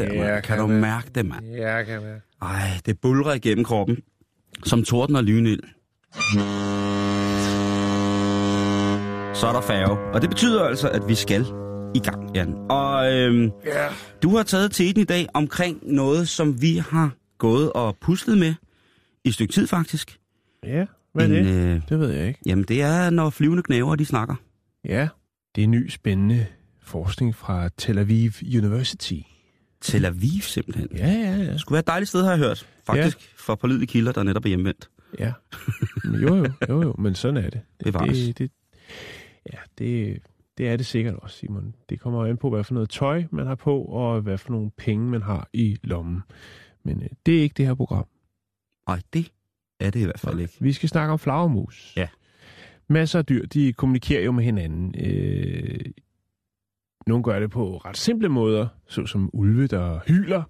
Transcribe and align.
Der, 0.00 0.14
Ja, 0.14 0.40
kan 0.40 0.42
Kan 0.42 0.58
du 0.58 0.72
jeg. 0.72 0.80
mærke 0.80 1.10
det, 1.14 1.26
mand? 1.26 1.46
Ja, 1.46 1.74
jeg 1.76 1.86
kan 1.86 2.02
være. 2.02 2.20
Ej, 2.42 2.70
det 2.86 3.00
bulrer 3.00 3.32
igennem 3.34 3.64
kroppen. 3.64 3.98
Som 4.64 4.84
torden 4.84 5.16
og 5.16 5.24
lynild. 5.24 5.60
Så 9.34 9.46
er 9.46 9.52
der 9.52 9.60
færge. 9.60 10.14
Og 10.14 10.20
det 10.22 10.30
betyder 10.30 10.64
altså, 10.64 10.88
at 10.88 11.08
vi 11.08 11.14
skal 11.14 11.44
i 11.94 11.98
gang, 11.98 12.36
Jan. 12.36 12.54
Og 12.70 13.12
øhm, 13.12 13.50
Ja. 13.64 13.86
du 14.22 14.36
har 14.36 14.42
taget 14.42 14.70
teten 14.72 15.00
i 15.02 15.04
dag 15.04 15.26
omkring 15.34 15.78
noget, 15.82 16.28
som 16.28 16.62
vi 16.62 16.76
har 16.90 17.10
gået 17.38 17.72
og 17.72 17.96
puslet 18.00 18.38
med 18.38 18.54
i 19.24 19.28
et 19.28 19.34
stykke 19.34 19.52
tid, 19.52 19.66
faktisk. 19.66 20.18
Ja, 20.64 20.86
hvad 21.14 21.30
er 21.30 21.38
En, 21.38 21.44
det? 21.46 21.52
Øh, 21.74 21.80
Det 21.88 21.98
ved 21.98 22.10
jeg 22.10 22.28
ikke. 22.28 22.40
jamen, 22.46 22.64
det 22.64 22.82
er, 22.82 23.10
når 23.10 23.30
flyvende 23.30 23.62
knæver, 23.62 23.96
de 23.96 24.04
snakker. 24.04 24.34
Ja, 24.84 25.08
det 25.56 25.64
er 25.64 25.68
ny 25.68 25.88
spændende 25.90 26.46
forskning 26.82 27.34
fra 27.34 27.68
Tel 27.78 27.98
Aviv 27.98 28.30
University. 28.58 29.14
Tel 29.80 30.04
Aviv, 30.04 30.40
simpelthen. 30.40 30.88
Ja, 30.96 31.06
ja, 31.06 31.36
ja. 31.36 31.52
Det 31.52 31.60
skulle 31.60 31.74
være 31.74 31.80
et 31.80 31.86
dejligt 31.86 32.08
sted, 32.08 32.22
har 32.22 32.30
jeg 32.30 32.38
hørt. 32.38 32.68
Faktisk 32.86 33.18
ja. 33.20 33.24
fra 33.36 33.54
pålidelige 33.54 33.86
kilder, 33.86 34.12
der 34.12 34.22
netop 34.22 34.44
er 34.44 34.48
hjemvendt. 34.48 34.90
ja. 35.18 35.32
Jo, 36.04 36.36
jo, 36.36 36.46
jo, 36.68 36.82
jo, 36.82 36.94
men 36.98 37.14
sådan 37.14 37.36
er 37.36 37.50
det. 37.50 37.60
Bevares. 37.84 38.18
Det, 38.18 38.38
det, 38.38 38.50
ja, 39.52 39.58
det, 39.78 40.18
det 40.58 40.68
er 40.68 40.76
det 40.76 40.86
sikkert 40.86 41.14
også, 41.14 41.36
Simon. 41.36 41.74
Det 41.88 42.00
kommer 42.00 42.26
an 42.26 42.36
på, 42.36 42.50
hvad 42.50 42.64
for 42.64 42.74
noget 42.74 42.90
tøj 42.90 43.24
man 43.30 43.46
har 43.46 43.54
på, 43.54 43.82
og 43.82 44.20
hvad 44.20 44.38
for 44.38 44.50
nogle 44.50 44.70
penge 44.76 45.10
man 45.10 45.22
har 45.22 45.48
i 45.52 45.76
lommen. 45.82 46.20
Men 46.84 47.02
øh, 47.02 47.08
det 47.26 47.38
er 47.38 47.42
ikke 47.42 47.54
det 47.56 47.66
her 47.66 47.74
program. 47.74 48.06
Ej, 48.86 49.00
det 49.12 49.32
er 49.80 49.90
det 49.90 50.00
i 50.00 50.04
hvert 50.04 50.20
fald 50.20 50.40
ikke. 50.40 50.54
Vi 50.60 50.72
skal 50.72 50.88
snakke 50.88 51.12
om 51.12 51.18
flagermus. 51.18 51.92
Ja. 51.96 52.08
Masser 52.88 53.18
af 53.18 53.26
dyr, 53.26 53.46
de 53.46 53.72
kommunikerer 53.72 54.24
jo 54.24 54.32
med 54.32 54.44
hinanden. 54.44 54.94
Øh, 54.98 55.80
nogle 57.06 57.24
gør 57.24 57.40
det 57.40 57.50
på 57.50 57.76
ret 57.76 57.96
simple 57.96 58.28
måder, 58.28 58.68
såsom 58.86 59.30
ulve, 59.32 59.66
der 59.66 60.00
hyler. 60.06 60.42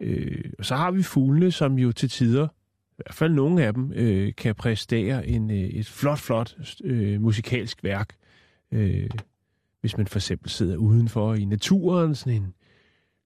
Øh, 0.00 0.44
og 0.58 0.64
så 0.64 0.76
har 0.76 0.90
vi 0.90 1.02
fuglene, 1.02 1.50
som 1.50 1.78
jo 1.78 1.92
til 1.92 2.08
tider, 2.08 2.48
i 2.90 2.94
hvert 2.96 3.14
fald 3.14 3.32
nogle 3.32 3.64
af 3.64 3.74
dem, 3.74 3.92
øh, 3.92 4.34
kan 4.34 4.54
præstere 4.54 5.26
en, 5.26 5.50
øh, 5.50 5.56
et 5.56 5.86
flot, 5.86 6.18
flot 6.18 6.56
øh, 6.84 7.20
musikalsk 7.20 7.84
værk. 7.84 8.14
Øh, 8.72 9.10
hvis 9.80 9.96
man 9.96 10.06
for 10.06 10.18
eksempel 10.18 10.50
sidder 10.50 10.76
udenfor 10.76 11.34
i 11.34 11.44
naturen, 11.44 12.14
sådan 12.14 12.42
en 12.42 12.54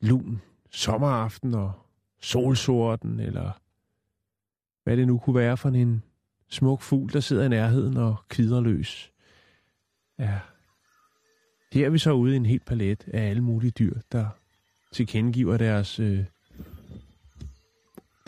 lun 0.00 0.40
sommeraften 0.70 1.54
og 1.54 1.72
solsorten, 2.20 3.20
eller 3.20 3.50
hvad 4.84 4.96
det 4.96 5.06
nu 5.06 5.18
kunne 5.18 5.36
være 5.36 5.56
for 5.56 5.68
en 5.68 6.02
smuk 6.48 6.80
fugl, 6.80 7.12
der 7.12 7.20
sidder 7.20 7.44
i 7.44 7.48
nærheden 7.48 7.96
og 7.96 8.16
kvider 8.28 8.60
løs. 8.60 9.12
Ja. 10.18 10.38
Her 11.72 11.86
er 11.86 11.90
vi 11.90 11.98
så 11.98 12.12
ude 12.12 12.32
i 12.32 12.36
en 12.36 12.46
helt 12.46 12.64
palet 12.64 13.04
af 13.12 13.28
alle 13.30 13.42
mulige 13.42 13.70
dyr, 13.70 13.94
der 14.12 14.26
tilkendegiver 14.92 15.56
deres, 15.56 16.00
øh, 16.00 16.24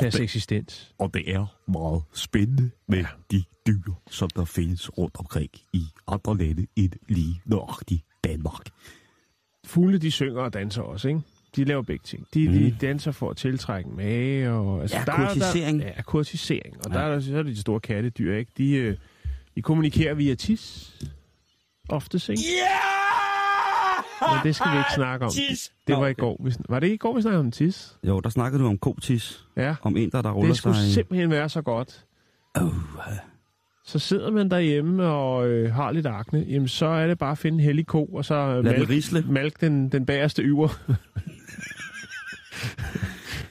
deres 0.00 0.21
eksistens. 0.21 0.94
Og 0.99 1.15
det 1.15 1.34
er 1.34 1.47
meget 1.71 2.03
spændende 2.12 2.71
med 2.87 2.99
ja. 2.99 3.06
de 3.31 3.44
dyr, 3.66 3.93
som 4.10 4.31
der 4.37 4.44
findes 4.44 4.99
rundt 4.99 5.16
omkring 5.19 5.50
i 5.72 5.82
andre 6.09 6.37
lande 6.37 6.66
end 6.77 6.93
lige 7.09 7.41
nøjagtigt 7.44 8.03
Danmark. 8.25 8.66
Fugle, 9.66 9.99
de 9.99 10.11
synger 10.11 10.41
og 10.43 10.53
danser 10.53 10.82
også, 10.82 11.09
ikke? 11.09 11.21
De 11.56 11.65
laver 11.65 11.82
begge 11.82 12.03
ting. 12.05 12.26
De, 12.34 12.49
mm. 12.49 12.55
de 12.55 12.76
danser 12.81 13.12
for 13.12 13.31
at 13.31 13.37
tiltrække 13.37 13.91
mage. 13.91 14.50
Og, 14.50 14.82
altså, 14.82 14.97
Ja, 14.97 15.05
der 15.05 15.12
er- 15.12 15.28
kurtisering. 15.28 15.81
Der, 15.81 15.87
ja, 15.87 16.03
kurtisering. 16.03 16.76
Og 16.87 16.93
Ja. 16.93 16.99
der 16.99 17.05
er, 17.05 17.21
så 17.21 17.37
er 17.38 17.43
det 17.43 17.56
de 17.56 17.61
store 17.61 17.81
kattedyr, 17.81 18.34
ikke? 18.37 18.53
De, 18.59 18.71
øh, 18.72 18.97
de 19.56 19.62
kommunikerer 19.62 20.15
via 20.15 20.34
tis. 20.34 20.94
Ofte, 21.88 22.16
ikke? 22.32 22.43
Yeah! 22.43 23.03
Men 24.32 24.40
det 24.44 24.56
skal 24.56 24.72
vi 24.72 24.76
ikke 24.78 24.90
snakke 24.94 25.24
om. 25.26 25.30
Tis! 25.32 25.72
Det 25.86 25.96
var 25.96 26.06
i 26.06 26.12
går. 26.12 26.40
Vi 26.44 26.52
Var 26.68 26.80
det 26.80 26.86
ikke 26.86 26.94
i 26.94 26.98
går, 26.98 27.14
vi 27.16 27.22
snakkede 27.22 27.40
om 27.40 27.50
tis? 27.50 27.96
Jo, 28.02 28.20
der 28.20 28.30
snakkede 28.30 28.62
du 28.62 28.68
om 28.68 28.78
kotis. 28.78 29.44
Ja. 29.56 29.74
Om 29.82 29.96
en, 29.96 30.10
der, 30.10 30.22
der 30.22 30.30
ruller 30.30 30.48
Det 30.48 30.56
skulle 30.58 30.76
sig... 30.76 30.92
simpelthen 30.92 31.30
være 31.30 31.48
så 31.48 31.62
godt. 31.62 32.04
Oh, 32.60 32.68
Så 33.84 33.98
sidder 33.98 34.30
man 34.30 34.50
derhjemme 34.50 35.06
og 35.06 35.46
øh, 35.48 35.72
har 35.74 35.90
lidt 35.92 36.06
akne, 36.06 36.44
jamen 36.48 36.68
så 36.68 36.86
er 36.86 37.06
det 37.06 37.18
bare 37.18 37.32
at 37.32 37.38
finde 37.38 37.58
en 37.58 37.64
hellig 37.64 37.86
ko, 37.86 38.04
og 38.04 38.24
så 38.24 38.34
øh, 38.34 38.48
Lad 38.64 38.72
den 38.72 38.80
malk, 38.80 38.90
risle. 38.90 39.24
malk 39.28 39.60
den, 39.60 39.88
den 39.88 40.06
bagerste 40.06 40.42
yver. 40.42 40.68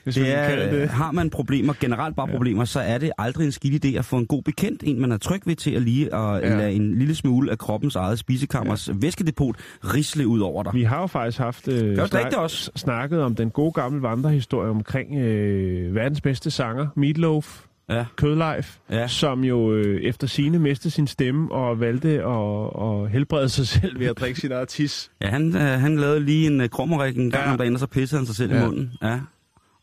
Hvis 0.03 0.17
man 0.17 0.25
det 0.25 0.33
kan 0.35 0.47
kalde 0.49 0.63
er, 0.63 0.71
det. 0.79 0.89
har 0.89 1.11
man 1.11 1.29
problemer, 1.29 1.73
generelt 1.79 2.15
bare 2.15 2.27
problemer, 2.27 2.65
så 2.65 2.79
er 2.79 2.97
det 2.97 3.11
aldrig 3.17 3.45
en 3.45 3.51
skidt 3.51 3.85
idé 3.85 3.97
at 3.97 4.05
få 4.05 4.17
en 4.17 4.25
god 4.25 4.41
bekendt, 4.43 4.83
en 4.85 5.01
man 5.01 5.11
er 5.11 5.17
tryg 5.17 5.41
ved 5.45 5.55
til 5.55 5.71
at 5.71 5.81
lige 5.81 6.15
at 6.15 6.41
Ja. 6.41 6.49
ja. 6.49 6.57
lade 6.57 6.71
en 6.71 6.97
lille 6.97 7.15
smule 7.15 7.51
af 7.51 7.57
kroppens 7.57 7.95
eget 7.95 8.19
spisekammers 8.19 8.87
ja. 8.87 8.93
væskedepot 8.97 9.55
risle 9.83 10.27
ud 10.27 10.39
over 10.39 10.63
dig. 10.63 10.73
Vi 10.73 10.83
har 10.83 10.99
jo 11.01 11.07
faktisk 11.07 11.37
haft 11.37 11.67
øh, 11.67 11.75
ikke 11.91 12.01
det 12.13 12.35
også? 12.35 12.71
snakket 12.75 13.21
om 13.21 13.35
den 13.35 13.49
gode 13.49 13.71
gamle 13.71 14.01
vandrehistorie 14.01 14.69
omkring 14.69 15.15
øh, 15.19 15.95
verdens 15.95 16.21
bedste 16.21 16.51
sanger, 16.51 16.87
Meatloaf, 16.95 17.61
Ja, 17.89 18.05
Kødleif, 18.15 18.77
ja. 18.89 19.07
som 19.07 19.43
jo 19.43 19.73
øh, 19.73 20.01
efter 20.01 20.27
sine 20.27 20.59
mistede 20.59 20.93
sin 20.93 21.07
stemme 21.07 21.51
og 21.51 21.79
valgte 21.79 22.09
at, 22.09 22.69
at 22.83 23.09
helbrede 23.11 23.49
sig 23.49 23.67
selv 23.67 23.99
ved 23.99 24.07
at 24.07 24.17
drikke 24.19 24.39
sin 24.39 24.51
eget 24.51 24.67
tis. 24.67 25.11
ja 25.21 25.27
han, 25.27 25.55
øh, 25.55 25.61
han 25.61 25.97
lavede 25.97 26.19
lige 26.19 26.47
en 26.47 26.61
uh, 26.61 26.67
krummerik 26.67 27.17
en 27.17 27.31
gang 27.31 27.41
Ja. 27.43 27.47
ja. 27.47 27.51
om 27.51 27.57
dagen, 27.57 27.73
og 27.73 27.79
så 27.79 27.87
pissede 27.87 28.19
han 28.19 28.25
sig 28.25 28.35
selv 28.35 28.51
ja. 28.51 28.57
Ja. 28.57 28.63
i 28.63 28.65
munden. 28.67 28.91
Ja. 29.01 29.19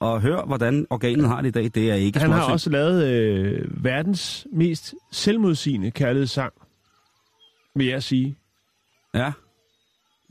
Og 0.01 0.21
hør, 0.21 0.45
hvordan 0.45 0.87
organet 0.91 1.29
har 1.29 1.41
det 1.41 1.49
i 1.49 1.51
dag, 1.51 1.65
det 1.75 1.91
er 1.91 1.95
ikke 1.95 2.19
Han 2.19 2.31
har 2.31 2.53
også 2.53 2.71
lavet 2.71 3.05
øh, 3.07 3.85
verdens 3.85 4.47
mest 4.53 4.95
selvmodsigende 5.13 5.91
kærlighedssang, 5.91 6.53
vil 7.75 7.87
jeg 7.87 8.03
sige. 8.03 8.37
Ja. 9.15 9.33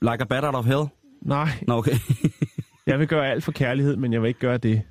Like 0.01 0.21
a 0.21 0.25
bat 0.25 0.43
out 0.43 0.55
of 0.55 0.65
hell? 0.65 0.83
Nej, 1.21 1.49
Nå, 1.61 1.77
okay. 1.77 1.95
jeg 2.87 2.99
vil 2.99 3.07
gøre 3.07 3.27
alt 3.27 3.43
for 3.43 3.51
kærlighed, 3.51 3.95
men 3.95 4.13
jeg 4.13 4.21
vil 4.21 4.27
ikke 4.27 4.39
gøre 4.39 4.57
det. 4.57 4.81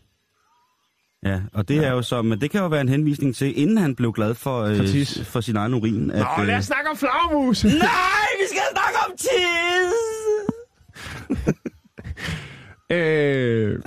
ja, 1.25 1.41
og 1.53 1.69
det 1.69 1.77
ja. 1.77 1.83
er 1.83 1.91
jo 1.91 2.03
så, 2.03 2.23
men 2.23 2.41
det 2.41 2.51
kan 2.51 2.61
jo 2.61 2.67
være 2.67 2.81
en 2.81 2.89
henvisning 2.89 3.37
til, 3.37 3.61
inden 3.61 3.79
han 3.79 3.97
blev 3.97 4.13
glad 4.13 4.35
for, 4.35 4.63
øh, 4.63 4.77
For 4.77 5.25
for 5.25 5.41
sin 5.41 5.57
egen 5.57 5.75
urin. 5.75 6.11
At, 6.11 6.27
Nå, 6.39 6.45
lad 6.45 6.55
øh, 6.55 6.59
os 6.59 6.65
snakke 6.65 6.91
om 6.91 6.97
flagmus! 6.97 7.65
Nej, 7.65 7.73
vi 8.41 8.47
skal 8.49 8.63
snakke 8.73 8.99
om 9.07 9.17
tis! 9.17 9.95
Øh, 12.91 13.79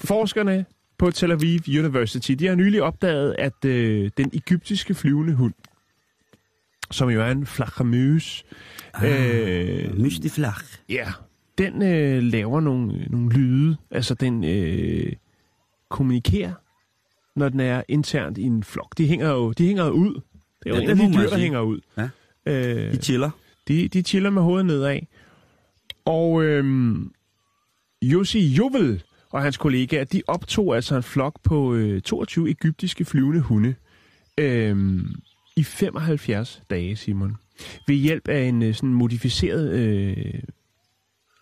forskerne 0.00 0.64
på 0.98 1.10
Tel 1.10 1.32
Aviv 1.32 1.60
University, 1.78 2.32
de 2.32 2.46
har 2.46 2.54
nylig 2.54 2.82
opdaget, 2.82 3.34
at 3.38 3.64
øh, 3.64 4.10
den 4.16 4.30
egyptiske 4.34 4.94
flyvende 4.94 5.34
hund, 5.34 5.54
som 6.90 7.10
jo 7.10 7.20
er 7.22 7.30
en 7.30 7.46
flagermus, 7.46 8.44
øh, 9.04 9.98
Mystiflag. 10.00 10.52
ja, 10.88 11.06
den 11.58 11.82
øh, 11.82 12.22
laver 12.22 12.60
nogle, 12.60 13.04
nogle 13.10 13.30
lyde. 13.32 13.76
Altså, 13.90 14.14
den 14.14 14.44
øh, 14.44 15.12
kommunikerer, 15.90 16.52
når 17.36 17.48
den 17.48 17.60
er 17.60 17.82
internt 17.88 18.38
i 18.38 18.42
en 18.42 18.64
flok. 18.64 18.98
De 18.98 19.06
hænger 19.06 19.30
jo, 19.30 19.52
de 19.52 19.66
hænger 19.66 19.90
ud. 19.90 20.14
Det 20.14 20.20
er 20.66 20.70
jo 20.70 20.74
Ja, 20.76 20.82
en 20.82 20.90
af 20.90 20.96
de 20.96 21.12
dyr, 21.18 21.28
der 21.28 21.38
hænger 21.38 21.60
ud. 21.60 21.80
Ja. 21.96 22.08
Øh, 22.46 22.92
De 22.92 22.96
chiller. 23.02 23.30
de, 23.68 23.88
de 23.88 24.02
chiller 24.02 24.30
med 24.30 24.42
hovedet 24.42 24.66
nedad. 24.66 24.98
Og 26.04 26.42
øhm, 26.44 27.12
Jussi 28.02 28.40
Jovel 28.40 29.02
og 29.30 29.42
hans 29.42 29.56
kollegaer, 29.56 30.04
de 30.04 30.22
optog 30.26 30.76
altså 30.76 30.96
en 30.96 31.02
flok 31.02 31.40
på 31.42 31.74
øh, 31.74 32.00
22 32.00 32.50
egyptiske 32.50 33.04
flyvende 33.04 33.40
hunde 33.40 33.74
øh, 34.38 35.04
i 35.56 35.62
75 35.62 36.62
dage, 36.70 36.96
Simon. 36.96 37.36
Ved 37.86 37.96
hjælp 37.96 38.28
af 38.28 38.42
en 38.42 38.62
øh, 38.62 38.74
sådan 38.74 38.94
modificeret 38.94 39.72
øh, 39.72 40.42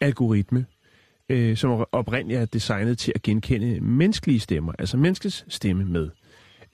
algoritme, 0.00 0.66
øh, 1.28 1.56
som 1.56 1.86
oprindeligt 1.92 2.40
er 2.40 2.44
designet 2.44 2.98
til 2.98 3.12
at 3.14 3.22
genkende 3.22 3.80
menneskelige 3.80 4.40
stemmer, 4.40 4.72
altså 4.78 4.96
menneskets 4.96 5.44
stemme 5.48 5.84
med. 5.84 6.08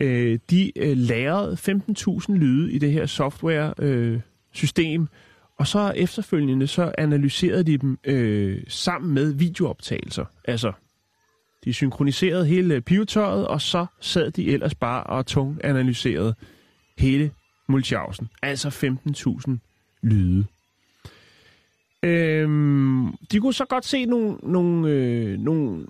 Øh, 0.01 0.39
de 0.51 0.79
øh, 0.79 0.97
lærede 0.97 1.53
15.000 1.53 2.35
lyde 2.35 2.73
i 2.73 2.79
det 2.79 2.93
her 2.93 3.07
software-system, 3.07 5.03
øh, 5.03 5.09
og 5.59 5.67
så 5.67 5.93
efterfølgende 5.97 6.67
så 6.67 6.93
analyserede 6.99 7.63
de 7.65 7.79
dem 7.79 7.99
øh, 8.05 8.63
sammen 8.69 9.15
med 9.15 9.33
videooptagelser. 9.33 10.25
Altså, 10.45 10.73
De 11.65 11.73
synkroniserede 11.73 12.47
hele 12.47 12.81
pivetøjet, 12.81 13.47
og 13.47 13.61
så 13.61 13.87
sad 14.01 14.31
de 14.31 14.53
ellers 14.53 14.75
bare 14.75 15.05
og 15.05 15.27
tung 15.27 15.61
analyserede 15.65 16.35
hele 16.99 17.31
Mulchausen. 17.69 18.29
Altså 18.43 18.69
15.000 19.49 19.59
lyde. 20.03 20.47
Øhm, 22.03 23.13
de 23.33 23.41
kunne 23.41 23.55
så 23.55 23.65
godt 23.65 23.85
se 23.85 24.05
nogle, 24.05 24.37
nogle, 24.43 24.91
øh, 24.91 25.39
nogle 25.39 25.87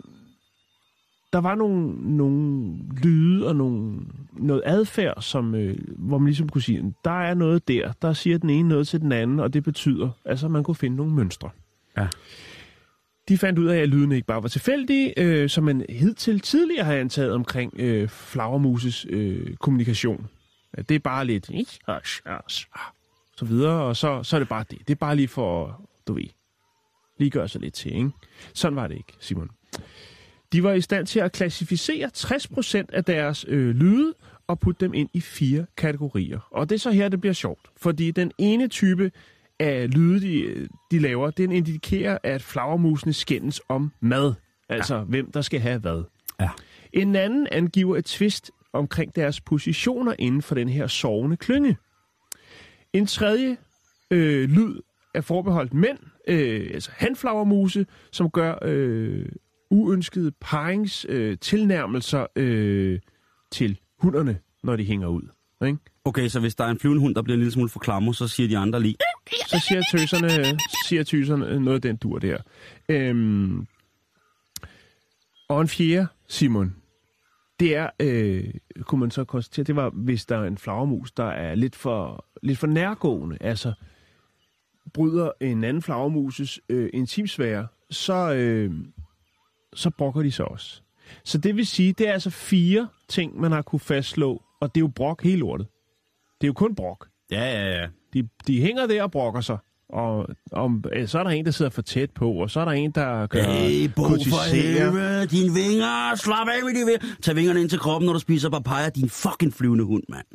der 1.37 1.43
var 1.43 1.55
nogle, 1.55 2.17
nogle 2.17 2.75
lyde 3.03 3.49
og 3.49 3.57
nogle, 3.57 4.01
noget 4.33 4.63
adfærd, 4.65 5.23
som, 5.23 5.55
øh, 5.55 5.79
hvor 5.99 6.19
man 6.19 6.27
ligesom 6.27 6.49
kunne 6.49 6.63
sige, 6.63 6.95
der 7.05 7.23
er 7.23 7.35
noget 7.35 7.69
der, 7.69 7.93
der 8.03 8.13
siger 8.13 8.39
den 8.39 8.51
ene 8.51 8.69
noget 8.69 8.89
til 8.89 9.01
den 9.01 9.13
anden, 9.13 9.41
og 9.41 9.55
det 9.55 9.65
betyder, 9.65 10.11
altså 10.25 10.47
at 10.47 10.53
man 10.53 10.65
kunne 10.65 10.75
finde 10.75 10.97
nogle 10.97 11.15
mønstre. 11.15 11.51
Ja. 11.97 12.09
De 13.29 13.39
fandt 13.39 13.59
ud 13.59 13.67
af, 13.67 13.79
at 13.79 13.89
lydene 13.89 14.15
ikke 14.15 14.27
bare 14.27 14.43
var 14.43 14.49
tilfældige, 14.49 15.21
øh, 15.21 15.49
som 15.49 15.65
man 15.65 15.85
hidtil 15.89 16.41
tidligere 16.41 16.85
har 16.85 16.95
antaget 16.95 17.33
omkring 17.33 17.73
øh, 17.79 18.09
flagermuses 18.09 19.07
øh, 19.09 19.57
kommunikation. 19.57 20.27
At 20.73 20.89
det 20.89 20.95
er 20.95 20.99
bare 20.99 21.25
lidt, 21.25 21.51
så 23.37 23.45
videre, 23.45 23.83
og 23.83 23.97
så, 23.97 24.23
så 24.23 24.37
er 24.37 24.41
det 24.41 24.49
bare 24.49 24.65
det. 24.71 24.79
Det 24.79 24.91
er 24.91 24.99
bare 24.99 25.17
lige 25.17 25.29
for, 25.29 25.83
du 26.07 26.15
ved, 26.15 26.29
lige 27.19 27.31
gøre 27.31 27.49
sig 27.49 27.61
lidt 27.61 27.75
til, 27.75 27.97
ikke? 27.97 28.11
Sådan 28.55 28.77
var 28.77 28.87
det 28.87 28.97
ikke, 28.97 29.13
Simon. 29.21 29.51
De 30.57 30.63
var 30.63 30.73
i 30.73 30.81
stand 30.81 31.07
til 31.07 31.21
at 31.21 31.33
klassificere 31.33 32.11
60% 32.17 32.85
af 32.93 33.05
deres 33.05 33.45
øh, 33.49 33.75
lyde 33.75 34.15
og 34.47 34.61
putte 34.61 34.85
dem 34.85 34.95
ind 34.95 35.09
i 35.13 35.21
fire 35.21 35.67
kategorier. 35.77 36.49
Og 36.51 36.69
det 36.69 36.75
er 36.75 36.79
så 36.79 36.91
her, 36.91 37.09
det 37.09 37.21
bliver 37.21 37.35
sjovt. 37.35 37.61
Fordi 37.77 38.11
den 38.11 38.33
ene 38.39 38.69
type 38.69 39.11
af 39.61 39.95
lyde, 39.95 40.21
de, 40.21 40.69
de 40.91 40.99
laver, 40.99 41.31
den 41.31 41.53
indikerer, 41.53 42.19
at 42.23 42.43
flagermusene 42.43 43.13
skændes 43.13 43.61
om 43.69 43.93
mad. 44.01 44.35
Altså, 44.69 44.97
ja. 44.97 45.03
hvem 45.03 45.33
der 45.33 45.41
skal 45.41 45.61
have 45.61 45.79
hvad. 45.79 46.03
Ja. 46.41 46.51
En 46.93 47.17
anden 47.17 47.47
angiver 47.53 47.97
et 47.97 48.05
twist 48.05 48.51
omkring 48.73 49.17
deres 49.17 49.41
positioner 49.41 50.15
inden 50.19 50.43
for 50.43 50.55
den 50.55 50.69
her 50.69 50.87
sovende 50.87 51.37
klynge. 51.37 51.77
En 52.93 53.07
tredje 53.07 53.57
øh, 54.11 54.49
lyd 54.49 54.81
er 55.15 55.21
forbeholdt 55.21 55.75
mænd, 55.75 55.99
øh, 56.29 56.71
altså 56.75 56.91
hanflagermuse, 56.95 57.87
som 58.13 58.31
gør 58.31 58.59
øh, 58.63 59.27
uønskede 59.71 60.33
parings 60.41 61.07
øh, 61.09 61.39
tilnærmelser 61.39 62.27
øh, 62.37 63.01
til 63.51 63.79
hunderne, 63.99 64.39
når 64.63 64.77
de 64.77 64.85
hænger 64.85 65.09
ud. 65.09 65.23
Ikke? 65.67 65.79
Okay, 66.05 66.29
så 66.29 66.41
hvis 66.41 66.55
der 66.55 66.65
er 66.65 66.71
en 66.71 66.79
flyvende 66.79 67.01
hund, 67.01 67.15
der 67.15 67.23
bliver 67.23 67.35
en 67.35 67.41
lille 67.41 67.53
smule 67.53 67.69
for 67.69 67.79
klammer, 67.79 68.13
så 68.13 68.29
siger 68.29 68.49
de 68.49 68.59
andre 68.59 68.81
lige... 68.83 68.97
Så 69.47 69.65
siger 69.69 69.83
tøserne, 69.93 70.59
siger 70.87 71.03
tøserne 71.03 71.61
noget 71.61 71.75
af 71.75 71.83
den 71.83 71.97
dur 71.97 72.19
der. 72.19 72.39
Øhm, 72.89 73.67
og 75.49 75.61
en 75.61 75.69
fjerde, 75.69 76.07
Simon, 76.29 76.77
det 77.61 77.77
er, 77.77 77.91
øh, 78.01 78.45
kunne 78.81 79.01
man 79.01 79.11
så 79.11 79.25
konstatere, 79.25 79.65
det 79.65 79.77
var, 79.77 79.91
hvis 79.91 80.27
der 80.27 80.37
er 80.37 80.45
en 80.45 80.59
flagermus, 80.59 81.13
der 81.13 81.25
er 81.29 81.55
lidt 81.55 81.77
for, 81.77 82.27
lidt 82.43 82.59
for 82.59 82.67
nærgående, 82.67 83.37
altså 83.41 83.73
bryder 84.95 85.31
en 85.41 85.65
anden 85.65 85.83
flagermuses 85.83 86.61
øh, 86.69 86.91
intimsfære, 86.95 87.67
så, 87.91 88.35
øh, 88.35 88.75
så 89.77 89.91
brokker 89.91 90.23
de 90.23 90.33
sig 90.33 90.45
også. 90.45 90.83
Så 91.25 91.39
det 91.39 91.57
vil 91.57 91.67
sige, 91.67 91.93
det 91.93 92.09
er 92.09 92.13
altså 92.13 92.31
fire 92.31 92.89
ting, 93.09 93.41
man 93.41 93.53
har 93.53 93.63
kunne 93.63 93.81
fastslå, 93.81 94.43
og 94.61 94.75
det 94.75 94.81
er 94.81 94.83
jo 94.83 94.89
brok 94.89 95.23
hele 95.23 95.39
lortet. 95.39 95.67
Det 96.41 96.47
er 96.47 96.49
jo 96.49 96.53
kun 96.53 96.75
brok. 96.75 97.09
Ja, 97.31 97.45
ja, 97.45 97.81
ja. 97.81 97.87
De, 98.15 98.29
de 98.47 98.61
hænger 98.61 98.87
der 98.87 99.03
og 99.03 99.11
brokker 99.11 99.41
sig. 99.41 99.59
Og 99.89 100.27
om, 100.53 100.85
øh, 100.93 101.09
så 101.09 101.19
er 101.19 101.23
der 101.23 101.31
en, 101.31 101.45
der 101.45 101.51
sidder 101.51 101.71
for 101.71 101.83
tæt 101.83 102.11
på, 102.11 102.33
og 102.33 102.51
så 102.51 102.61
er 102.61 102.65
der 102.65 102.73
en, 102.73 102.91
der 102.91 103.27
gør 103.27 103.43
Hey, 103.43 103.91
Bo, 103.97 104.03
for 104.03 104.55
helvede, 104.55 105.27
dine 105.27 105.55
vinger, 105.55 106.15
slap 106.15 106.49
af 106.49 106.63
med 106.65 106.81
de 106.81 106.87
vinger. 106.87 107.17
Tag 107.23 107.37
vingerne 107.37 107.61
ind 107.61 107.71
til 107.71 107.79
kroppen, 107.79 108.07
når 108.07 108.13
du 108.13 108.19
spiser 108.19 108.51
papaya, 108.51 108.89
din 108.89 109.09
fucking 109.09 109.55
flyvende 109.55 109.85
hund, 109.85 110.03
mand. 110.09 110.27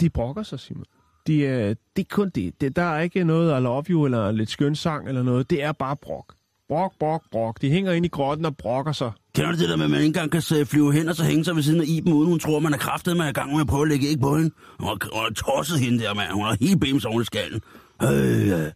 De 0.00 0.10
brokker 0.10 0.42
sig, 0.42 0.60
Simon. 0.60 0.84
De, 1.26 1.46
er, 1.46 1.74
det 1.96 2.02
er 2.02 2.14
kun 2.14 2.30
det. 2.30 2.60
det. 2.60 2.76
Der 2.76 2.82
er 2.82 3.00
ikke 3.00 3.24
noget 3.24 3.60
I 3.60 3.62
love 3.62 3.84
you, 3.88 4.04
eller 4.04 4.32
lidt 4.32 4.50
skøn 4.50 4.74
sang, 4.74 5.08
eller 5.08 5.22
noget. 5.22 5.50
Det 5.50 5.62
er 5.62 5.72
bare 5.72 5.96
brok. 5.96 6.34
Brok, 6.68 6.92
brok, 7.00 7.22
brok. 7.30 7.60
De 7.62 7.70
hænger 7.70 7.92
ind 7.92 8.04
i 8.04 8.08
grotten 8.08 8.46
og 8.46 8.56
brokker 8.56 8.92
sig. 8.92 9.12
Kender 9.34 9.52
du 9.52 9.58
det 9.58 9.68
der 9.68 9.76
med, 9.76 9.84
at 9.84 9.90
man 9.90 10.00
ikke 10.00 10.06
engang 10.06 10.30
kan 10.30 10.42
se- 10.42 10.66
flyve 10.66 10.92
hen 10.92 11.08
og 11.08 11.16
så 11.16 11.24
hænge 11.24 11.44
sig 11.44 11.54
ved 11.56 11.62
siden 11.62 11.80
af 11.80 11.84
Iben, 11.88 12.12
uden 12.12 12.28
hun 12.28 12.38
tror, 12.38 12.58
man 12.58 12.74
er 12.74 12.78
kraftet 12.78 13.16
med 13.16 13.26
at 13.26 13.34
gang 13.34 13.52
med 13.52 13.60
at 13.60 13.66
prøve 13.66 13.82
at 13.82 13.88
lægge 13.88 14.06
ikke 14.08 14.20
på 14.20 14.36
hende? 14.36 14.50
Hun 14.78 14.86
har, 14.88 14.98
hun 15.12 15.22
har 15.22 15.30
tosset 15.30 15.80
hende 15.80 15.98
der, 15.98 16.14
mand. 16.14 16.32
Hun 16.32 16.44
har 16.44 16.56
helt 16.60 16.80
bems 16.80 17.04
oven 17.04 17.22
i 17.22 17.24
skallen. 17.24 17.60
Øh, 18.02 18.08
øh. 18.48 18.70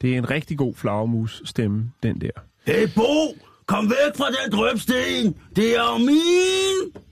Det 0.00 0.14
er 0.14 0.18
en 0.18 0.30
rigtig 0.30 0.58
god 0.58 0.74
flagermus 0.74 1.42
stemme, 1.44 1.92
den 2.02 2.20
der. 2.20 2.30
Hey, 2.66 2.88
Bo! 2.94 3.36
Kom 3.66 3.90
væk 3.90 4.16
fra 4.16 4.26
den 4.26 4.52
drøbsten! 4.52 5.36
Det 5.56 5.76
er 5.76 5.82
jo 5.92 5.98
min! 5.98 7.02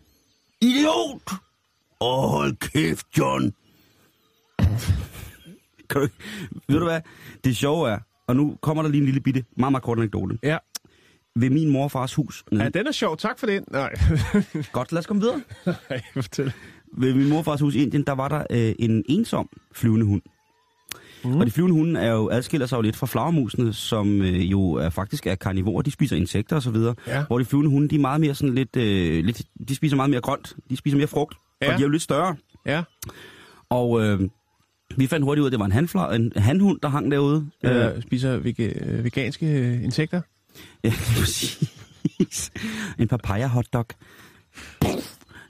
Idiot! 0.61 1.23
Åh, 2.01 2.29
hold 2.31 2.57
kæft, 2.57 3.07
John. 3.19 3.53
kan 5.91 5.95
du, 5.95 6.01
ikke- 6.03 6.17
ved 6.69 6.79
du 6.79 6.85
hvad? 6.85 7.01
Det 7.45 7.57
sjove 7.57 7.91
er, 7.91 7.99
og 8.27 8.37
nu 8.37 8.57
kommer 8.63 8.83
der 8.83 8.91
lige 8.91 9.01
en 9.01 9.05
lille 9.05 9.21
bitte, 9.21 9.45
meget, 9.57 9.73
meget 9.73 9.83
kort 9.83 9.99
anekdote. 9.99 10.39
Ja. 10.43 10.59
Ved 11.37 11.51
min 11.51 11.69
morfars 11.71 12.15
hus. 12.15 12.45
ja, 12.53 12.57
Nede. 12.57 12.71
den 12.71 12.87
er 12.87 12.93
sjov. 12.93 13.17
Tak 13.17 13.39
for 13.39 13.47
den. 13.47 13.65
Nej, 13.71 13.93
Godt, 14.73 14.93
lad 14.93 14.99
os 14.99 15.07
komme 15.07 15.23
videre. 15.23 15.41
Nej 15.91 16.03
fortæl. 16.15 16.53
Ved 16.99 17.15
min 17.15 17.29
morfars 17.29 17.61
hus 17.61 17.75
i 17.75 17.83
Indien, 17.83 18.03
der 18.03 18.13
var 18.13 18.29
der 18.29 18.43
øh, 18.51 18.75
en 18.79 19.05
ensom 19.09 19.49
flyvende 19.73 20.07
hund. 20.07 20.23
Mm. 21.25 21.37
Og 21.41 21.47
de 21.47 21.51
flyvende 21.51 21.75
hunde 21.75 22.01
er 22.01 22.13
jo, 22.13 22.31
adskiller 22.31 22.67
sig 22.67 22.77
jo 22.77 22.83
lidt 22.83 22.97
fra 22.97 23.07
flagermusene, 23.07 23.73
som 23.73 24.23
øh, 24.23 24.51
jo 24.51 24.73
er, 24.73 24.91
faktisk 24.91 25.27
er 25.27 25.35
karnivorer. 25.35 25.83
De 25.83 25.91
spiser 25.91 26.17
insekter 26.17 26.57
og 26.57 26.63
så 26.63 26.71
videre. 26.71 26.95
Ja. 27.07 27.25
Hvor 27.27 27.39
de 27.39 27.45
flyvende 27.45 27.71
hunde, 27.71 27.89
de 27.89 27.95
er 27.95 28.01
meget 28.01 28.21
mere 28.21 28.35
sådan 28.35 28.55
lidt, 28.55 28.77
øh, 28.77 29.25
lidt... 29.25 29.43
De 29.69 29.75
spiser 29.75 29.97
meget 29.97 30.11
mere 30.11 30.21
grønt. 30.21 30.57
De 30.71 30.77
spiser 30.77 30.97
mere 30.99 31.07
frugt. 31.07 31.35
Ja. 31.61 31.67
Ja. 31.67 31.73
Og 31.73 31.79
de 31.79 31.83
er 31.83 31.87
jo 31.87 31.91
lidt 31.91 32.03
større. 32.03 32.37
Ja. 32.67 32.83
Og 33.71 34.03
øh, 34.05 34.21
vi 34.97 35.07
fandt 35.07 35.25
hurtigt 35.25 35.41
ud 35.43 35.47
af, 35.47 35.49
at 35.49 35.53
det 35.53 35.59
var 35.61 35.65
en, 35.67 35.73
hanfla, 35.73 36.15
en 36.15 36.33
hanhund, 36.37 36.79
der 36.83 36.89
hang 36.89 37.11
derude. 37.11 37.47
Øh, 37.65 37.87
Øh, 37.97 38.03
spiser 38.03 38.39
vega- 38.39 38.85
øh, 38.87 39.05
veganske 39.05 39.47
øh, 39.47 39.85
insekter. 39.85 40.21
Ja, 40.85 40.93
præcis. 41.19 42.51
En 42.99 43.09
papaya 43.09 43.47
hotdog. 43.47 43.87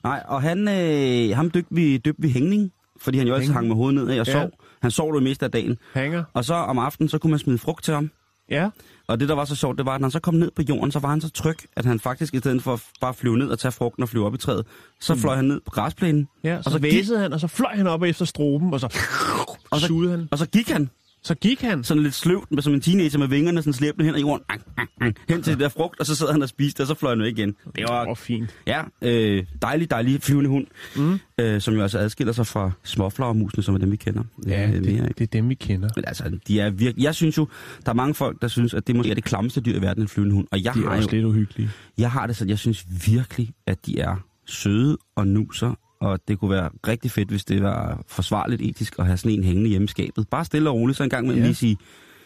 Nej, 0.04 0.22
og 0.28 0.42
han, 0.42 0.68
øh, 0.68 1.36
ham 1.36 1.50
døbte 1.50 1.74
vi, 1.74 1.96
døbte 1.96 2.22
vi 2.22 2.28
hængning, 2.30 2.72
fordi 3.00 3.18
han 3.18 3.26
jo 3.28 3.34
altid 3.34 3.52
hang 3.52 3.66
med 3.68 3.76
hovedet 3.76 3.94
ned 3.94 4.20
og 4.20 4.26
Ja. 4.26 4.32
sov. 4.32 4.50
Han 4.82 4.90
sov 4.90 5.14
det 5.14 5.22
meste 5.22 5.44
af 5.44 5.50
dagen. 5.50 5.78
Hanger. 5.94 6.24
Og 6.34 6.44
så 6.44 6.54
om 6.54 6.78
aftenen, 6.78 7.08
så 7.08 7.18
kunne 7.18 7.30
man 7.30 7.38
smide 7.38 7.58
frugt 7.58 7.84
til 7.84 7.94
ham. 7.94 8.10
Ja. 8.50 8.68
Og 9.08 9.20
det, 9.20 9.28
der 9.28 9.34
var 9.34 9.44
så 9.44 9.54
sjovt, 9.56 9.78
det 9.78 9.86
var, 9.86 9.94
at 9.94 10.00
når 10.00 10.06
han 10.06 10.10
så 10.12 10.20
kom 10.20 10.34
ned 10.34 10.50
på 10.56 10.62
jorden, 10.68 10.92
så 10.92 10.98
var 10.98 11.08
han 11.08 11.20
så 11.20 11.30
tryg, 11.30 11.56
at 11.76 11.84
han 11.84 12.00
faktisk, 12.00 12.34
i 12.34 12.38
stedet 12.38 12.62
for 12.62 12.72
at 12.74 12.82
bare 13.00 13.14
flyve 13.14 13.38
ned 13.38 13.48
og 13.48 13.58
tage 13.58 13.72
frugten 13.72 14.02
og 14.02 14.08
flyve 14.08 14.26
op 14.26 14.34
i 14.34 14.38
træet, 14.38 14.66
så 15.00 15.14
fløj 15.14 15.36
han 15.36 15.44
ned 15.44 15.60
på 15.64 15.70
græsplænen. 15.70 16.28
Ja, 16.44 16.62
så, 16.62 16.69
og 16.69 16.72
så 16.72 16.78
væsede 16.78 17.19
han, 17.19 17.32
og 17.32 17.40
så 17.40 17.46
fløj 17.46 17.70
han 17.76 17.86
op 17.86 18.02
efter 18.02 18.24
stroben, 18.24 18.74
og 18.74 18.81
så, 18.81 18.88
Og 19.70 19.81
så- 19.81 19.87
sugede 19.87 20.11
han. 20.11 20.29
og 20.31 20.39
så 20.39 20.46
gik 20.46 20.69
han 20.69 20.91
Så 21.23 21.35
gik 21.35 21.61
han. 21.61 21.85
sådan 21.85 22.03
lidt 22.03 22.15
sløvt, 22.15 22.53
med- 22.53 22.63
som 22.63 22.75
en 22.75 22.81
teenager 22.81 23.19
med 23.19 23.29
vingerne, 23.29 23.63
sådan 23.63 23.73
slæbende 23.73 24.05
hen 24.05 24.15
ad 24.15 24.20
jorden, 24.20 24.44
hen 25.29 25.43
til 25.43 25.53
det 25.53 25.61
der 25.61 25.69
frugt, 25.69 26.01
og 26.01 26.06
så 26.06 26.15
sad 26.15 26.32
han 26.32 26.43
og 26.43 26.49
spiste, 26.49 26.81
og 26.81 26.87
så 26.87 26.94
fløj 26.94 27.11
han 27.11 27.23
væk 27.23 27.39
igen. 27.39 27.55
Det 27.77 27.85
var 27.89 28.06
oh, 28.06 28.17
fint. 28.17 28.55
Ja, 28.67 28.82
øh, 29.03 29.44
dejlig, 29.63 29.91
dejlig 29.91 30.23
flyvende 30.23 30.51
hund, 30.51 30.67
mm. 30.96 31.19
øh, 31.39 31.61
som 31.61 31.75
jo 31.75 31.82
altså 31.82 31.99
adskiller 31.99 32.32
sig 32.32 32.46
fra 32.46 32.70
småflagermusene, 32.85 33.63
som 33.63 33.75
er 33.75 33.79
dem, 33.79 33.91
vi 33.91 33.96
kender. 33.96 34.23
Ja, 34.46 34.67
øh, 34.67 34.73
det, 34.73 34.82
mere, 34.82 34.93
ikke? 34.93 35.06
det 35.19 35.20
er 35.20 35.27
dem, 35.27 35.49
vi 35.49 35.55
kender. 35.55 35.89
Men 35.96 36.05
altså, 36.06 36.39
de 36.49 36.61
er 36.61 36.70
virkelig... 36.70 37.05
Jeg 37.05 37.15
synes 37.15 37.39
jo, 37.39 37.49
der 37.85 37.91
er 37.91 37.94
mange 37.96 38.15
folk, 38.15 38.43
der 38.43 38.49
synes, 38.49 38.75
at 38.75 38.87
det 38.87 38.96
måske 38.96 39.11
er 39.11 39.15
det 39.15 39.25
klammeste 39.25 39.61
dyr 39.61 39.79
i 39.79 39.82
verden, 39.82 40.03
en 40.03 40.08
flyvende 40.08 40.35
hund. 40.35 40.46
Og 40.53 40.65
jeg 40.65 40.75
De 40.75 40.79
er 40.79 40.82
har 40.82 40.96
også 40.96 41.08
jo, 41.13 41.17
lidt 41.17 41.25
uhyggelige. 41.25 41.70
jeg 41.99 42.11
har 42.11 42.27
det 42.27 42.37
sådan, 42.37 42.51
jeg 42.51 42.58
synes 42.58 42.85
virkelig, 43.06 43.51
at 43.67 43.87
de 43.87 43.99
er 44.01 44.17
søde 44.46 44.99
og 45.17 45.27
nuser, 45.29 45.75
og 46.00 46.19
det 46.29 46.38
kunne 46.38 46.50
være 46.50 46.70
rigtig 46.88 47.10
fedt, 47.10 47.29
hvis 47.29 47.44
det 47.44 47.62
var 47.62 48.05
forsvarligt 48.08 48.62
etisk 48.62 48.94
at 48.98 49.06
have 49.06 49.17
sådan 49.17 49.38
en 49.38 49.44
hængende 49.44 49.70
hjemme 49.70 49.84
i 49.84 49.88
skabet. 49.88 50.29
Bare 50.29 50.44
stille 50.44 50.70
og 50.70 50.74
roligt, 50.76 50.96
så 50.96 51.05
en 51.05 51.10
gang 51.10 51.26
med 51.26 51.34
Ja. 51.34 51.43
lige 51.43 51.55
sige... 51.55 51.76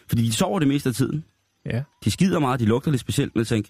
Fordi 0.09 0.25
de 0.25 0.31
sover 0.33 0.59
det 0.59 0.67
meste 0.67 0.89
af 0.89 0.95
tiden. 0.95 1.23
Ja. 1.65 1.83
De 2.05 2.11
skider 2.11 2.39
meget, 2.39 2.59
de 2.59 2.65
lugter 2.65 2.91
lidt 2.91 3.01
specielt, 3.01 3.35
men 3.35 3.39
jeg 3.39 3.47
tænker, 3.47 3.69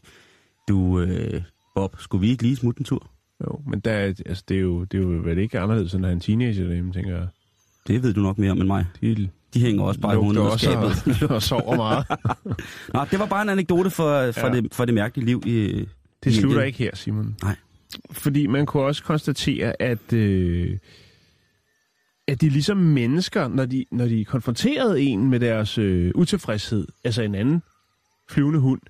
du, 0.69 0.99
øh, 0.99 1.41
Bob, 1.75 1.95
skulle 1.99 2.21
vi 2.21 2.29
ikke 2.29 2.43
lige 2.43 2.55
smutte 2.55 2.79
en 2.81 2.85
tur? 2.85 3.09
Jo, 3.43 3.59
men 3.67 3.79
der, 3.79 3.91
er- 3.91 4.13
altså, 4.25 4.43
det 4.49 4.57
er 4.57 4.61
jo, 4.61 4.83
det 4.83 4.97
er 4.97 5.01
jo 5.01 5.07
vel 5.23 5.37
ikke 5.37 5.59
anderledes, 5.59 5.93
end 5.93 6.05
at 6.05 6.09
have 6.09 6.13
en 6.13 6.19
teenager 6.19 6.63
derhjemme, 6.63 6.93
tænker 6.93 7.17
jeg. 7.17 7.27
Det 7.87 8.03
ved 8.03 8.13
du 8.13 8.21
nok 8.21 8.37
mere 8.37 8.51
om 8.51 8.57
end 8.59 8.67
mig. 8.67 8.85
De 9.01 9.29
De 9.53 9.59
hænger 9.61 9.83
også 9.83 9.99
bare 9.99 10.13
i 10.13 10.17
hovedet 10.17 10.41
også 10.41 10.65
skabet. 10.65 11.23
og, 11.29 11.29
og 11.35 11.41
sover 11.43 11.75
meget. 11.75 12.05
Nå, 12.93 13.05
det 13.11 13.19
var 13.19 13.25
bare 13.25 13.41
en 13.41 13.49
anekdote 13.49 13.89
for, 13.89 14.31
for, 14.31 14.47
Ja. 14.47 14.55
ja. 14.55 14.61
det, 14.61 14.73
for 14.73 14.85
det 14.85 14.93
mærkelige 14.93 15.25
liv 15.25 15.43
i 15.45 15.87
Det 16.23 16.31
i 16.31 16.35
slutter 16.35 16.57
Indien. 16.57 16.67
ikke 16.67 16.79
her, 16.79 16.91
Simon. 16.95 17.35
Nej. 17.43 17.55
Fordi 18.11 18.47
man 18.47 18.65
kunne 18.65 18.83
også 18.83 19.03
konstatere, 19.03 19.81
at, 19.81 20.13
øh, 20.13 20.77
at 22.27 22.41
de 22.41 22.49
ligesom 22.49 22.77
mennesker, 22.77 23.47
når 23.47 23.65
de, 23.65 23.85
når 23.91 24.05
de 24.05 24.25
konfronterede 24.25 25.01
en 25.01 25.29
med 25.29 25.39
deres 25.39 25.77
øh, 25.77 26.11
utilfredshed, 26.15 26.87
altså 27.03 27.21
en 27.21 27.35
anden 27.35 27.61
flyvende 28.29 28.59
hund, 28.59 28.81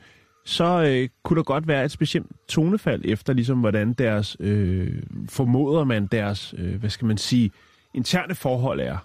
så 0.46 0.84
øh, 0.84 1.10
kunne 1.24 1.38
der 1.38 1.44
godt 1.44 1.68
være 1.68 1.86
et 1.86 1.92
specielt 1.92 2.28
tonefald 2.50 3.02
efter, 3.06 3.34
ligesom 3.34 3.60
hvordan 3.60 3.94
deres, 3.94 4.38
øh, 4.40 5.04
formoder 5.30 5.84
man 5.84 6.08
deres, 6.08 6.54
øh, 6.58 6.80
hvad 6.80 6.90
skal 6.90 7.08
man 7.08 7.18
sige, 7.18 7.52
interne 7.94 8.36
forhold 8.36 8.80
er. 8.80 8.98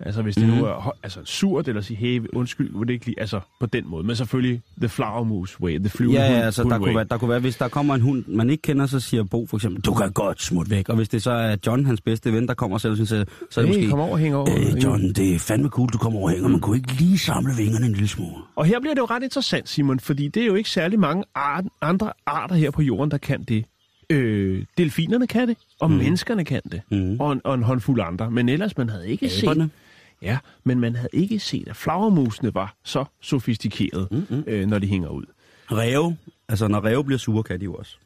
Altså 0.00 0.22
hvis 0.22 0.34
det 0.34 0.48
Mhm. 0.48 0.56
nu 0.56 0.64
er 0.64 0.80
hø- 0.80 0.90
altså, 1.02 1.20
surt, 1.24 1.68
eller 1.68 1.80
sige, 1.82 1.96
hey, 1.96 2.22
undskyld, 2.32 2.78
vil 2.78 2.88
det 2.88 2.94
ikke 2.94 3.06
lige, 3.06 3.20
altså 3.20 3.40
på 3.60 3.66
den 3.66 3.84
måde. 3.90 4.06
Men 4.06 4.16
selvfølgelig, 4.16 4.62
the 4.78 4.88
flower 4.88 5.24
moose 5.24 5.60
way, 5.62 5.78
the 5.78 5.88
flyvende 5.88 6.20
Ja, 6.20 6.32
ja, 6.32 6.40
altså 6.40 6.62
der 6.62 6.68
way. 6.70 6.78
kunne, 6.78 6.94
være, 6.94 7.04
der 7.04 7.18
kunne 7.18 7.30
være, 7.30 7.40
hvis 7.40 7.56
der 7.56 7.68
kommer 7.68 7.94
en 7.94 8.00
hund, 8.00 8.24
man 8.28 8.50
ikke 8.50 8.62
kender, 8.62 8.86
så 8.86 9.00
siger 9.00 9.22
Bo 9.24 9.46
for 9.46 9.56
eksempel, 9.56 9.82
du 9.82 9.94
kan 9.94 10.12
godt 10.12 10.42
smutte 10.42 10.70
væk. 10.70 10.88
Og 10.88 10.96
hvis 10.96 11.08
det 11.08 11.22
så 11.22 11.30
er 11.30 11.56
John, 11.66 11.86
hans 11.86 12.00
bedste 12.00 12.32
ven, 12.32 12.48
der 12.48 12.54
kommer 12.54 12.78
selv, 12.78 12.96
så, 12.96 13.06
så 13.06 13.14
er 13.16 13.24
det 13.24 13.56
Hey, 13.56 13.66
måske, 13.66 13.90
kom 13.90 14.00
over 14.00 14.16
hæng 14.16 14.34
over. 14.36 14.48
øh, 14.58 14.84
John, 14.84 15.12
det 15.12 15.34
er 15.34 15.38
fandme 15.38 15.68
cool, 15.68 15.88
du 15.88 15.98
kommer 15.98 16.18
over 16.18 16.28
og 16.28 16.34
hænger, 16.34 16.48
man 16.48 16.60
kunne 16.60 16.76
ikke 16.76 16.92
lige 16.92 17.18
samle 17.18 17.52
vingerne 17.56 17.86
en 17.86 17.92
lille 17.92 18.08
smule. 18.08 18.34
Og 18.56 18.64
her 18.64 18.80
bliver 18.80 18.94
det 18.94 19.00
jo 19.00 19.06
ret 19.06 19.22
interessant, 19.22 19.68
Simon, 19.68 20.00
fordi 20.00 20.28
det 20.28 20.42
er 20.42 20.46
jo 20.46 20.54
ikke 20.54 20.70
særlig 20.70 20.98
mange 21.00 21.24
art, 21.34 21.64
andre 21.82 22.12
arter 22.26 22.54
her 22.54 22.70
på 22.70 22.82
jorden, 22.82 23.10
der 23.10 23.18
kan 23.18 23.42
det. 23.42 23.64
Øh, 24.10 24.64
delfinerne 24.78 25.26
kan 25.26 25.48
det, 25.48 25.56
og 25.80 25.90
mm. 25.90 25.96
menneskerne 25.96 26.44
kan 26.44 26.60
det, 26.72 26.80
Mm. 26.90 27.16
og, 27.20 27.32
en, 27.32 27.40
og 27.44 27.54
en 27.54 27.62
håndfuld 27.62 28.00
andre. 28.00 28.30
Men 28.30 28.48
ellers, 28.48 28.76
man 28.76 28.88
havde 28.88 29.08
ikke 29.08 29.28
set... 29.28 29.70
Ja, 30.22 30.38
men 30.64 30.80
man 30.80 30.96
havde 30.96 31.08
ikke 31.12 31.38
set, 31.38 31.68
at 31.68 31.76
flagermusene 31.76 32.54
var 32.54 32.74
så 32.84 33.04
sofistikerede, 33.20 34.08
mm-hmm. 34.10 34.44
øh, 34.46 34.66
når 34.66 34.78
de 34.78 34.86
hænger 34.86 35.08
ud. 35.08 35.24
Ræve, 35.70 36.16
altså 36.48 36.68
når 36.68 36.80
ræve 36.80 37.04
bliver 37.04 37.18
sure, 37.18 37.42
kan 37.42 37.60
de 37.60 37.64
jo 37.64 37.74
også. 37.74 37.96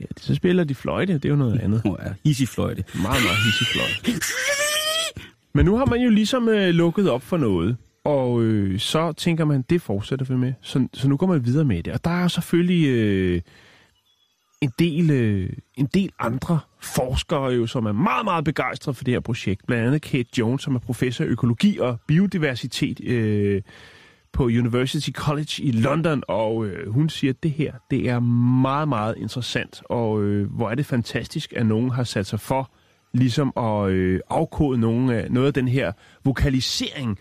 Ja, 0.00 0.06
så 0.16 0.34
spiller 0.34 0.64
de 0.64 0.74
fløjte, 0.74 1.12
det 1.14 1.24
er 1.24 1.28
jo 1.28 1.36
noget 1.36 1.60
andet. 1.64 1.82
Oh, 1.84 1.96
ja, 2.04 2.12
hissigfløjte. 2.24 2.84
Meget, 2.94 3.22
meget 3.24 3.38
hissig 3.44 3.66
fløjte. 3.66 4.20
Men 5.52 5.64
nu 5.64 5.76
har 5.76 5.86
man 5.86 6.00
jo 6.00 6.10
ligesom 6.10 6.48
øh, 6.48 6.68
lukket 6.68 7.10
op 7.10 7.22
for 7.22 7.36
noget, 7.36 7.76
og 8.04 8.42
øh, 8.42 8.78
så 8.78 9.12
tænker 9.12 9.44
man, 9.44 9.62
det 9.70 9.82
fortsætter 9.82 10.26
vi 10.26 10.34
med. 10.36 10.52
Så, 10.60 10.88
så 10.94 11.08
nu 11.08 11.16
går 11.16 11.26
man 11.26 11.44
videre 11.44 11.64
med 11.64 11.82
det. 11.82 11.92
Og 11.92 12.04
der 12.04 12.10
er 12.24 12.28
selvfølgelig 12.28 12.88
øh, 12.88 13.40
en, 14.60 14.72
del, 14.78 15.10
øh, 15.10 15.50
en 15.74 15.86
del 15.86 16.12
andre 16.18 16.60
forskere, 16.80 17.44
jo, 17.44 17.66
som 17.66 17.86
er 17.86 17.92
meget, 17.92 18.24
meget 18.24 18.44
begejstrede 18.44 18.94
for 18.94 19.04
det 19.04 19.14
her 19.14 19.20
projekt. 19.20 19.66
Blandt 19.66 19.86
andet 19.86 20.02
Kate 20.02 20.28
Jones, 20.38 20.62
som 20.62 20.74
er 20.74 20.78
professor 20.78 21.24
i 21.24 21.28
økologi 21.28 21.78
og 21.78 22.00
biodiversitet 22.06 23.00
øh, 23.04 23.62
på 24.32 24.44
University 24.44 25.10
College 25.10 25.62
i 25.62 25.72
London, 25.72 26.22
og 26.28 26.66
øh, 26.66 26.92
hun 26.92 27.08
siger, 27.08 27.32
at 27.32 27.42
det 27.42 27.50
her 27.50 27.72
det 27.90 28.08
er 28.08 28.20
meget, 28.60 28.88
meget 28.88 29.14
interessant, 29.16 29.82
og 29.84 30.22
øh, 30.22 30.52
hvor 30.52 30.70
er 30.70 30.74
det 30.74 30.86
fantastisk, 30.86 31.52
at 31.56 31.66
nogen 31.66 31.90
har 31.90 32.04
sat 32.04 32.26
sig 32.26 32.40
for 32.40 32.70
ligesom 33.12 33.52
at 33.56 33.90
øh, 33.90 34.20
afkode 34.30 34.78
nogen 34.78 35.10
af, 35.10 35.30
noget 35.30 35.46
af 35.46 35.54
den 35.54 35.68
her 35.68 35.92
vokalisering 36.24 37.18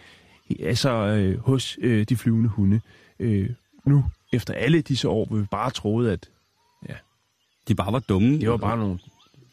altså 0.60 0.90
øh, 0.90 1.40
hos 1.40 1.78
øh, 1.82 2.04
de 2.04 2.16
flyvende 2.16 2.50
hunde. 2.50 2.82
Øh, 3.20 3.50
nu, 3.86 4.06
efter 4.34 4.54
alle 4.54 4.82
disse 4.82 5.10
år, 5.10 5.26
hvor 5.26 5.38
vi 5.38 5.46
bare 5.52 5.70
troede, 5.70 6.12
at 6.12 6.30
ja, 6.90 6.94
de 7.68 7.76
bare 7.76 7.94
var 7.94 8.00
dumme. 8.00 8.40
det 8.40 8.50
var 8.50 8.58
bare 8.58 8.78
nogle 8.78 9.00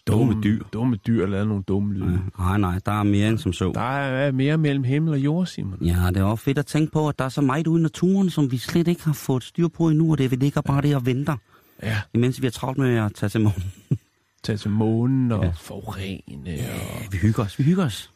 Dumme 0.06 0.42
dyr. 0.42 0.64
dumme 0.72 0.96
dyr, 0.96 1.26
lavede 1.26 1.48
nogle 1.48 1.62
dumme 1.62 1.94
lyde. 1.94 2.20
Ja, 2.38 2.42
Nej, 2.44 2.58
nej, 2.58 2.80
der 2.86 2.92
er 2.92 3.02
mere 3.02 3.28
end 3.28 3.38
som 3.38 3.52
så. 3.52 3.72
Der 3.74 3.80
er 3.98 4.32
mere 4.32 4.58
mellem 4.58 4.84
himmel 4.84 5.12
og 5.12 5.18
jord, 5.18 5.46
Simon. 5.46 5.78
Ja, 5.84 5.96
det 6.08 6.16
er 6.16 6.22
også 6.24 6.44
fedt 6.44 6.58
at 6.58 6.66
tænke 6.66 6.92
på, 6.92 7.08
at 7.08 7.18
der 7.18 7.24
er 7.24 7.28
så 7.28 7.40
meget 7.40 7.66
ude 7.66 7.80
i 7.80 7.82
naturen, 7.82 8.30
som 8.30 8.50
vi 8.50 8.58
slet 8.58 8.88
ikke 8.88 9.04
har 9.04 9.12
fået 9.12 9.42
styr 9.42 9.68
på 9.68 9.88
endnu, 9.88 10.10
og 10.12 10.18
det 10.18 10.30
vi 10.30 10.36
ligger 10.36 10.60
bare 10.60 10.82
der 10.82 10.96
og 10.96 11.06
venter, 11.06 11.36
Ja, 11.82 11.96
imens 12.14 12.40
vi 12.40 12.46
har 12.46 12.50
travlt 12.50 12.78
med 12.78 12.96
at 12.96 13.14
tage 13.14 13.30
til 13.30 13.40
morgen. 13.40 13.72
tage 14.44 14.56
til 14.56 14.70
månen 14.70 15.32
og 15.32 15.40
Ja. 15.40 15.46
ja. 15.46 15.52
forurene, 15.56 16.50
og 16.50 17.12
Vi 17.12 17.18
hygger 17.18 17.42
os, 17.44 17.58
vi 17.58 17.64
hygger 17.64 17.84
os. 17.84 18.10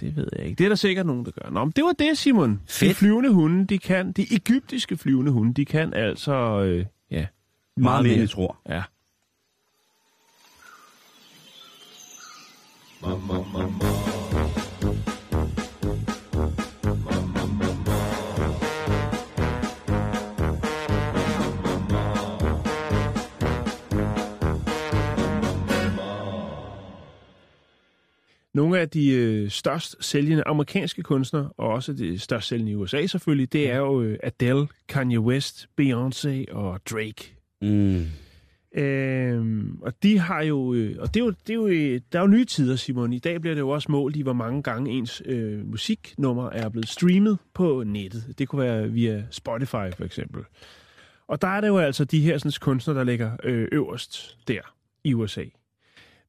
det 0.00 0.16
ved 0.16 0.28
jeg 0.36 0.44
ikke. 0.46 0.58
Det 0.58 0.64
er 0.64 0.68
der 0.68 0.76
sikkert 0.76 1.06
nogen, 1.06 1.24
der 1.24 1.30
gør. 1.30 1.50
Nå, 1.50 1.64
men 1.64 1.72
det 1.76 1.84
var 1.84 1.92
det, 1.98 2.18
Simon. 2.18 2.50
De 2.50 2.58
Fedt. 2.68 2.96
flyvende 2.96 3.30
hunde, 3.32 3.66
de 3.66 3.78
kan, 3.78 4.12
de 4.12 4.26
egyptiske 4.34 4.96
flyvende 4.96 5.32
hunde, 5.32 5.54
de 5.54 5.64
kan 5.64 5.94
altså, 5.94 6.62
øh, 6.62 6.84
ja, 7.10 7.26
Meget 7.76 8.02
mere, 8.04 8.12
end 8.14 8.20
vi 8.22 8.26
tror. 8.26 8.56
Ja. 8.68 8.82
Nogle 28.54 28.80
af 28.80 28.90
de 28.90 29.10
øh, 29.10 29.50
størst 29.50 29.96
sælgende 30.00 30.42
amerikanske 30.46 31.02
kunstnere, 31.02 31.48
og 31.56 31.68
også 31.68 31.92
de 31.92 32.18
størst 32.18 32.48
sælgende 32.48 32.72
i 32.72 32.74
USA 32.74 33.06
selvfølgelig, 33.06 33.52
det 33.52 33.70
er 33.70 33.76
jo 33.76 34.02
øh, 34.02 34.18
Adele, 34.22 34.66
Kanye 34.88 35.20
West, 35.20 35.68
Beyoncé 35.80 36.52
og 36.52 36.80
Drake. 36.90 37.36
Mm. 37.62 38.06
Øhm, 38.74 39.78
og 39.82 40.02
de 40.02 40.18
har 40.18 40.42
jo, 40.42 40.74
øh, 40.74 40.96
og 40.98 41.14
det 41.14 41.20
er 41.20 41.24
jo, 41.24 41.30
det 41.30 41.50
er 41.50 41.54
jo, 41.54 41.66
øh, 41.66 42.00
der 42.12 42.18
er 42.18 42.22
jo 42.22 42.28
nye 42.28 42.44
tider, 42.44 42.76
Simon. 42.76 43.12
I 43.12 43.18
dag 43.18 43.40
bliver 43.40 43.54
det 43.54 43.60
jo 43.60 43.68
også 43.68 43.92
målt 43.92 44.16
i, 44.16 44.22
hvor 44.22 44.32
mange 44.32 44.62
gange 44.62 44.90
ens 44.90 45.22
øh, 45.26 45.66
musiknummer 45.66 46.50
er 46.50 46.68
blevet 46.68 46.88
streamet 46.88 47.38
på 47.54 47.82
nettet. 47.86 48.34
Det 48.38 48.48
kunne 48.48 48.62
være 48.62 48.90
via 48.90 49.24
Spotify 49.30 49.90
for 49.96 50.04
eksempel. 50.04 50.42
Og 51.26 51.42
der 51.42 51.48
er 51.48 51.60
det 51.60 51.68
jo 51.68 51.78
altså 51.78 52.04
de 52.04 52.20
her 52.20 52.38
sådan, 52.38 52.52
kunstnere, 52.60 52.98
der 52.98 53.04
ligger 53.04 53.36
øh, 53.44 53.68
øverst 53.72 54.38
der 54.48 54.60
i 55.04 55.14
USA. 55.14 55.44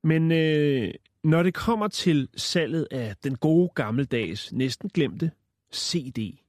Men 0.04 0.32
øh, 0.32 0.94
når 1.24 1.44
det 1.44 1.54
kommer 1.54 1.88
til 1.88 2.30
salget 2.36 2.88
af 2.92 3.16
den 3.24 3.36
gode 3.36 3.70
gammeldags, 3.76 4.54
næsten 4.54 4.90
glemte 4.90 5.32
CD, 5.74 6.40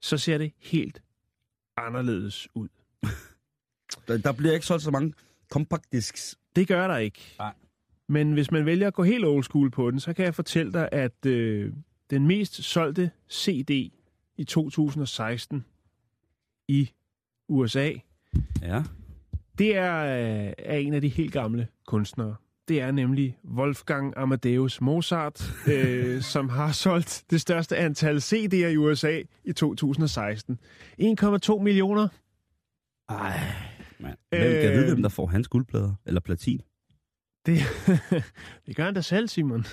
så 0.00 0.18
ser 0.18 0.38
det 0.38 0.52
helt 0.58 1.02
anderledes 1.76 2.48
ud. 2.54 2.68
Der, 4.08 4.18
der 4.18 4.32
bliver 4.32 4.54
ikke 4.54 4.66
solgt 4.66 4.82
så 4.82 4.90
mange 4.90 5.12
compact 5.50 5.92
discs. 5.92 6.38
Det 6.56 6.68
gør 6.68 6.88
der 6.88 6.96
ikke. 6.96 7.34
Nej. 7.38 7.52
Men 8.08 8.32
hvis 8.32 8.50
man 8.50 8.66
vælger 8.66 8.86
at 8.86 8.94
gå 8.94 9.02
helt 9.02 9.24
old 9.24 9.44
school 9.44 9.70
på 9.70 9.90
den, 9.90 10.00
så 10.00 10.12
kan 10.12 10.24
jeg 10.24 10.34
fortælle 10.34 10.72
dig, 10.72 10.88
at 10.92 11.26
øh, 11.26 11.72
den 12.10 12.26
mest 12.26 12.54
solgte 12.64 13.10
CD 13.32 13.70
i 14.36 14.44
2016 14.48 15.64
i 16.68 16.90
USA, 17.48 17.92
Ja. 18.62 18.82
det 19.58 19.76
er, 19.76 19.96
øh, 20.46 20.52
er 20.58 20.76
en 20.76 20.94
af 20.94 21.00
de 21.00 21.08
helt 21.08 21.32
gamle 21.32 21.68
kunstnere. 21.86 22.34
Det 22.68 22.80
er 22.80 22.90
nemlig 22.90 23.38
Wolfgang 23.44 24.14
Amadeus 24.16 24.80
Mozart, 24.80 25.52
øh, 25.72 26.22
som 26.22 26.48
har 26.48 26.72
solgt 26.72 27.24
det 27.30 27.40
største 27.40 27.76
antal 27.76 28.16
CD'er 28.18 28.54
i 28.66 28.76
USA 28.76 29.22
i 29.44 29.52
2016. 29.52 30.58
1,2 31.02 31.58
millioner. 31.58 32.08
Ej, 33.08 33.40
mand. 34.00 34.16
Hvem 34.30 34.40
kan 34.40 34.72
vide, 34.72 34.82
Øh. 34.82 34.92
hvem 34.92 35.02
der 35.02 35.08
får 35.08 35.26
hans 35.26 35.48
guldplader? 35.48 35.94
Eller 36.06 36.20
platin? 36.20 36.60
Det, 37.46 37.58
det 38.66 38.76
gør 38.76 38.84
han 38.84 38.94
da 38.94 39.00
selv, 39.00 39.28
Simon. 39.28 39.64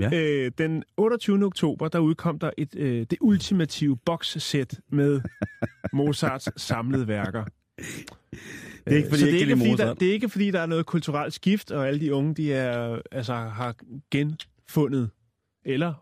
Ja. 0.00 0.10
Øh, 0.14 0.52
den 0.58 0.84
28. 0.96 1.44
oktober, 1.44 1.88
der 1.88 1.98
udkom 1.98 2.38
der 2.38 2.50
et, 2.58 2.74
øh, 2.76 3.06
det 3.10 3.18
ultimative 3.20 3.96
boxsæt 3.96 4.80
med 4.88 5.20
Mozarts 5.92 6.62
samlede 6.62 7.08
værker. 7.08 7.44
Det 7.44 7.86
er 8.86 8.96
ikke, 8.96 9.08
fordi 9.08 9.20
Så 9.20 9.26
det 9.26 9.34
er 9.34 9.38
ikke 9.40 9.56
fordi, 9.56 9.64
der, 9.70 9.72
Mozart. 9.76 10.00
det 10.00 10.08
er 10.08 10.12
ikke, 10.12 10.28
fordi 10.28 10.50
der 10.50 10.60
er 10.60 10.66
noget 10.66 10.86
kulturelt 10.86 11.34
skift, 11.34 11.70
og 11.70 11.88
alle 11.88 12.00
de 12.00 12.14
unge, 12.14 12.34
de 12.34 12.52
er, 12.52 13.00
altså, 13.12 13.34
har 13.34 13.76
genfundet 14.10 15.10
eller 15.64 15.94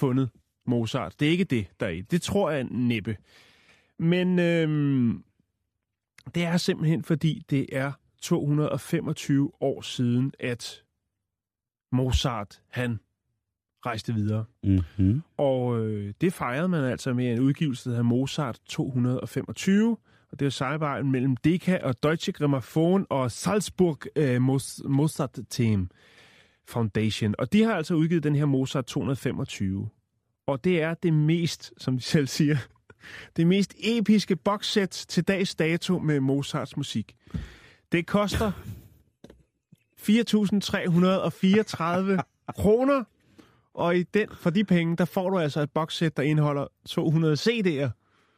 fundet 0.00 0.30
Mozart. 0.66 1.20
Det 1.20 1.26
er 1.28 1.32
ikke 1.32 1.44
det, 1.44 1.66
der 1.80 1.86
er 1.86 1.90
i. 1.90 2.00
Det 2.00 2.22
tror 2.22 2.50
jeg 2.50 2.64
næppe. 2.64 3.16
Men 3.98 4.38
øhm, 4.38 5.22
det 6.34 6.44
er 6.44 6.56
simpelthen, 6.56 7.02
fordi 7.02 7.42
det 7.50 7.66
er 7.72 7.92
225 8.22 9.50
år 9.60 9.80
siden, 9.80 10.32
at 10.40 10.82
Mozart, 11.92 12.62
han 12.68 13.00
rejste 13.86 14.14
videre. 14.14 14.44
Mm-hmm. 14.64 15.22
Og 15.36 15.80
øh, 15.80 16.14
det 16.20 16.32
fejrede 16.32 16.68
man 16.68 16.84
altså 16.84 17.14
med 17.14 17.32
en 17.32 17.40
udgivelse, 17.40 17.84
der 17.84 17.90
hedder 17.90 18.08
Mozart 18.08 18.60
225. 18.66 19.96
Og 20.32 20.40
det 20.40 20.46
er 20.46 20.50
samarbejdet 20.50 21.06
mellem 21.06 21.36
Decca 21.36 21.80
og 21.82 22.02
Deutsche 22.02 22.32
Grammophon 22.32 23.06
og 23.10 23.30
Salzburg 23.30 23.98
øh, 24.16 24.42
Mozart 24.90 25.38
Team 25.50 25.90
Foundation. 26.68 27.34
Og 27.38 27.52
de 27.52 27.62
har 27.62 27.74
altså 27.74 27.94
udgivet 27.94 28.22
den 28.22 28.34
her 28.34 28.44
Mozart 28.44 28.86
225. 28.86 29.88
Og 30.46 30.64
det 30.64 30.82
er 30.82 30.94
det 30.94 31.14
mest, 31.14 31.72
som 31.76 31.96
de 31.96 32.02
selv 32.02 32.26
siger, 32.26 32.56
det 33.36 33.46
mest 33.46 33.74
episke 33.78 34.36
boxsæt 34.36 34.88
til 35.08 35.24
dags 35.24 35.54
dato 35.54 35.98
med 35.98 36.20
Mozarts 36.20 36.76
musik. 36.76 37.16
Det 37.92 38.06
koster 38.06 38.52
4.334 40.88 42.52
kroner, 42.56 43.04
og 43.74 43.96
i 43.96 44.02
den, 44.02 44.28
for 44.40 44.50
de 44.50 44.64
penge, 44.64 44.96
der 44.96 45.04
får 45.04 45.30
du 45.30 45.38
altså 45.38 45.60
et 45.60 45.70
boxsæt, 45.70 46.16
der 46.16 46.22
indeholder 46.22 46.66
200 46.86 47.34
CD'er. 47.34 47.90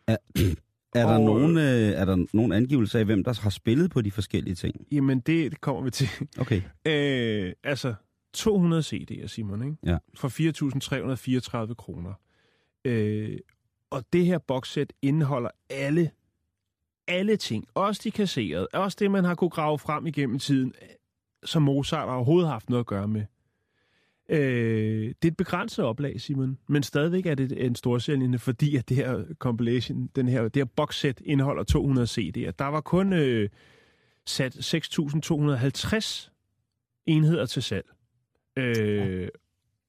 Er 0.95 1.07
der, 1.07 1.14
Og- 1.19 1.21
nogen, 1.25 1.57
øh, 1.59 1.64
er 1.88 2.05
der 2.05 2.26
nogen 2.33 2.52
angivelse 2.52 2.99
af, 2.99 3.05
hvem 3.05 3.25
der 3.25 3.40
har 3.43 3.50
spillet 3.50 3.90
på 3.90 4.00
de 4.02 4.11
forskellige 4.11 4.55
ting? 4.55 4.75
Jamen, 4.93 5.21
det, 5.21 5.50
det 5.50 5.61
kommer 5.61 5.83
vi 5.83 5.90
til. 5.90 6.09
Okay. 6.38 6.62
Øh, 6.87 7.52
altså, 7.64 7.95
200 8.35 8.83
CD'er, 8.83 9.26
Simon, 9.26 9.62
ikke? 9.64 9.76
Ja. 9.87 9.97
For 10.14 10.29
4.334 11.69 11.75
kroner. 11.75 12.12
Øh, 12.85 13.38
og 13.91 14.05
det 14.13 14.27
her 14.27 14.39
boxsæt 14.39 14.93
indeholder 15.03 15.51
alle, 15.71 16.11
alle 17.09 17.37
ting. 17.37 17.69
Også 17.75 18.01
de 18.05 18.11
kasserede. 18.11 18.69
Også 18.73 18.97
det, 19.01 19.11
man 19.11 19.25
har 19.25 19.35
kunne 19.35 19.51
grave 19.51 19.79
frem 19.79 20.07
igennem 20.07 20.39
tiden, 20.39 20.75
som 21.45 21.63
Mozart 21.63 22.09
har 22.09 22.15
overhovedet 22.17 22.51
haft 22.51 22.71
noget 22.71 22.81
at 22.81 22.87
gøre 22.87 23.09
med. 23.09 23.25
Øh, 24.29 25.09
det 25.09 25.25
er 25.25 25.29
et 25.29 25.37
begrænset 25.37 25.85
oplag, 25.85 26.21
Simon, 26.21 26.59
men 26.69 26.83
stadigvæk 26.83 27.27
er 27.27 27.35
det 27.35 27.67
en 27.67 27.75
storsælgende, 27.75 28.39
fordi 28.39 28.77
at 28.77 28.89
det 28.89 28.97
her 28.97 29.25
compilation, 29.39 30.11
den 30.17 30.29
her, 30.29 30.43
det 30.43 30.57
her 30.57 30.65
boxset 30.65 31.21
indeholder 31.25 31.63
200 31.63 32.07
CD'er. 32.07 32.51
Der 32.59 32.65
var 32.65 32.81
kun 32.81 33.13
øh, 33.13 33.49
sat 34.27 34.75
6.250 34.75 36.31
enheder 37.07 37.47
til 37.47 37.63
salg. 37.63 37.87
Øh, 38.57 39.29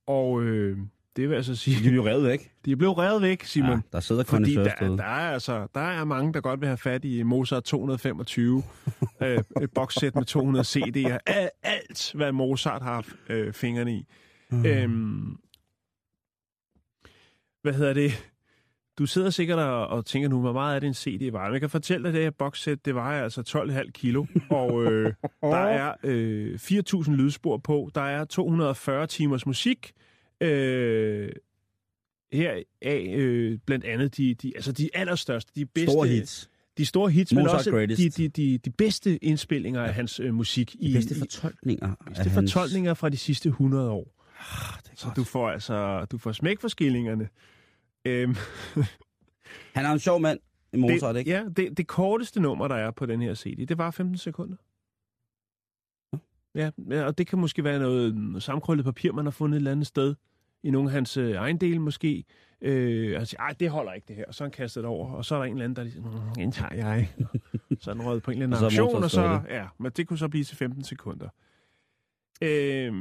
og 0.07 0.43
øh, 0.43 0.77
det 1.15 1.29
vil 1.29 1.35
altså 1.35 1.55
sige, 1.55 1.83
De 1.83 1.89
er 1.89 1.95
jo 1.95 2.05
revet 2.07 2.23
væk. 2.23 2.51
de 2.65 2.71
er 2.71 2.75
blevet 2.75 2.97
revet 2.97 3.21
væk, 3.21 3.43
Simon. 3.43 3.69
Ja, 3.69 3.79
der 3.91 3.99
sidder 3.99 4.23
Fordi 4.23 4.55
kondensør 4.55 4.63
der, 4.87 4.95
der, 4.95 5.03
er 5.03 5.33
altså, 5.33 5.67
der 5.73 5.81
er 5.81 6.03
mange, 6.03 6.33
der 6.33 6.41
godt 6.41 6.61
vil 6.61 6.67
have 6.67 6.77
fat 6.77 7.05
i 7.05 7.23
Mozart 7.23 7.63
225, 7.63 8.63
øh, 9.23 9.37
et 9.61 9.71
boxsæt 9.75 10.15
med 10.15 10.25
200 10.25 10.65
CD'er. 10.65 11.17
Al- 11.25 11.49
Alt, 11.63 12.11
hvad 12.15 12.31
Mozart 12.31 12.81
har 12.81 12.93
haft 12.93 13.09
øh, 13.29 13.53
fingrene 13.53 13.93
i. 13.95 14.05
Mm. 14.51 14.65
Øhm, 14.65 15.37
hvad 17.61 17.73
hedder 17.73 17.93
det? 17.93 18.31
Du 18.99 19.05
sidder 19.05 19.29
sikkert 19.29 19.59
og, 19.59 19.87
og 19.87 20.05
tænker 20.05 20.29
nu, 20.29 20.39
hvor 20.39 20.53
meget 20.53 20.75
er 20.75 20.79
det 20.79 20.87
en 20.87 20.93
CD? 20.93 21.31
Men 21.31 21.53
jeg 21.53 21.59
kan 21.59 21.69
fortælle 21.69 22.03
dig, 22.03 22.09
at 22.09 22.13
det 22.15 22.23
her 22.23 22.31
boxsæt, 22.31 22.85
det 22.85 22.95
vejer 22.95 23.23
altså 23.23 23.41
12,5 23.85 23.91
kilo, 23.91 24.25
og 24.49 24.83
øh, 24.83 25.13
der 25.41 25.55
er 25.57 25.93
øh, 26.03 26.53
4.000 26.61 27.11
lydspor 27.11 27.57
på, 27.57 27.89
der 27.95 28.01
er 28.01 28.25
240 28.25 29.07
timers 29.07 29.45
musik, 29.45 29.91
øh, 30.41 31.31
her 32.33 32.63
af 32.81 33.13
øh, 33.17 33.59
blandt 33.65 33.85
andet 33.85 34.17
de, 34.17 34.33
de, 34.33 34.51
altså 34.55 34.71
de 34.71 34.89
allerstørste, 34.93 35.51
de 35.55 35.65
bedste, 35.65 35.91
Store 35.91 36.07
hits. 36.07 36.49
de 36.77 36.85
store 36.85 37.09
hits, 37.11 37.33
men 37.33 37.43
Mozart 37.43 37.55
også 37.57 37.69
de, 37.69 37.75
Greatest. 37.75 38.17
de, 38.17 38.27
de, 38.27 38.57
de 38.57 38.69
bedste 38.69 39.17
indspillinger 39.25 39.81
af 39.83 39.93
hans 39.93 40.19
øh, 40.19 40.33
musik 40.33 40.75
De 40.81 40.93
bedste 40.93 41.15
i 41.15 41.19
fortolkninger. 41.19 41.95
bedste 42.05 42.23
af 42.23 42.29
hans- 42.31 42.53
fortolkninger 42.53 42.93
fra 42.93 43.09
de 43.09 43.17
sidste 43.17 43.49
100 43.49 43.89
år. 43.89 44.25
Ah, 44.39 44.79
det 44.83 44.91
er 44.91 44.95
Så 44.95 45.05
godt. 45.05 45.15
du 45.17 45.23
får 45.23 45.49
altså 45.49 46.05
du 46.05 46.17
får 46.17 46.31
smæk 46.31 46.59
for 46.59 46.67
skillingerne. 46.67 47.29
Øhm, 48.05 48.35
Han 49.75 49.85
er 49.85 49.91
en 49.91 49.99
sjov 49.99 50.19
mand, 50.21 50.39
Mozart, 50.77 51.15
det, 51.15 51.19
ikke? 51.19 51.31
Ja, 51.31 51.43
det, 51.57 51.77
det 51.77 51.87
korteste 51.87 52.39
nummer, 52.41 52.67
der 52.67 52.75
er 52.75 52.91
på 52.91 53.05
den 53.05 53.21
her 53.21 53.35
CD, 53.35 53.65
det 53.67 53.77
var 53.77 53.91
15 53.91 54.17
sekunder. 54.17 54.55
Ja, 56.55 56.71
ja, 56.89 57.03
og 57.03 57.17
det 57.17 57.27
kan 57.27 57.39
måske 57.39 57.63
være 57.63 57.79
noget, 57.79 58.15
noget 58.15 58.43
sammenkrøllet 58.43 58.85
papir, 58.85 59.11
man 59.11 59.25
har 59.25 59.31
fundet 59.31 59.55
et 59.55 59.59
eller 59.59 59.71
andet 59.71 59.87
sted. 59.87 60.15
I 60.63 60.71
nogle 60.71 60.89
af 60.89 60.93
hans 60.93 61.17
øh, 61.17 61.31
ejendele 61.31 61.79
måske. 61.79 62.23
Øh, 62.61 63.19
og 63.21 63.27
siger, 63.27 63.41
ej, 63.41 63.55
det 63.59 63.69
holder 63.69 63.93
ikke 63.93 64.07
det 64.07 64.15
her. 64.15 64.25
Og 64.27 64.35
så 64.35 64.43
han 64.43 64.51
kastet 64.51 64.83
det 64.83 64.89
over, 64.89 65.11
og 65.11 65.25
så 65.25 65.35
er 65.35 65.39
der 65.39 65.45
en 65.45 65.51
eller 65.51 65.63
anden, 65.63 65.75
der 65.75 65.83
lige 65.83 65.93
siger, 65.93 66.25
"Mm, 66.25 66.33
den 66.35 66.51
tager 66.51 66.75
jeg. 66.75 67.09
så 67.79 67.89
er 67.89 67.93
den 67.93 68.03
røget 68.05 68.23
på 68.23 68.31
en 68.31 68.41
eller 68.41 68.45
anden 68.57 68.65
Og 68.65 68.71
så 68.71 68.81
og 69.03 69.11
så, 69.11 69.41
ja, 69.49 69.67
men 69.77 69.91
det 69.91 70.07
kunne 70.07 70.17
så 70.17 70.27
blive 70.27 70.43
til 70.43 70.57
15 70.57 70.83
sekunder. 70.83 71.29
Øh, 72.41 72.93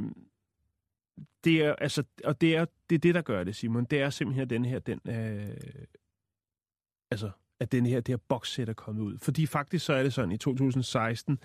det 1.43 1.63
er, 1.65 1.75
altså, 1.75 2.03
og 2.23 2.41
det 2.41 2.55
er, 2.55 2.65
det 2.89 2.95
er 2.95 2.99
det, 2.99 3.15
der 3.15 3.21
gør 3.21 3.43
det, 3.43 3.55
Simon. 3.55 3.85
Det 3.85 4.01
er 4.01 4.09
simpelthen 4.09 4.49
den 4.49 4.65
her, 4.65 4.79
den, 4.79 4.99
øh, 5.07 5.55
altså, 7.11 7.31
at 7.59 7.71
den 7.71 7.85
her, 7.85 7.95
det 8.01 8.07
her 8.13 8.17
boxsæt 8.29 8.69
er 8.69 8.73
kommet 8.73 9.01
ud. 9.01 9.17
Fordi 9.17 9.45
faktisk 9.45 9.85
så 9.85 9.93
er 9.93 10.03
det 10.03 10.13
sådan, 10.13 10.31
i 10.31 10.37
2016, 10.37 11.39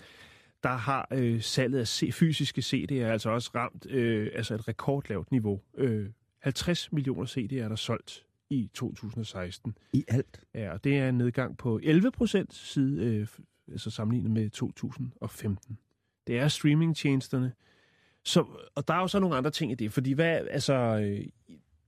der 0.63 0.69
har 0.77 1.07
øh, 1.13 1.41
salget 1.41 1.79
af 1.79 1.87
C- 1.87 2.11
fysiske 2.11 2.59
CD'er 2.61 2.93
altså 3.03 3.29
også 3.29 3.51
ramt 3.55 3.85
øh, 3.89 4.31
altså 4.35 4.53
et 4.55 4.67
rekordlavt 4.67 5.31
niveau. 5.31 5.61
Øh, 5.77 6.09
50 6.39 6.91
millioner 6.91 7.25
CD'er 7.25 7.63
er 7.63 7.67
der 7.67 7.75
solgt 7.75 8.25
i 8.49 8.69
2016. 8.73 9.77
I 9.93 10.05
alt. 10.07 10.41
Ja, 10.53 10.73
og 10.73 10.83
det 10.83 10.97
er 10.97 11.09
en 11.09 11.17
nedgang 11.17 11.57
på 11.57 11.79
11 11.83 12.11
procent 12.11 12.53
side, 12.53 13.05
øh, 13.05 13.27
altså 13.71 13.89
sammenlignet 13.89 14.31
med 14.31 14.49
2015. 14.49 15.77
Det 16.27 16.39
er 16.39 16.47
streamingtjenesterne. 16.47 17.53
Så, 18.23 18.45
og 18.75 18.87
der 18.87 18.93
er 18.93 18.99
jo 18.99 19.07
så 19.07 19.19
nogle 19.19 19.35
andre 19.35 19.51
ting 19.51 19.71
i 19.71 19.75
det, 19.75 19.91
fordi 19.93 20.11
hvad, 20.13 20.47
altså, 20.51 20.73
øh, 20.73 21.25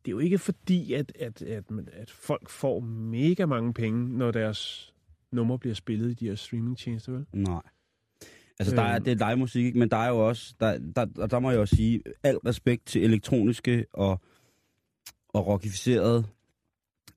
det 0.06 0.08
er 0.08 0.12
jo 0.12 0.20
ikke 0.20 0.38
fordi, 0.38 0.94
at, 0.94 1.12
at, 1.20 1.42
at, 1.42 1.64
at 1.94 2.12
folk 2.12 2.50
får 2.50 2.80
mega 2.80 3.46
mange 3.46 3.74
penge, 3.74 4.18
når 4.18 4.32
deres 4.32 4.94
nummer 5.32 5.58
bliver 5.58 5.74
spillet 5.76 6.12
i 6.12 6.14
de 6.14 6.28
her 6.28 6.36
streamingtjenester, 6.36 7.12
vel? 7.12 7.26
Nej. 7.34 7.62
Altså, 8.60 8.76
der 8.76 8.82
er, 8.82 8.96
Øhm. 8.96 9.04
det 9.04 9.22
er 9.22 9.30
live 9.30 9.38
musik, 9.38 9.66
ikke? 9.66 9.80
men 9.80 9.90
der 9.90 9.98
er 9.98 10.10
jo 10.10 10.28
også, 10.28 10.54
der, 10.60 10.78
der, 10.96 11.06
og 11.18 11.32
der 11.32 11.40
må 11.40 11.52
jeg 11.52 11.60
også 11.60 11.76
sige, 11.76 12.02
al 12.24 12.38
respekt 12.38 12.86
til 12.86 13.04
elektroniske 13.04 13.86
og, 13.94 14.22
og 15.30 15.48
rockificerede 15.48 16.24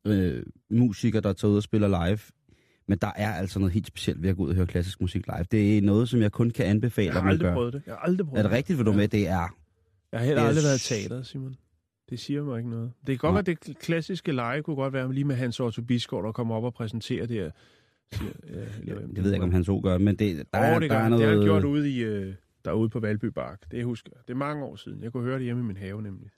øh, 0.07 0.43
musikere, 0.71 1.21
der 1.23 1.33
tager 1.33 1.53
ud 1.53 1.57
og 1.57 1.63
spiller 1.63 2.07
live. 2.07 2.19
Men 2.89 2.99
der 2.99 3.11
er 3.17 3.33
altså 3.35 3.59
noget 3.59 3.73
helt 3.73 3.87
specielt 3.87 4.23
ved 4.23 4.31
at 4.31 4.37
gå 4.37 4.43
ud 4.45 4.49
og 4.49 4.55
høre 4.55 4.67
klassisk 4.67 5.01
musik 5.01 5.27
live. 5.27 5.47
Det 5.51 5.79
er 5.79 5.83
noget, 5.83 6.09
som 6.09 6.21
jeg 6.21 6.33
kun 6.33 6.51
kan 6.51 6.67
anbefale, 6.67 7.07
Jeg 7.07 7.13
har 7.15 7.21
at 7.21 7.25
man 7.25 7.31
aldrig 7.33 7.47
gør. 7.49 7.55
prøvet 7.55 7.73
det. 7.73 7.83
Jeg 7.87 7.95
har 7.95 7.99
aldrig 8.01 8.27
prøvet 8.27 8.39
Er 8.39 8.43
det 8.43 8.53
rigtigt, 8.57 8.77
hvad 8.77 8.85
du 8.85 8.91
er 8.93 8.97
med? 8.97 9.09
Det 9.09 9.29
er... 9.29 9.57
Jeg 10.13 10.21
har 10.21 10.27
heller 10.27 10.43
Det 10.43 10.45
er 10.45 10.49
aldrig 10.49 10.65
været 10.65 10.91
i 10.91 10.95
teateret, 10.95 11.27
Simon. 11.27 11.57
Det 12.11 12.21
siger 12.21 12.45
mig 12.45 12.59
ikke 12.59 12.71
noget. 12.71 12.93
Det 13.01 13.07
kan 13.07 13.17
godt 13.19 13.35
Nej. 13.35 13.43
være, 13.47 13.57
det 13.67 13.79
klassiske 13.79 14.33
lege 14.33 14.63
kunne 14.63 14.77
godt 14.77 14.93
være 14.93 15.13
lige 15.15 15.25
med 15.25 15.37
Hans 15.37 15.61
Otto 15.61 15.83
Bisgaard, 15.83 16.25
der 16.25 16.33
kommer 16.33 16.55
op 16.55 16.65
og 16.65 16.75
præsenterer 16.75 17.27
det 17.27 17.37
her. 17.37 17.51
Siger, 18.13 18.31
ja, 18.47 18.93
eller, 18.93 19.07
Det 19.07 19.17
ved 19.17 19.25
jeg 19.25 19.33
ikke, 19.35 19.45
om 19.45 19.53
han 19.53 19.65
så 19.65 19.81
gør, 19.85 19.99
men 19.99 20.17
det, 20.17 20.37
der, 20.37 20.43
Der 20.55 20.59
er, 20.59 20.75
oh, 20.77 20.83
det, 20.83 20.91
der 20.91 20.97
er 20.97 21.03
han. 21.03 21.11
noget... 21.11 21.23
det 21.23 21.29
har 21.31 21.37
han 21.37 21.45
gjort 21.45 21.65
ude, 21.65 21.91
i, 21.91 21.99
øh, 22.03 22.35
derude 22.65 22.89
på 22.89 23.01
Valby 23.01 23.25
Bark. 23.27 23.71
Det 23.71 23.85
husker 23.85 24.11
jeg. 24.15 24.21
Det 24.29 24.33
er 24.33 24.39
mange 24.39 24.65
år 24.65 24.77
siden. 24.77 25.03
Jeg 25.03 25.13
kunne 25.13 25.23
høre 25.23 25.37
det 25.37 25.45
hjemme 25.45 25.63
i 25.63 25.65
min 25.67 25.77
have, 25.77 26.03
nemlig. 26.03 26.31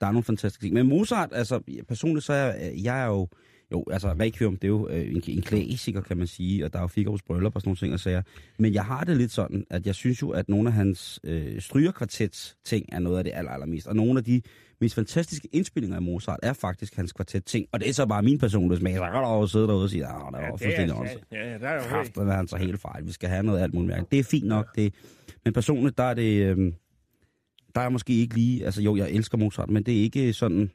Der 0.00 0.06
er 0.06 0.12
nogle 0.12 0.24
fantastiske 0.24 0.62
ting. 0.64 0.74
Men 0.74 0.88
Mozart, 0.88 1.28
altså 1.32 1.60
personligt 1.88 2.24
så 2.26 2.32
er 2.32 2.44
jeg, 2.54 2.72
jeg 2.84 3.02
er 3.02 3.06
jo, 3.06 3.28
jo 3.72 3.84
altså 3.90 4.08
Requiem, 4.20 4.56
det 4.56 4.64
er 4.64 4.68
jo 4.68 4.88
øh, 4.88 5.10
en, 5.10 5.22
en 5.26 5.42
klassiker, 5.42 6.00
kan 6.00 6.16
man 6.16 6.26
sige, 6.26 6.64
og 6.64 6.72
der 6.72 6.78
er 6.78 6.82
jo 6.82 6.88
Figaro's 6.88 7.18
bryllup 7.26 7.54
og 7.54 7.60
sådan 7.60 7.68
nogle 7.68 7.76
ting 7.76 7.92
og 7.94 8.00
sager. 8.00 8.22
Men 8.58 8.74
jeg 8.74 8.84
har 8.84 9.04
det 9.04 9.16
lidt 9.16 9.32
sådan, 9.32 9.64
at 9.70 9.86
jeg 9.86 9.94
synes 9.94 10.22
jo, 10.22 10.30
at 10.30 10.48
nogle 10.48 10.68
af 10.68 10.72
hans 10.72 11.20
øh, 11.24 11.60
strygerkvartets 11.60 12.56
ting 12.64 12.86
er 12.92 12.98
noget 12.98 13.18
af 13.18 13.24
det 13.24 13.32
aller, 13.34 13.50
allermest. 13.50 13.86
Og 13.86 13.96
nogle 13.96 14.18
af 14.18 14.24
de 14.24 14.42
mest 14.80 14.94
fantastiske 14.94 15.48
indspillinger 15.52 15.96
af 15.96 16.02
Mozart 16.02 16.40
er 16.42 16.52
faktisk 16.52 16.96
hans 16.96 17.12
kvartet 17.12 17.44
ting. 17.44 17.66
Og 17.72 17.80
det 17.80 17.88
er 17.88 17.92
så 17.92 18.06
bare 18.06 18.22
min 18.22 18.38
personlige 18.38 18.78
smag. 18.78 18.94
Så 18.94 19.04
kan 19.04 19.12
der 19.12 19.20
jo 19.20 19.46
sidde 19.46 19.66
derude 19.66 19.84
og 19.84 19.90
sige, 19.90 20.04
at 20.04 20.10
det 20.32 20.40
var 20.40 20.56
fuldstændig 20.62 20.94
også. 20.96 21.18
ja, 21.32 21.52
ja, 21.52 21.58
der 21.58 21.68
er 21.68 22.04
jo 22.16 22.30
han 22.30 22.48
så 22.48 22.56
helt 22.56 22.80
fejl. 22.80 23.06
Vi 23.06 23.12
skal 23.12 23.28
have 23.28 23.42
noget 23.42 23.60
alt 23.60 23.74
muligt 23.74 23.88
mærke. 23.88 24.06
Det 24.10 24.18
er 24.18 24.24
fint 24.24 24.46
nok. 24.46 24.76
Det, 24.76 24.94
men 25.44 25.52
personligt, 25.52 25.98
der 25.98 26.04
er 26.04 26.14
det... 26.14 26.56
Øh, 26.56 26.72
der 27.74 27.80
er 27.80 27.88
måske 27.88 28.12
ikke 28.12 28.34
lige... 28.34 28.64
Altså 28.64 28.82
jo, 28.82 28.96
jeg 28.96 29.10
elsker 29.10 29.38
Mozart, 29.38 29.70
men 29.70 29.82
det 29.82 29.98
er 29.98 30.02
ikke 30.02 30.32
sådan... 30.32 30.70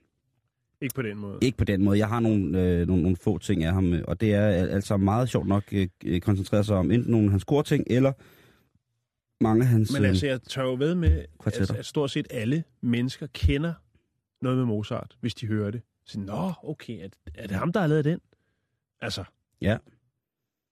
Ikke 0.81 0.95
på 0.95 1.01
den 1.01 1.17
måde. 1.17 1.37
Ikke 1.41 1.57
på 1.57 1.63
den 1.63 1.83
måde. 1.83 1.99
Jeg 1.99 2.07
har 2.07 2.19
nogle, 2.19 2.61
øh, 2.61 2.87
nogle, 2.87 3.03
nogle 3.03 3.17
få 3.17 3.37
ting 3.37 3.63
af 3.63 3.73
ham, 3.73 3.93
øh, 3.93 4.03
og 4.07 4.21
det 4.21 4.33
er 4.33 4.47
al- 4.47 4.69
altså 4.69 4.97
meget 4.97 5.29
sjovt 5.29 5.47
nok 5.47 5.63
øh, 5.71 5.87
øh, 6.05 6.21
koncentreret 6.21 6.65
sig 6.65 6.75
om 6.75 6.91
enten 6.91 7.11
nogle 7.11 7.25
af 7.25 7.31
hans 7.31 7.45
ting 7.65 7.83
eller 7.87 8.11
mange 9.43 9.61
af 9.61 9.67
hans... 9.67 9.93
Men 9.93 10.05
altså, 10.05 10.27
jeg 10.27 10.41
tør 10.41 10.63
jo 10.63 10.73
ved 10.73 10.95
med, 10.95 11.25
at, 11.45 11.71
at 11.71 11.85
stort 11.85 12.11
set 12.11 12.27
alle 12.29 12.63
mennesker 12.81 13.27
kender 13.33 13.73
noget 14.41 14.57
med 14.57 14.65
Mozart, 14.65 15.17
hvis 15.19 15.35
de 15.35 15.47
hører 15.47 15.71
det. 15.71 15.81
Så, 16.05 16.19
Nå, 16.19 16.53
okay, 16.63 17.03
er, 17.05 17.09
er 17.35 17.47
det 17.47 17.57
ham, 17.57 17.71
der 17.73 17.79
har 17.79 17.87
lavet 17.87 18.05
den? 18.05 18.19
Altså. 19.01 19.23
Ja. 19.61 19.77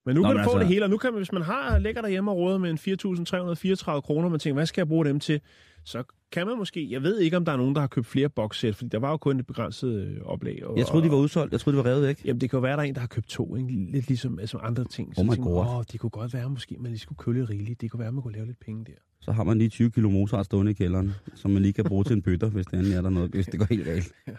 Men 0.06 0.14
nu 0.14 0.22
Nå, 0.22 0.28
kan 0.28 0.36
du 0.36 0.42
få 0.42 0.50
altså- 0.50 0.58
det 0.58 0.66
hele, 0.68 0.84
og 0.84 0.90
nu 0.90 0.96
kan 0.96 1.12
man, 1.12 1.18
hvis 1.18 1.32
man 1.32 1.42
har 1.42 1.78
ligger 1.78 2.02
derhjemme 2.02 2.30
og 2.30 2.36
råder 2.36 2.58
med 2.58 2.70
en 2.70 2.78
4.334 2.78 4.00
kroner, 4.00 4.24
og 4.24 4.30
man 4.30 4.40
tænker, 4.40 4.54
hvad 4.54 4.66
skal 4.66 4.80
jeg 4.80 4.88
bruge 4.88 5.04
dem 5.04 5.20
til? 5.20 5.40
Så 5.84 6.04
kan 6.32 6.46
man 6.46 6.58
måske, 6.58 6.90
jeg 6.90 7.02
ved 7.02 7.18
ikke, 7.18 7.36
om 7.36 7.44
der 7.44 7.52
er 7.52 7.56
nogen, 7.56 7.74
der 7.74 7.80
har 7.80 7.88
købt 7.88 8.06
flere 8.06 8.28
boxsæt, 8.28 8.76
fordi 8.76 8.88
der 8.88 8.98
var 8.98 9.10
jo 9.10 9.16
kun 9.16 9.40
et 9.40 9.46
begrænset 9.46 10.06
øh, 10.06 10.16
oplag. 10.24 10.66
Og, 10.66 10.78
jeg 10.78 10.86
troede, 10.86 11.06
de 11.06 11.10
var 11.10 11.16
udsolgt. 11.16 11.52
Jeg 11.52 11.60
troede, 11.60 11.78
de 11.78 11.84
var 11.84 11.90
revet 11.90 12.02
væk. 12.02 12.24
Jamen, 12.24 12.40
det 12.40 12.50
kan 12.50 12.56
jo 12.56 12.60
være, 12.60 12.72
der 12.72 12.82
er 12.82 12.86
en, 12.86 12.94
der 12.94 13.00
har 13.00 13.06
købt 13.06 13.28
to, 13.28 13.56
ikke? 13.56 13.90
lidt 13.92 14.08
ligesom 14.08 14.38
altså 14.38 14.58
andre 14.58 14.84
ting. 14.84 15.18
Oh 15.18 15.24
my 15.24 15.30
tænker 15.30 15.50
God. 15.50 15.66
Åh, 15.66 15.84
det 15.92 16.00
kunne 16.00 16.10
godt 16.10 16.34
være, 16.34 16.50
måske 16.50 16.76
man 16.80 16.90
lige 16.90 16.98
skulle 16.98 17.16
køle 17.16 17.44
rigeligt. 17.44 17.80
Det 17.80 17.90
kunne 17.90 18.00
være, 18.00 18.12
man 18.12 18.22
kunne 18.22 18.34
lave 18.34 18.46
lidt 18.46 18.60
penge 18.60 18.84
der. 18.84 18.92
Så 19.20 19.32
har 19.32 19.44
man 19.44 19.58
lige 19.58 19.70
20 19.70 19.90
kilo 19.90 20.10
Mozart 20.10 20.46
stående 20.46 20.70
i 20.70 20.74
kælderen, 20.74 21.12
som 21.34 21.50
man 21.50 21.62
lige 21.62 21.72
kan 21.72 21.84
bruge 21.84 22.04
til 22.04 22.16
en 22.16 22.22
bøtter, 22.22 22.48
hvis 22.48 22.66
det 22.66 22.74
endelig 22.74 22.96
er 22.96 23.02
der 23.02 23.10
noget, 23.10 23.30
hvis 23.30 23.46
det 23.46 23.58
går 23.58 23.66
helt 23.70 23.84
galt. 23.84 24.12
Hmm. 24.26 24.36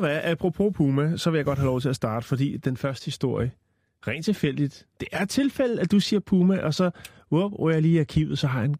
Du 0.00 0.06
hvad, 0.06 0.20
apropos 0.24 0.72
Puma, 0.76 1.16
så 1.16 1.30
vil 1.30 1.38
jeg 1.38 1.44
godt 1.44 1.58
have 1.58 1.66
lov 1.66 1.80
til 1.80 1.88
at 1.88 1.96
starte, 1.96 2.26
fordi 2.26 2.56
den 2.56 2.76
første 2.76 3.04
historie, 3.04 3.52
rent 4.06 4.24
tilfældigt, 4.24 4.86
det 5.00 5.08
er 5.12 5.22
et 5.22 5.28
tilfælde, 5.30 5.80
at 5.80 5.90
du 5.90 6.00
siger 6.00 6.20
Puma, 6.20 6.58
og 6.60 6.74
så 6.74 6.90
whoop, 7.32 7.52
og 7.52 7.72
jeg 7.72 7.82
lige 7.82 7.94
i 7.94 7.98
arkivet, 7.98 8.38
så 8.38 8.46
har 8.46 8.58
jeg 8.60 8.68
en 8.68 8.76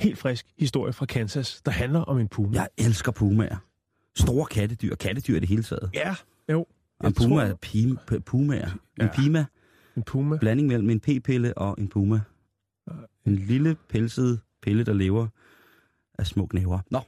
helt 0.00 0.18
frisk 0.18 0.46
historie 0.58 0.92
fra 0.92 1.06
Kansas, 1.06 1.62
der 1.62 1.70
handler 1.72 2.00
om 2.00 2.18
en 2.18 2.28
Puma. 2.28 2.52
Jeg 2.58 2.68
elsker 2.78 3.12
pumaer. 3.12 3.56
Store 4.16 4.46
kattedyr. 4.46 4.94
Kattedyr 4.94 5.36
i 5.36 5.40
det 5.40 5.48
hele 5.48 5.62
taget. 5.62 5.90
Ja, 5.94 6.14
jo. 6.50 6.66
Og 7.00 7.06
en 7.08 7.14
puma 7.14 7.42
er 7.42 7.54
pim, 7.54 7.98
pumaer. 8.26 8.66
En 8.70 8.78
Ja. 9.00 9.08
pima. 9.14 9.44
En 9.96 10.02
Puma. 10.02 10.36
Blanding 10.36 10.68
mellem 10.68 10.90
en 10.90 11.00
p-pille 11.00 11.58
og 11.58 11.74
en 11.78 11.88
puma. 11.88 12.20
En 13.26 13.36
lille 13.36 13.76
pelset 13.88 14.40
pille, 14.62 14.84
der 14.84 14.92
lever 14.92 15.26
af 16.18 16.26
små 16.26 16.46
knæver. 16.46 16.78
Nå, 16.90 17.00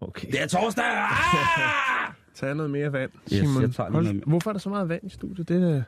Okay. 0.00 0.26
det 0.32 0.42
er 0.42 0.46
torsdag! 0.46 0.84
Ah! 0.84 2.12
Tag 2.34 2.54
noget 2.56 2.70
mere 2.70 2.92
vand, 2.92 3.10
Yes, 3.32 3.38
Simon. 3.40 3.62
jeg 3.62 3.70
tager 3.72 3.88
lige 3.88 3.92
Hold- 3.94 4.04
noget 4.04 4.14
mere. 4.16 4.24
Hvorfor 4.26 4.50
er 4.50 4.52
der 4.52 4.60
så 4.60 4.68
meget 4.68 4.88
vand 4.88 5.04
i 5.04 5.08
studiet? 5.08 5.48
Det 5.48 5.62
er 5.62 5.82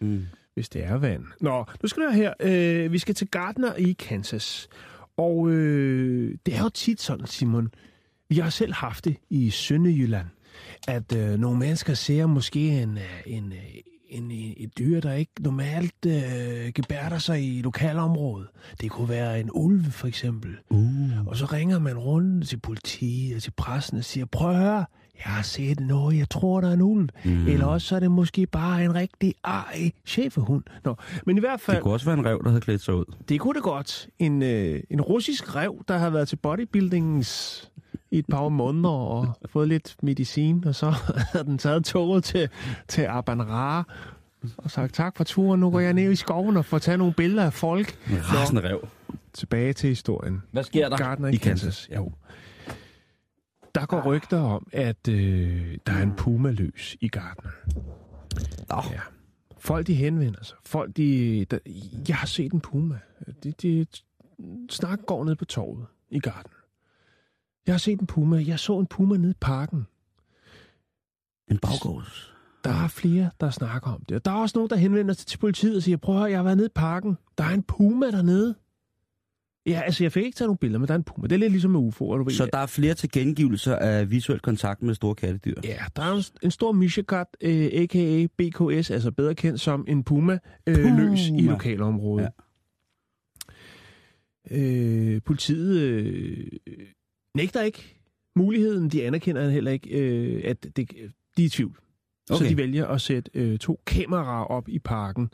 Mm. 0.00 0.26
hvis 0.54 0.68
det 0.68 0.84
er 0.84 0.96
vand. 0.96 1.24
Nå, 1.40 1.64
nu 1.82 1.88
skal 1.88 2.02
du 2.02 2.08
høre 2.12 2.14
her. 2.16 2.32
Øh, 2.84 2.92
vi 2.92 2.98
skal 2.98 3.14
til 3.14 3.28
Gardner 3.28 3.74
i 3.74 3.92
Kansas. 3.92 4.68
Og 5.16 5.50
øh, 5.50 6.34
det 6.46 6.54
er 6.56 6.62
jo 6.62 6.68
tit 6.68 7.00
sådan, 7.00 7.26
Simon. 7.26 7.68
Vi 8.28 8.38
har 8.38 8.50
selv 8.50 8.72
haft 8.74 9.04
det 9.04 9.16
i 9.30 9.50
Sønderjylland, 9.50 10.26
at 10.88 11.16
øh, 11.16 11.38
nogle 11.38 11.58
mennesker 11.58 11.94
ser 11.94 12.26
måske 12.26 12.68
en, 12.82 12.98
øh, 12.98 13.20
en, 13.26 13.52
øh, 13.52 13.58
en, 14.10 14.30
et 14.56 14.78
dyr, 14.78 15.00
der 15.00 15.12
ikke 15.12 15.32
normalt 15.40 16.06
øh, 16.06 16.72
gebærder 16.74 17.18
sig 17.18 17.56
i 17.56 17.62
lokalområdet. 17.62 18.48
Det 18.80 18.90
kunne 18.90 19.08
være 19.08 19.40
en 19.40 19.50
ulv, 19.52 19.84
for 19.84 20.08
eksempel. 20.08 20.50
Uh. 20.70 21.26
Og 21.26 21.36
så 21.36 21.44
ringer 21.44 21.78
man 21.78 21.98
rundt 21.98 22.48
til 22.48 22.56
politiet 22.60 23.36
og 23.36 23.42
til 23.42 23.50
pressen 23.56 23.98
og 23.98 24.04
siger, 24.04 24.26
prøv 24.26 24.50
at 24.50 24.56
høre, 24.56 24.84
jeg 25.24 25.32
har 25.32 25.42
set 25.42 25.80
noget, 25.80 26.18
jeg 26.18 26.30
tror, 26.30 26.60
der 26.60 26.68
er 26.68 26.72
en 26.72 26.82
ulv. 26.82 27.08
Mm. 27.24 27.46
Eller 27.46 27.66
også 27.66 27.86
så 27.86 27.96
er 27.96 28.00
det 28.00 28.10
måske 28.10 28.46
bare 28.46 28.84
en 28.84 28.94
rigtig 28.94 29.34
ej 29.44 29.90
chefehund. 30.06 30.62
Nå, 30.84 30.94
men 31.26 31.36
i 31.36 31.40
hvert 31.40 31.60
fald, 31.60 31.76
Det 31.76 31.82
kunne 31.82 31.94
også 31.94 32.06
være 32.06 32.18
en 32.18 32.26
rev, 32.26 32.40
der 32.44 32.48
havde 32.50 32.60
klædt 32.60 32.80
sig 32.82 32.94
ud. 32.94 33.04
det 33.28 33.40
kunne 33.40 33.54
det 33.54 33.62
godt. 33.62 34.08
En, 34.18 34.42
øh, 34.42 34.80
en 34.90 35.00
russisk 35.00 35.56
rev, 35.56 35.84
der 35.88 35.98
har 35.98 36.10
været 36.10 36.28
til 36.28 36.36
bodybuildings 36.36 37.70
i 38.10 38.18
et 38.18 38.26
par 38.26 38.48
måneder 38.48 38.88
og 38.88 39.34
fået 39.46 39.68
lidt 39.68 39.96
medicin, 40.02 40.64
og 40.66 40.74
så 40.74 40.90
har 41.32 41.42
den 41.42 41.58
taget 41.58 41.84
toget 41.84 42.24
til, 42.24 42.48
til 42.88 43.02
Abanra 43.02 43.84
og 44.56 44.70
sagt 44.70 44.94
tak 44.94 45.16
for 45.16 45.24
turen. 45.24 45.60
Nu 45.60 45.70
går 45.70 45.80
jeg 45.80 45.92
ned 45.94 46.12
i 46.12 46.16
skoven 46.16 46.56
og 46.56 46.64
får 46.64 46.78
taget 46.78 46.98
nogle 46.98 47.14
billeder 47.14 47.44
af 47.44 47.52
folk. 47.52 47.98
En 48.10 48.18
rasende 48.32 48.68
rev. 48.68 48.88
Tilbage 49.32 49.72
til 49.72 49.88
historien. 49.88 50.42
Hvad 50.52 50.62
sker 50.64 50.88
der 50.88 50.96
Gardner 50.96 51.28
i 51.28 51.32
i 51.32 51.36
Kansas. 51.36 51.88
Jo. 51.96 52.12
Der 53.74 53.86
går 53.86 54.02
rygter 54.02 54.40
om, 54.40 54.66
at 54.72 55.08
øh, 55.08 55.78
der 55.86 55.92
er 55.92 56.02
en 56.02 56.12
puma 56.16 56.50
løs 56.50 56.96
i 57.00 57.08
Gardner. 57.08 57.50
Nå, 58.68 58.76
Ja. 58.92 59.00
Folk, 59.58 59.86
de 59.86 59.94
henvender 59.94 60.44
sig. 60.44 60.56
Folk, 60.66 60.96
de... 60.96 61.44
Der, 61.50 61.58
jeg 62.08 62.16
har 62.16 62.26
set 62.26 62.52
en 62.52 62.60
puma. 62.60 62.98
De, 63.44 63.52
de 63.52 63.86
snak 64.70 64.98
går 65.06 65.24
ned 65.24 65.36
på 65.36 65.44
torvet 65.44 65.86
i 66.10 66.18
Gardner. 66.20 66.54
Jeg 67.66 67.72
har 67.74 67.78
set 67.78 68.00
en 68.00 68.06
puma. 68.06 68.42
Jeg 68.46 68.58
så 68.58 68.78
en 68.78 68.86
puma 68.86 69.16
nede 69.16 69.30
i 69.30 69.34
parken. 69.40 69.86
en 71.50 71.58
baggårds. 71.58 72.34
Der 72.64 72.70
er 72.84 72.88
flere, 72.88 73.30
der 73.40 73.50
snakker 73.50 73.90
om 73.90 74.04
det. 74.08 74.16
Og 74.16 74.24
der 74.24 74.30
er 74.30 74.34
også 74.34 74.58
nogen, 74.58 74.70
der 74.70 74.76
henvender 74.76 75.14
sig 75.14 75.26
til 75.26 75.38
politiet 75.38 75.76
og 75.76 75.82
siger, 75.82 75.96
prøv 75.96 76.14
at 76.14 76.20
høre, 76.20 76.30
jeg 76.30 76.38
har 76.38 76.44
været 76.44 76.56
nede 76.56 76.66
i 76.66 76.72
parken. 76.74 77.18
Der 77.38 77.44
er 77.44 77.50
en 77.50 77.62
puma 77.62 78.06
dernede. 78.06 78.54
Ja, 79.66 79.80
altså 79.84 80.04
jeg 80.04 80.12
fik 80.12 80.24
ikke 80.24 80.36
taget 80.36 80.48
nogle 80.48 80.58
billeder, 80.58 80.78
men 80.78 80.88
der 80.88 80.94
er 80.94 80.98
en 80.98 81.04
puma. 81.04 81.26
Det 81.26 81.32
er 81.34 81.38
lidt 81.38 81.52
ligesom 81.52 81.70
med 81.70 81.80
UFO'er, 81.80 82.16
du 82.16 82.24
ved. 82.24 82.32
Så 82.32 82.48
der 82.52 82.58
er 82.58 82.66
flere 82.66 82.94
tilkendegivelser 82.94 83.76
af 83.76 84.10
visuel 84.10 84.40
kontakt 84.40 84.82
med 84.82 84.94
store 84.94 85.14
kattedyr. 85.14 85.54
Ja, 85.64 85.78
der 85.96 86.02
er 86.02 86.12
en, 86.16 86.22
en 86.42 86.50
stor 86.50 86.72
mishekat, 86.72 87.26
øh, 87.40 87.70
a.k.a. 87.72 88.26
BKS, 88.38 88.90
altså 88.90 89.10
bedre 89.10 89.34
kendt 89.34 89.60
som 89.60 89.84
en 89.88 90.04
puma, 90.04 90.38
øh, 90.66 90.74
Puma. 90.76 90.96
løs 91.10 91.20
i 91.28 91.40
lokalområdet. 91.40 92.28
Ja. 94.50 94.56
Øh, 94.58 95.22
politiet 95.22 95.80
øh, 95.80 96.46
nægter 97.34 97.62
ikke 97.62 97.96
muligheden. 98.36 98.88
De 98.88 99.06
anerkender 99.06 99.50
heller 99.50 99.70
ikke, 99.70 99.90
øh, 99.90 100.42
at 100.44 100.62
det, 100.62 100.76
de 100.76 100.82
er 100.82 101.46
i 101.46 101.48
tvivl. 101.48 101.78
Okay. 102.30 102.44
Så 102.44 102.50
de 102.50 102.56
vælger 102.56 102.86
at 102.86 103.00
sætte 103.00 103.30
øh, 103.34 103.58
to 103.58 103.80
kameraer 103.86 104.44
op 104.44 104.68
i 104.68 104.78
parken. 104.78 105.30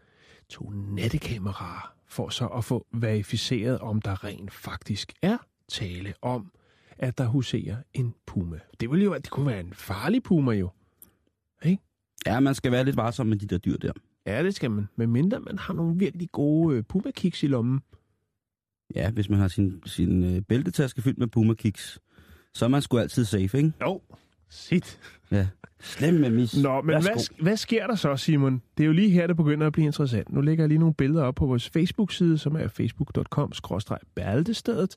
To 0.49 0.71
nattekameraer, 0.71 1.95
for 2.09 2.29
så 2.29 2.47
at 2.47 2.65
få 2.65 2.87
verificeret, 2.93 3.79
om 3.79 4.01
der 4.03 4.25
rent 4.25 4.53
faktisk 4.53 5.13
er 5.23 5.39
tale 5.69 6.15
om, 6.23 6.53
at 6.99 7.19
der 7.19 7.27
huserer 7.27 7.77
en 7.95 8.15
puma. 8.27 8.59
Det 8.81 8.91
ville 8.91 9.05
jo 9.05 9.15
det 9.15 9.31
kunne 9.31 9.47
være 9.47 9.61
en 9.61 9.75
farlig 9.75 10.23
puma 10.23 10.53
jo. 10.53 10.71
Ja, 12.27 12.41
man 12.41 12.55
skal 12.55 12.73
være 12.73 12.85
lidt 12.85 12.97
varsom 12.97 13.27
med 13.27 13.37
de 13.37 13.47
der 13.47 13.59
dyr 13.59 13.77
der. 13.77 13.93
Ja, 14.27 14.43
det 14.43 14.55
skal 14.55 14.71
man. 14.71 14.89
Men 14.97 15.11
mindre 15.11 15.41
man 15.41 15.59
har 15.59 15.75
nogle 15.75 15.99
virkelig 15.99 16.29
gode 16.33 16.77
øh, 16.77 16.83
puma-kiks 16.83 17.43
i 17.43 17.47
lommen. 17.47 17.81
Ja, 18.95 19.11
hvis 19.11 19.29
man 19.29 19.39
har 19.39 19.49
sin, 19.49 19.83
sin 19.87 20.37
øh, 20.37 20.43
bæltetaske 20.43 21.03
fyldt 21.03 21.19
med 21.19 21.27
Puma 21.27 21.55
Kicks, 21.55 21.99
så 22.55 22.65
er 22.65 22.69
man 22.69 22.83
sgu 22.83 22.99
altid 22.99 23.25
safe, 23.25 23.59
ikke? 23.59 23.73
Jo. 23.81 24.01
Sit. 24.51 24.99
Ja. 25.31 25.47
Slem 25.81 26.15
med 26.15 26.31
mis. 26.31 26.63
Nå, 26.63 26.81
men 26.81 26.95
Værsgo. 26.95 27.13
hvad, 27.13 27.43
hvad 27.43 27.57
sker 27.57 27.87
der 27.87 27.95
så, 27.95 28.17
Simon? 28.17 28.63
Det 28.77 28.85
er 28.85 28.87
jo 28.87 28.93
lige 28.93 29.11
her, 29.11 29.27
det 29.27 29.37
begynder 29.37 29.67
at 29.67 29.73
blive 29.73 29.87
interessant. 29.87 30.33
Nu 30.33 30.41
lægger 30.41 30.65
jeg 30.65 30.69
lige 30.69 30.79
nogle 30.79 30.95
billeder 30.95 31.23
op 31.25 31.35
på 31.35 31.47
vores 31.47 31.69
Facebook-side, 31.69 32.39
som 32.39 32.57
er 32.57 32.69
facebook.com-bæltestedet. 32.69 34.95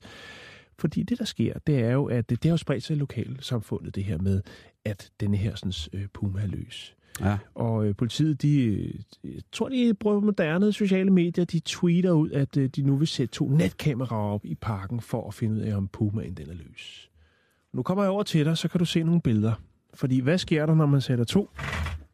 Fordi 0.78 1.02
det, 1.02 1.18
der 1.18 1.24
sker, 1.24 1.58
det 1.66 1.78
er 1.78 1.90
jo, 1.90 2.04
at 2.04 2.30
det, 2.30 2.42
det 2.42 2.48
har 2.48 2.52
jo 2.52 2.56
spredt 2.56 2.84
sig 2.84 2.96
i 2.96 2.98
lokalsamfundet, 2.98 3.94
det 3.94 4.04
her 4.04 4.18
med, 4.18 4.42
at 4.84 5.10
denne 5.20 5.36
her 5.36 5.54
sådan, 5.54 6.00
øh, 6.00 6.06
puma 6.14 6.40
er 6.42 6.46
løs. 6.46 6.94
Ja. 7.20 7.38
Og 7.54 7.86
øh, 7.86 7.96
politiet, 7.96 8.42
de, 8.42 8.64
øh, 8.64 8.94
jeg 9.24 9.42
tror, 9.52 9.68
de 9.68 9.94
bruger 9.94 10.20
moderne 10.20 10.72
sociale 10.72 11.10
medier, 11.10 11.44
de 11.44 11.60
tweeter 11.60 12.10
ud, 12.10 12.30
at 12.30 12.56
øh, 12.56 12.68
de 12.68 12.82
nu 12.82 12.96
vil 12.96 13.08
sætte 13.08 13.34
to 13.34 13.48
netkameraer 13.48 14.32
op 14.34 14.44
i 14.44 14.54
parken 14.54 15.00
for 15.00 15.28
at 15.28 15.34
finde 15.34 15.56
ud 15.56 15.60
af, 15.60 15.76
om 15.76 15.88
pumaen 15.88 16.34
den 16.34 16.50
er 16.50 16.54
løs. 16.54 17.10
Nu 17.72 17.82
kommer 17.82 18.04
jeg 18.04 18.10
over 18.10 18.22
til 18.22 18.44
dig, 18.44 18.58
så 18.58 18.68
kan 18.68 18.78
du 18.78 18.84
se 18.84 19.02
nogle 19.02 19.20
billeder. 19.20 19.52
Fordi 19.94 20.20
hvad 20.20 20.38
sker 20.38 20.66
der, 20.66 20.74
når 20.74 20.86
man 20.86 21.00
sætter 21.00 21.24
to 21.24 21.50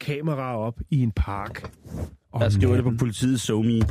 kameraer 0.01 0.57
op 0.57 0.81
i 0.91 1.03
en 1.03 1.13
park? 1.13 1.73
om 2.33 2.43
Jeg 2.43 2.53
skriver 2.53 2.75
det 2.75 2.85
på 2.85 2.93
politiets 2.99 3.43
SoMe. 3.43 3.79
Det, 3.79 3.87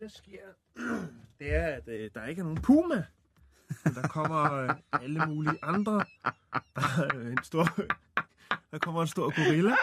der 0.00 0.08
sker, 0.08 0.46
det 1.38 1.54
er, 1.54 1.66
at 1.66 1.88
øh, 1.88 2.10
der 2.14 2.24
ikke 2.24 2.40
er 2.40 2.44
nogen 2.44 2.60
puma. 2.62 3.04
Men 3.84 3.94
der 3.94 4.08
kommer 4.08 4.52
øh, 4.52 4.70
alle 4.92 5.26
mulige 5.26 5.58
andre. 5.62 5.92
Der, 5.92 6.82
er, 6.98 7.16
øh, 7.16 7.32
en 7.32 7.38
stor, 7.42 7.68
der 8.72 8.78
kommer 8.78 9.00
en 9.02 9.08
stor 9.08 9.44
gorilla. 9.44 9.72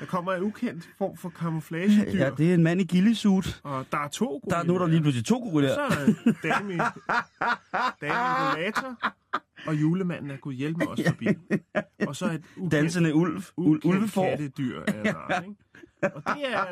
Der 0.00 0.06
kommer 0.06 0.32
en 0.32 0.42
ukendt 0.42 0.88
form 0.98 1.16
for 1.16 1.30
camouflagedyr. 1.30 2.18
Ja, 2.18 2.30
det 2.38 2.50
er 2.50 2.54
en 2.54 2.62
mand 2.62 2.80
i 2.80 2.84
gillisuit. 2.84 3.60
Og 3.64 3.86
der 3.92 3.98
er 3.98 4.08
to 4.08 4.24
Der, 4.24 4.40
gorillaer. 4.40 4.60
er- 4.62 4.66
nu 4.66 4.74
er 4.74 4.78
der 4.78 4.86
lige 4.86 5.00
pludselig 5.00 5.24
to 5.26 5.38
gorillaer. 5.38 5.74
Så 5.74 5.80
er 5.80 6.08
øh, 6.26 6.34
dame 6.42 6.74
i, 6.74 6.78
dame 8.00 8.60
i 8.66 8.72
og 9.66 9.74
julemanden 9.80 10.30
er 10.30 10.36
gået 10.36 10.56
hjælpe 10.56 10.78
mig 10.78 10.88
også 10.88 11.04
forbi. 11.08 11.26
Og 12.08 12.16
så 12.16 12.26
et 12.26 12.42
ukendt, 12.56 12.72
Dansende 12.72 13.14
ulv. 13.14 13.38
Ul- 13.38 13.42
ukendt 13.56 13.84
ulvefor. 13.84 14.24
kattedyr 14.24 14.80
er 14.86 15.02
der, 15.02 15.40
ikke? 15.48 15.54
Og 16.02 16.22
det 16.34 16.44
er, 16.52 16.64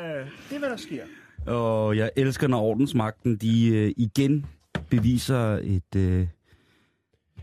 det 0.49 0.55
er, 0.55 0.59
hvad 0.59 0.69
der 0.69 0.77
sker. 0.77 1.03
Og 1.45 1.97
jeg 1.97 2.11
elsker, 2.15 2.47
når 2.47 2.61
ordensmagten, 2.61 3.35
de 3.37 3.67
øh, 3.75 3.93
igen 3.97 4.45
beviser 4.89 5.39
et... 5.63 5.95
Øh, 5.95 6.27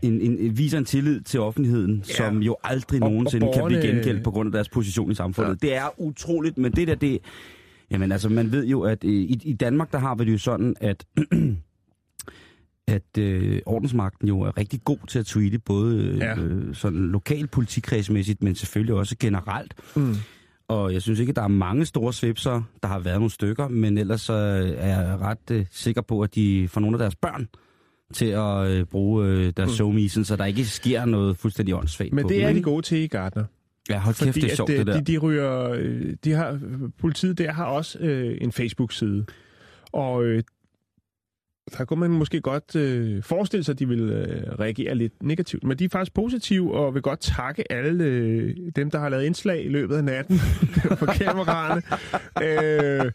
en, 0.01 0.21
en, 0.21 0.57
viser 0.57 0.77
en 0.77 0.85
tillid 0.85 1.21
til 1.21 1.39
offentligheden, 1.39 2.03
Ja. 2.09 2.13
som 2.13 2.37
jo 2.41 2.55
aldrig 2.63 3.01
Og- 3.01 3.05
og 3.07 3.11
nogensinde 3.13 3.49
kan 3.53 3.63
blive 3.65 3.79
borgerne- 3.81 3.87
gengældt 3.95 4.23
på 4.23 4.31
grund 4.31 4.47
af 4.47 4.51
deres 4.51 4.69
position 4.69 5.11
i 5.11 5.15
samfundet. 5.15 5.57
Ja. 5.63 5.67
Det 5.67 5.75
er 5.75 5.99
utroligt, 6.01 6.57
men 6.57 6.71
det 6.71 6.87
der, 6.87 6.95
det... 6.95 7.19
Jamen 7.91 8.11
altså, 8.11 8.29
man 8.29 8.51
ved 8.51 8.65
jo, 8.65 8.81
at 8.81 9.03
øh, 9.03 9.11
i, 9.11 9.41
i 9.43 9.53
Danmark, 9.53 9.91
der 9.91 9.97
har 9.99 10.15
vi 10.15 10.25
det 10.25 10.31
jo 10.31 10.37
sådan, 10.37 10.75
at 10.81 11.05
at 12.87 13.17
øh, 13.19 13.61
ordensmagten 13.65 14.27
jo 14.27 14.39
er 14.41 14.57
rigtig 14.57 14.83
god 14.83 14.97
til 15.07 15.19
at 15.19 15.25
tweete, 15.25 15.59
både 15.59 15.97
øh, 16.03 16.17
Ja. 16.17 16.35
øh, 16.39 16.75
sådan 16.75 17.07
lokal 17.07 17.47
politikredsmæssigt, 17.47 18.43
men 18.43 18.55
selvfølgelig 18.55 18.95
også 18.95 19.15
generelt. 19.19 19.73
Mm. 19.95 20.15
Og 20.67 20.93
jeg 20.93 21.01
synes 21.01 21.19
ikke, 21.19 21.29
at 21.29 21.35
der 21.35 21.41
er 21.41 21.47
mange 21.47 21.85
store 21.85 22.13
svipser. 22.13 22.61
Der 22.83 22.87
har 22.89 22.99
været 22.99 23.17
nogle 23.17 23.31
stykker, 23.31 23.67
men 23.67 23.97
ellers 23.97 24.21
så 24.21 24.33
er 24.77 24.87
jeg 24.87 25.17
ret 25.21 25.51
øh, 25.51 25.65
sikker 25.71 26.01
på, 26.01 26.21
at 26.21 26.35
de 26.35 26.67
får 26.67 26.81
nogle 26.81 26.95
af 26.95 26.99
deres 26.99 27.15
børn 27.15 27.47
til 28.13 28.25
at 28.25 28.67
øh, 28.67 28.85
bruge 28.85 29.27
øh, 29.27 29.53
deres 29.57 29.69
mm. 29.69 29.75
SoMe, 29.75 30.09
sådan, 30.09 30.25
så 30.25 30.35
der 30.35 30.45
ikke 30.45 30.65
sker 30.65 31.05
noget 31.05 31.37
fuldstændig 31.37 31.75
åndssvagt 31.75 32.13
Men 32.13 32.29
det 32.29 32.43
er 32.43 32.53
de 32.53 32.61
gode 32.61 32.81
til 32.81 32.97
i 32.97 33.07
Gardner. 33.07 33.43
Ja, 33.89 33.99
hold 33.99 34.15
kæft, 34.15 34.35
det 34.35 34.43
er 34.43 34.49
at 34.49 34.55
sjovt, 34.55 34.69
det, 34.69 34.77
det 34.77 34.87
der. 34.87 34.99
De, 34.99 35.11
de 35.11 35.17
ryger, 35.17 35.69
øh, 35.69 36.13
de 36.23 36.31
har, 36.31 36.59
politiet 36.99 37.37
der 37.37 37.51
har 37.51 37.65
også 37.65 37.99
øh, 37.99 38.37
en 38.41 38.51
Facebook-side. 38.51 39.25
Og 39.91 40.23
øh, 40.23 40.43
der 41.77 41.85
kunne 41.85 41.99
man 41.99 42.11
måske 42.11 42.41
godt 42.41 42.75
øh, 42.75 43.23
forestille 43.23 43.63
sig, 43.63 43.73
at 43.73 43.79
de 43.79 43.87
vil 43.87 44.01
øh, 44.01 44.59
reagere 44.59 44.95
lidt 44.95 45.23
negativt. 45.23 45.63
Men 45.63 45.79
de 45.79 45.85
er 45.85 45.89
faktisk 45.89 46.13
positive 46.13 46.73
og 46.73 46.93
vil 46.93 47.01
godt 47.01 47.19
takke 47.19 47.71
alle 47.71 48.03
øh, 48.03 48.55
dem, 48.75 48.91
der 48.91 48.99
har 48.99 49.09
lavet 49.09 49.23
indslag 49.23 49.65
i 49.65 49.69
løbet 49.69 49.95
af 49.95 50.03
natten 50.03 50.39
på 50.99 51.05
kameraerne. 51.05 51.81
Øh, 52.43 53.11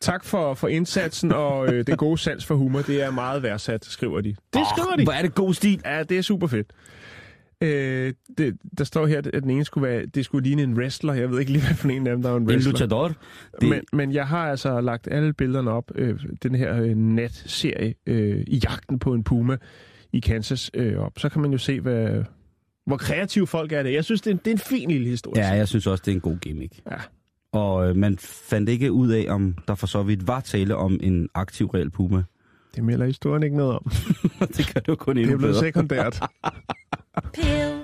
tak 0.00 0.24
for, 0.24 0.54
for 0.54 0.68
indsatsen 0.68 1.32
og 1.32 1.74
øh, 1.74 1.86
det 1.86 1.98
gode 1.98 2.18
sans 2.18 2.46
for 2.46 2.54
humor. 2.54 2.82
Det 2.82 3.02
er 3.02 3.10
meget 3.10 3.42
værdsat, 3.42 3.84
skriver 3.84 4.20
de. 4.20 4.28
Det 4.28 4.62
skriver 4.76 4.96
de. 4.96 5.04
Hvor 5.04 5.12
er 5.12 5.22
det 5.22 5.34
god 5.34 5.54
stil. 5.54 5.80
Ja, 5.84 6.02
det 6.02 6.18
er 6.18 6.22
super 6.22 6.46
fedt. 6.46 6.72
Øh, 7.60 8.12
det, 8.38 8.56
der 8.78 8.84
står 8.84 9.06
her, 9.06 9.18
at 9.18 9.42
den 9.42 9.50
ene 9.50 9.64
skulle 9.64 9.88
være, 9.88 10.06
det 10.06 10.24
skulle 10.24 10.44
ligne 10.48 10.62
en 10.62 10.74
wrestler. 10.74 11.12
Jeg 11.14 11.30
ved 11.30 11.40
ikke 11.40 11.52
lige, 11.52 11.66
hvad 11.66 11.74
for 11.76 11.88
en 11.88 12.06
af 12.06 12.12
dem, 12.12 12.22
der 12.22 12.30
er 12.30 12.36
en 12.36 12.42
En 12.42 12.48
wrestler. 12.48 12.72
luchador. 12.72 13.08
Det... 13.08 13.16
Det, 13.60 13.68
Men, 13.68 13.80
men 13.92 14.12
jeg 14.12 14.26
har 14.26 14.50
altså 14.50 14.80
lagt 14.80 15.08
alle 15.10 15.32
billederne 15.32 15.70
op. 15.70 15.90
Øh, 15.94 16.18
den 16.42 16.54
her 16.54 16.82
øh, 16.82 16.96
natserie 16.96 17.94
øh, 18.06 18.44
i 18.46 18.60
jagten 18.64 18.98
på 18.98 19.14
en 19.14 19.24
puma 19.24 19.56
i 20.12 20.20
Kansas 20.20 20.70
øh, 20.74 20.98
op. 20.98 21.12
Så 21.18 21.28
kan 21.28 21.42
man 21.42 21.52
jo 21.52 21.58
se, 21.58 21.80
hvad, 21.80 22.22
hvor 22.86 22.96
kreative 22.96 23.46
folk 23.46 23.72
er 23.72 23.82
det. 23.82 23.92
Jeg 23.92 24.04
synes, 24.04 24.20
det 24.20 24.30
er, 24.30 24.34
en- 24.34 24.40
det 24.44 24.46
er 24.46 24.54
en 24.54 24.58
fin 24.58 24.90
lille 24.90 25.08
historie. 25.08 25.42
ja, 25.42 25.52
jeg 25.54 25.68
synes 25.68 25.86
også, 25.86 26.02
det 26.06 26.10
er 26.10 26.14
en 26.14 26.20
god 26.20 26.36
gimmick. 26.38 26.72
Ja. 26.90 26.96
Og 27.52 27.88
øh, 27.88 27.96
man 27.96 28.18
fandt 28.18 28.68
ikke 28.68 28.92
ud 28.92 29.08
af, 29.08 29.26
om 29.28 29.54
der 29.68 29.74
for 29.74 29.86
så 29.86 30.02
vidt 30.02 30.26
var 30.26 30.40
tale 30.40 30.76
om 30.76 30.98
en 31.02 31.28
aktiv 31.34 31.66
reel 31.66 31.90
puma. 31.90 32.22
Det 32.74 32.84
melder 32.84 33.06
historien 33.06 33.42
ikke 33.42 33.56
noget 33.56 33.72
om. 33.72 33.92
det 34.56 34.66
kan 34.66 34.82
du 34.82 34.94
kun 34.94 35.16
Det 35.16 35.22
endnu 35.22 35.34
er 35.34 35.38
blevet 35.38 35.54
bedre. 35.54 35.64
sekundært. 35.66 36.20
Peel 37.34 37.78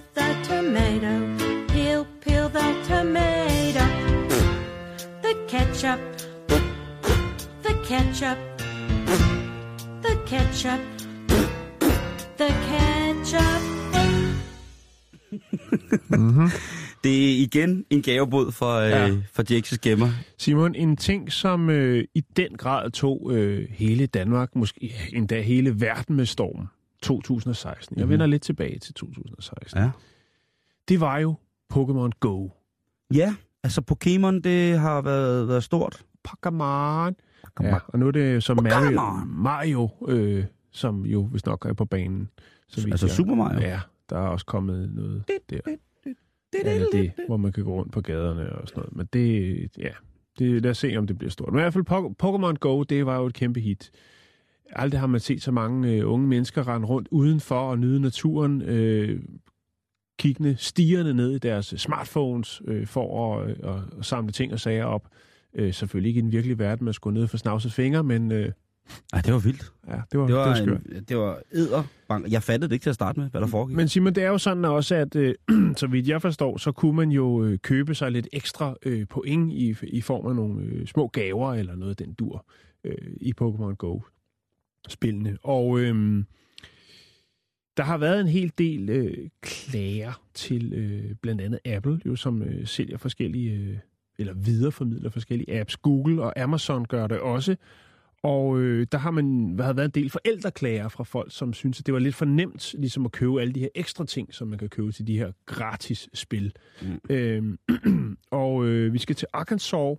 tomato. 0.44 1.14
He'll 1.74 2.06
peel 2.22 2.48
the 2.50 2.74
tomato. 2.88 3.84
The 5.22 5.34
ketchup. 5.48 5.98
The 7.64 7.74
ketchup. 7.84 8.38
The 10.04 10.14
ketchup. 10.26 10.80
The 12.38 12.48
ketchup. 12.68 13.62
Det 17.04 17.30
er 17.32 17.42
igen 17.42 17.84
en 17.90 18.02
gavebod 18.02 18.52
for, 18.52 18.78
Ja. 18.80 19.08
øh, 19.08 19.18
for 19.32 19.42
Jakes 19.50 19.78
gemmer. 19.78 20.08
Simon, 20.38 20.74
en 20.74 20.96
ting, 20.96 21.32
som 21.32 21.70
øh, 21.70 22.04
i 22.14 22.20
den 22.20 22.56
grad 22.56 22.90
tog 22.90 23.30
øh, 23.32 23.68
hele 23.70 24.06
Danmark, 24.06 24.56
måske 24.56 24.94
endda 25.12 25.40
hele 25.40 25.80
verden 25.80 26.16
med 26.16 26.26
storm, 26.26 26.66
2016. 27.02 27.96
Jeg 27.98 28.04
Mhm. 28.04 28.10
vender 28.12 28.26
lidt 28.26 28.42
tilbage 28.42 28.78
til 28.78 28.94
2016. 28.94 29.78
Ja. 29.80 29.90
Det 30.88 31.00
var 31.00 31.18
jo 31.18 31.34
Pokémon 31.74 32.10
Go. 32.20 32.48
Ja, 33.14 33.34
altså 33.62 33.80
Pokémon, 33.92 34.40
det 34.40 34.78
har 34.78 35.02
været, 35.02 35.48
været 35.48 35.64
stort. 35.64 36.04
Pokémon. 36.28 37.12
Ja, 37.62 37.78
og 37.86 37.98
nu 37.98 38.06
er 38.06 38.10
det 38.10 38.42
så 38.42 38.54
Mario, 38.54 39.00
Mario 39.26 39.88
øh, 40.08 40.44
som 40.72 41.06
jo 41.06 41.24
hvis 41.26 41.46
nok 41.46 41.64
er 41.64 41.72
på 41.72 41.84
banen. 41.84 42.28
Så 42.68 42.80
vidt 42.80 42.92
Altså 42.92 43.06
jeg- 43.06 43.14
Super 43.16 43.34
Mario? 43.34 43.60
Ja, 43.60 43.80
der 44.10 44.16
er 44.16 44.26
også 44.28 44.46
kommet 44.46 44.90
noget 44.94 45.24
der. 45.50 45.60
Ja, 46.64 46.84
det, 46.92 47.12
hvor 47.26 47.36
man 47.36 47.52
kan 47.52 47.64
gå 47.64 47.74
rundt 47.74 47.92
på 47.92 48.00
gaderne 48.00 48.52
og 48.52 48.68
sådan 48.68 48.80
noget. 48.80 48.96
Men 48.96 49.08
det, 49.12 49.58
ja, 49.78 49.90
det, 50.38 50.62
lad 50.62 50.70
os 50.70 50.78
se, 50.78 50.96
om 50.96 51.06
det 51.06 51.18
bliver 51.18 51.30
stort. 51.30 51.52
Men 51.52 51.58
i 51.58 51.62
hvert 51.62 51.72
fald 51.72 51.90
Po- 51.90 52.14
Pokémon 52.22 52.54
Go, 52.54 52.82
det 52.82 53.06
var 53.06 53.16
jo 53.18 53.26
et 53.26 53.34
kæmpe 53.34 53.60
hit. 53.60 53.90
Aldrig 54.70 55.00
har 55.00 55.06
man 55.06 55.20
set 55.20 55.42
så 55.42 55.50
mange 55.52 55.92
øh, 55.92 56.10
unge 56.10 56.28
mennesker 56.28 56.68
rende 56.68 56.86
rundt 56.86 57.08
udenfor 57.10 57.70
og 57.70 57.78
nyde 57.78 58.00
naturen, 58.00 58.62
øh, 58.62 59.22
kiggende, 60.18 60.56
stigende 60.58 61.14
ned 61.14 61.30
i 61.30 61.38
deres 61.38 61.74
smartphones 61.76 62.62
øh, 62.68 62.86
for 62.86 63.36
at, 63.36 63.50
øh, 63.50 63.56
at 63.98 64.04
samle 64.04 64.32
ting 64.32 64.52
og 64.52 64.60
sager 64.60 64.84
op. 64.84 65.08
Øh, 65.54 65.74
selvfølgelig 65.74 66.08
ikke 66.08 66.18
i 66.18 66.22
den 66.22 66.32
virkelige 66.32 66.58
verden, 66.58 66.84
man 66.84 66.94
skulle 66.94 67.20
ned 67.20 67.28
for 67.28 67.36
snavset 67.36 67.72
fingre, 67.72 68.04
men 68.04 68.32
øh, 68.32 68.52
Ej, 69.12 69.20
det 69.20 69.32
var 69.32 69.38
vildt. 69.38 69.72
ja, 69.88 69.92
det 70.12 70.20
var, 70.20 70.26
Det 70.26 70.34
var, 70.34 70.42
det 70.44 70.50
var 70.50 70.54
skørt. 70.54 70.82
en, 70.96 71.04
det 71.04 71.16
var 71.16 71.38
edder. 71.52 71.82
Jeg 72.30 72.42
fattede 72.42 72.68
det 72.68 72.72
ikke 72.74 72.82
til 72.82 72.90
at 72.90 72.94
starte 72.94 73.20
med, 73.20 73.30
hvad 73.30 73.40
der 73.40 73.46
foregik. 73.46 73.76
Men 73.76 73.88
Simon, 73.88 74.14
det 74.14 74.22
er 74.24 74.28
jo 74.28 74.38
sådan 74.38 74.64
også, 74.64 74.94
at 74.94 75.16
øh, 75.16 75.34
så 75.76 75.86
vidt 75.86 76.08
jeg 76.08 76.22
forstår, 76.22 76.56
så 76.56 76.72
kunne 76.72 76.96
man 76.96 77.10
jo 77.10 77.44
øh, 77.44 77.58
købe 77.58 77.94
sig 77.94 78.12
lidt 78.12 78.28
ekstra 78.32 78.74
øh, 78.82 79.06
point 79.06 79.52
i, 79.52 79.76
i 79.82 80.00
form 80.00 80.26
af 80.26 80.34
nogle 80.36 80.62
øh, 80.64 80.86
små 80.86 81.06
gaver 81.06 81.54
eller 81.54 81.76
noget 81.76 81.90
af 81.90 81.96
den 82.06 82.14
dur 82.14 82.46
øh, 82.84 82.94
i 83.20 83.32
Pokémon 83.42 83.74
Go-spillene. 83.74 85.38
Og 85.42 85.80
øh, 85.80 86.24
der 87.76 87.82
har 87.82 87.98
været 87.98 88.20
en 88.20 88.28
hel 88.28 88.52
del 88.58 88.90
øh, 88.90 89.28
klager 89.42 90.22
til 90.34 90.72
øh, 90.72 91.14
blandt 91.22 91.40
andet 91.40 91.60
Apple, 91.64 92.00
jo, 92.06 92.16
som 92.16 92.42
øh, 92.42 92.66
sælger 92.66 92.98
forskellige, 92.98 93.52
øh, 93.52 93.76
eller 94.18 94.34
videreformidler 94.34 95.10
forskellige 95.10 95.60
apps. 95.60 95.76
Google 95.76 96.22
og 96.22 96.40
Amazon 96.40 96.84
gør 96.84 97.06
det 97.06 97.18
også. 97.18 97.56
Og 98.24 98.58
øh, 98.60 98.86
der 98.92 98.98
har 98.98 99.10
man 99.10 99.58
der 99.58 99.64
har 99.64 99.72
været 99.72 99.84
en 99.84 100.02
del 100.02 100.10
forældreklager 100.10 100.88
fra 100.88 101.04
folk, 101.04 101.32
som 101.32 101.52
synes, 101.52 101.80
at 101.80 101.86
det 101.86 101.94
var 101.94 102.00
lidt 102.00 102.14
for 102.14 102.24
nemt 102.24 102.74
ligesom 102.78 103.04
at 103.04 103.12
købe 103.12 103.40
alle 103.40 103.52
de 103.52 103.60
her 103.60 103.68
ekstra 103.74 104.06
ting, 104.06 104.34
som 104.34 104.48
man 104.48 104.58
kan 104.58 104.68
købe 104.68 104.92
til 104.92 105.06
de 105.06 105.18
her 105.18 105.32
gratis 105.46 106.08
spil. 106.14 106.52
Mm. 106.82 107.00
Øhm, 107.10 107.58
og 108.30 108.66
øh, 108.66 108.92
vi 108.92 108.98
skal 108.98 109.16
til 109.16 109.28
Arkansas, 109.32 109.98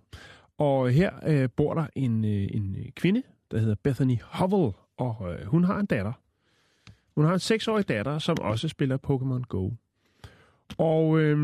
og 0.57 0.89
her 0.89 1.11
øh, 1.27 1.49
bor 1.55 1.73
der 1.73 1.87
en, 1.95 2.25
øh, 2.25 2.47
en 2.51 2.77
kvinde, 2.95 3.23
der 3.51 3.57
hedder 3.57 3.75
Bethany 3.83 4.17
Howell, 4.23 4.73
og 4.97 5.33
øh, 5.33 5.45
hun 5.45 5.63
har 5.63 5.79
en 5.79 5.85
datter. 5.85 6.13
Hun 7.15 7.25
har 7.25 7.33
en 7.33 7.39
seksårig 7.39 7.89
datter, 7.89 8.19
som 8.19 8.37
også 8.41 8.67
spiller 8.67 8.97
Pokémon 9.07 9.43
Go. 9.47 9.69
Og 10.77 11.19
øh, 11.19 11.37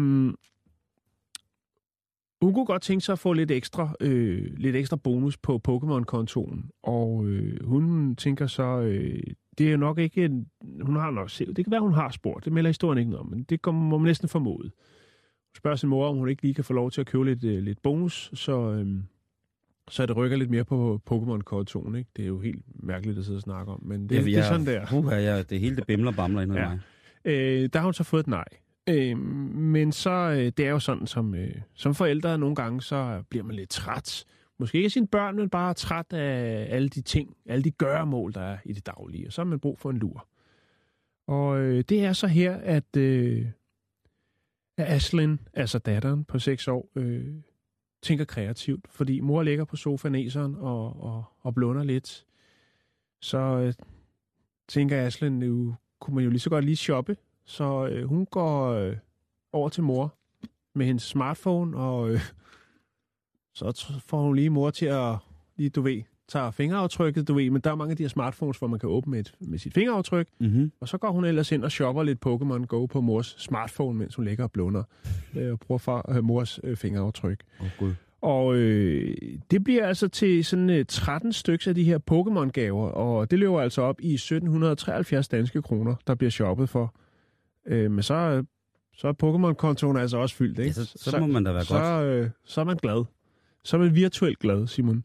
hun 2.41 2.53
kunne 2.53 2.65
godt 2.65 2.81
tænke 2.81 3.05
sig 3.05 3.13
at 3.13 3.19
få 3.19 3.33
lidt 3.33 3.51
ekstra, 3.51 3.95
øh, 4.01 4.57
lidt 4.57 4.75
ekstra 4.75 4.95
bonus 4.95 5.37
på 5.37 5.61
Pokémon-kontoen. 5.67 6.69
Og 6.83 7.25
øh, 7.25 7.65
hun 7.65 8.15
tænker 8.15 8.47
så, 8.47 8.63
øh, 8.79 9.23
det 9.57 9.67
er 9.67 9.71
jo 9.71 9.77
nok 9.77 9.97
ikke, 9.99 10.25
en, 10.25 10.47
hun 10.81 10.95
har 10.95 11.11
nok 11.11 11.29
set, 11.29 11.47
det 11.55 11.65
kan 11.65 11.71
være, 11.71 11.81
hun 11.81 11.93
har 11.93 12.09
spurgt, 12.11 12.45
det 12.45 12.53
melder 12.53 12.69
historien 12.69 12.97
ikke 12.97 13.11
noget 13.11 13.21
om, 13.25 13.29
men 13.29 13.43
det 13.43 13.61
kommer, 13.61 13.81
må 13.81 13.97
man 13.97 14.07
næsten 14.07 14.29
formode. 14.29 14.63
Hun 14.63 15.55
spørger 15.57 15.75
sin 15.77 15.89
mor, 15.89 16.07
om 16.07 16.17
hun 16.17 16.29
ikke 16.29 16.41
lige 16.41 16.53
kan 16.53 16.63
få 16.63 16.73
lov 16.73 16.91
til 16.91 17.01
at 17.01 17.07
købe 17.07 17.25
lidt, 17.25 17.43
øh, 17.43 17.63
lidt 17.63 17.81
bonus, 17.81 18.31
så, 18.33 18.71
øh, 18.71 18.87
så 19.89 20.05
det 20.05 20.15
rykker 20.17 20.37
lidt 20.37 20.49
mere 20.49 20.63
på 20.65 21.01
Pokémon-kontoen. 21.11 21.95
Ikke? 21.95 22.09
Det 22.15 22.23
er 22.23 22.27
jo 22.27 22.39
helt 22.39 22.63
mærkeligt 22.83 23.17
at 23.19 23.25
sidde 23.25 23.37
og 23.37 23.41
snakke 23.41 23.71
om, 23.71 23.83
men 23.83 24.09
det, 24.09 24.15
Ja, 24.15 24.21
det 24.23 24.37
er 24.37 24.43
sådan 24.43 24.65
der. 24.65 24.93
Uh, 24.93 25.05
ja, 25.11 25.43
det 25.43 25.59
hele 25.59 25.75
det 25.75 25.87
bimler 25.87 26.11
bamler 26.11 26.41
ind 26.41 26.53
Ja. 26.53 26.61
ja. 26.61 26.69
mig. 26.69 26.79
Øh, 27.25 27.69
der 27.73 27.79
har 27.79 27.85
hun 27.85 27.93
så 27.93 28.03
fået 28.03 28.19
et 28.19 28.27
nej. 28.27 28.45
Øh, 28.89 29.17
men 29.17 29.91
så, 29.91 30.09
øh, 30.09 30.51
det 30.57 30.59
er 30.59 30.69
jo 30.69 30.79
sådan, 30.79 31.07
som, 31.07 31.35
øh, 31.35 31.55
som 31.73 31.95
forældre 31.95 32.37
nogle 32.37 32.55
gange, 32.55 32.81
så 32.81 33.23
bliver 33.29 33.43
man 33.43 33.55
lidt 33.55 33.69
træt. 33.69 34.25
Måske 34.59 34.77
ikke 34.77 34.85
af 34.85 34.91
sine 34.91 35.07
børn, 35.07 35.35
men 35.35 35.49
bare 35.49 35.73
træt 35.73 36.13
af 36.13 36.67
alle 36.69 36.89
de 36.89 37.01
ting, 37.01 37.37
alle 37.45 37.63
de 37.63 37.71
gøremål, 37.71 38.33
der 38.33 38.41
er 38.41 38.57
i 38.65 38.73
det 38.73 38.85
daglige. 38.85 39.27
Og 39.27 39.33
så 39.33 39.41
har 39.41 39.45
man 39.49 39.59
brug 39.59 39.79
for 39.79 39.89
en 39.89 39.97
lur. 39.97 40.27
Og 41.27 41.59
øh, 41.59 41.83
det 41.89 42.03
er 42.03 42.13
så 42.13 42.27
her, 42.27 42.55
at, 42.55 42.97
øh, 42.97 43.45
at 44.77 44.87
Aslin, 44.87 45.39
altså 45.53 45.79
datteren 45.79 46.23
på 46.23 46.39
6 46.39 46.67
år, 46.67 46.89
øh, 46.95 47.33
tænker 48.01 48.25
kreativt. 48.25 48.87
Fordi 48.89 49.19
mor 49.19 49.43
ligger 49.43 49.65
på 49.65 49.75
sofaen 49.75 50.15
æseren 50.15 50.55
og, 50.55 51.03
og, 51.03 51.23
og 51.39 51.55
blunder 51.55 51.83
lidt. 51.83 52.25
Så 53.21 53.37
øh, 53.37 53.73
tænker 54.67 55.05
Aslin, 55.05 55.39
nu 55.39 55.75
kunne 55.99 56.15
man 56.15 56.23
jo 56.23 56.29
lige 56.29 56.39
så 56.39 56.49
godt 56.49 56.65
lige 56.65 56.75
shoppe. 56.75 57.17
Så 57.51 57.87
øh, 57.87 58.03
hun 58.09 58.25
går 58.25 58.67
øh, 58.71 58.95
over 59.53 59.69
til 59.69 59.83
mor 59.83 60.13
med 60.75 60.85
hendes 60.85 61.03
smartphone, 61.03 61.77
og 61.77 62.09
øh, 62.11 62.19
så 63.53 63.93
får 64.05 64.21
hun 64.21 64.35
lige 64.35 64.49
mor 64.49 64.69
til 64.69 64.85
at, 64.85 65.15
lige 65.57 65.69
du 65.69 65.81
ved, 65.81 66.01
tager 66.27 66.51
fingeraftrykket, 66.51 67.27
du 67.27 67.33
ved, 67.33 67.49
men 67.49 67.61
der 67.61 67.71
er 67.71 67.75
mange 67.75 67.91
af 67.91 67.97
de 67.97 68.03
her 68.03 68.07
smartphones, 68.09 68.57
hvor 68.57 68.67
man 68.67 68.79
kan 68.79 68.89
åbne 68.89 69.11
med, 69.11 69.19
et, 69.19 69.33
med 69.39 69.59
sit 69.59 69.73
fingeraftryk, 69.73 70.27
Mm-hmm. 70.39 70.71
og 70.79 70.87
så 70.87 70.97
går 70.97 71.11
hun 71.11 71.25
ellers 71.25 71.51
ind 71.51 71.63
og 71.63 71.71
shopper 71.71 72.03
lidt 72.03 72.25
Pokémon 72.25 72.65
Go 72.65 72.85
på 72.85 73.01
mors 73.01 73.35
smartphone, 73.39 73.99
mens 73.99 74.15
hun 74.15 74.25
ligger 74.25 74.43
og 74.43 74.51
blunder 74.51 74.83
øh, 75.35 75.51
og 75.51 75.59
bruger 75.59 75.79
far, 75.79 76.15
øh, 76.15 76.23
mors 76.23 76.59
øh, 76.63 76.77
fingeraftryk. 76.77 77.39
Oh, 77.59 77.67
Gud. 77.79 77.93
Og 78.21 78.55
øh, 78.55 79.15
det 79.51 79.63
bliver 79.63 79.87
altså 79.87 80.07
til 80.07 80.45
sådan 80.45 80.69
øh, 80.69 80.85
13 80.85 81.33
stykker 81.33 81.67
af 81.71 81.75
de 81.75 81.83
her 81.83 81.97
Pokémon-gaver, 82.11 82.87
og 82.89 83.31
det 83.31 83.39
løber 83.39 83.61
altså 83.61 83.81
op 83.81 84.01
i 84.01 84.13
1773 84.13 85.27
danske 85.27 85.61
kroner, 85.61 85.95
der 86.07 86.15
bliver 86.15 86.31
shoppet 86.31 86.69
for. 86.69 86.93
Øh, 87.65 87.91
men 87.91 88.03
så, 88.03 88.43
så 88.93 89.07
er 89.07 89.13
Pokémon-kontoen 89.23 89.97
altså 89.97 90.17
også 90.17 90.35
fyldt, 90.35 90.59
ikke? 90.59 90.67
Ja, 90.79 90.85
så, 90.85 90.93
så, 90.95 91.19
må 91.19 91.27
man 91.27 91.43
da 91.43 91.51
være 91.51 91.65
så, 91.65 91.73
godt. 91.79 92.05
øh, 92.05 92.29
så 92.43 92.61
er 92.61 92.65
man 92.65 92.77
glad. 92.77 93.05
Så 93.63 93.77
er 93.77 93.81
man 93.81 93.95
virtuelt 93.95 94.39
glad, 94.39 94.67
Simon. 94.67 95.03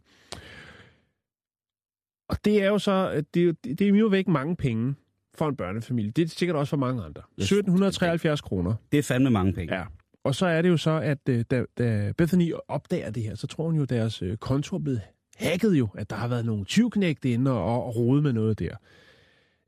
Og 2.29 2.37
det 2.45 2.63
er 2.63 2.67
jo 2.69 2.79
så, 2.79 3.23
det, 3.35 3.43
er 3.43 3.47
jo- 3.47 3.55
det 3.63 3.81
er 3.81 3.89
jo 3.89 4.07
væk 4.07 4.29
mange 4.29 4.57
penge 4.57 4.95
for 5.35 5.49
en 5.49 5.57
børnefamilie. 5.57 6.11
Det 6.11 6.25
er 6.25 6.29
sikkert 6.29 6.57
også 6.57 6.71
for 6.71 6.77
mange 6.77 7.03
andre. 7.05 7.23
Yes. 7.41 7.45
1773 7.45 8.41
kroner. 8.41 8.75
Det 8.93 8.99
er 8.99 9.03
fandme 9.03 9.31
mange 9.31 9.53
penge. 9.53 9.75
Ja. 9.75 9.85
Og 10.25 10.35
så 10.35 10.47
er 10.47 10.63
det 10.63 10.69
jo 10.69 10.77
så, 10.77 10.91
at 10.91 11.19
øh, 11.29 11.45
da, 11.51 11.65
da 11.79 12.13
Bethany 12.19 12.53
opdager 12.69 13.11
det 13.11 13.23
her, 13.23 13.35
så 13.35 13.47
tror 13.47 13.65
hun 13.67 13.77
jo, 13.77 13.83
at 13.83 13.91
deres 13.91 14.23
øh, 14.23 14.37
konto 14.37 14.77
er 14.77 14.81
blevet 14.81 15.01
hacket 15.37 15.75
jo, 15.79 15.89
at 15.95 16.11
der 16.11 16.17
har 16.17 16.29
været 16.29 16.47
nogle 16.47 16.65
tyvknægte 16.65 17.31
inde 17.31 17.51
og, 17.53 17.85
og 17.85 17.97
rode 17.97 18.23
med 18.23 18.33
noget 18.33 18.59
der. 18.59 18.77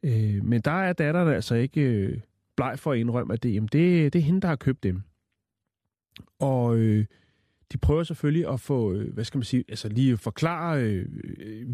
Øh, 0.02 0.44
men 0.44 0.60
der 0.60 0.70
er 0.70 0.92
datteren 0.92 1.28
altså 1.28 1.54
ikke 1.54 1.80
øh, 1.80 2.20
bleg 2.58 2.78
for 2.78 2.92
at 2.92 2.98
indrømme, 2.98 3.32
at 3.32 3.42
det, 3.42 3.54
jamen 3.54 3.68
det, 3.72 4.12
det 4.12 4.18
er 4.18 4.22
hende, 4.22 4.40
der 4.40 4.48
har 4.48 4.56
købt 4.56 4.82
dem. 4.82 5.02
Og 6.38 6.76
øh, 6.76 7.04
de 7.72 7.78
prøver 7.78 8.02
selvfølgelig 8.02 8.48
at 8.48 8.60
få, 8.60 8.92
øh, 8.92 9.14
hvad 9.14 9.24
skal 9.24 9.38
man 9.38 9.44
sige, 9.44 9.64
altså 9.68 9.88
lige 9.88 10.16
forklare 10.16 10.82
øh, 10.82 11.06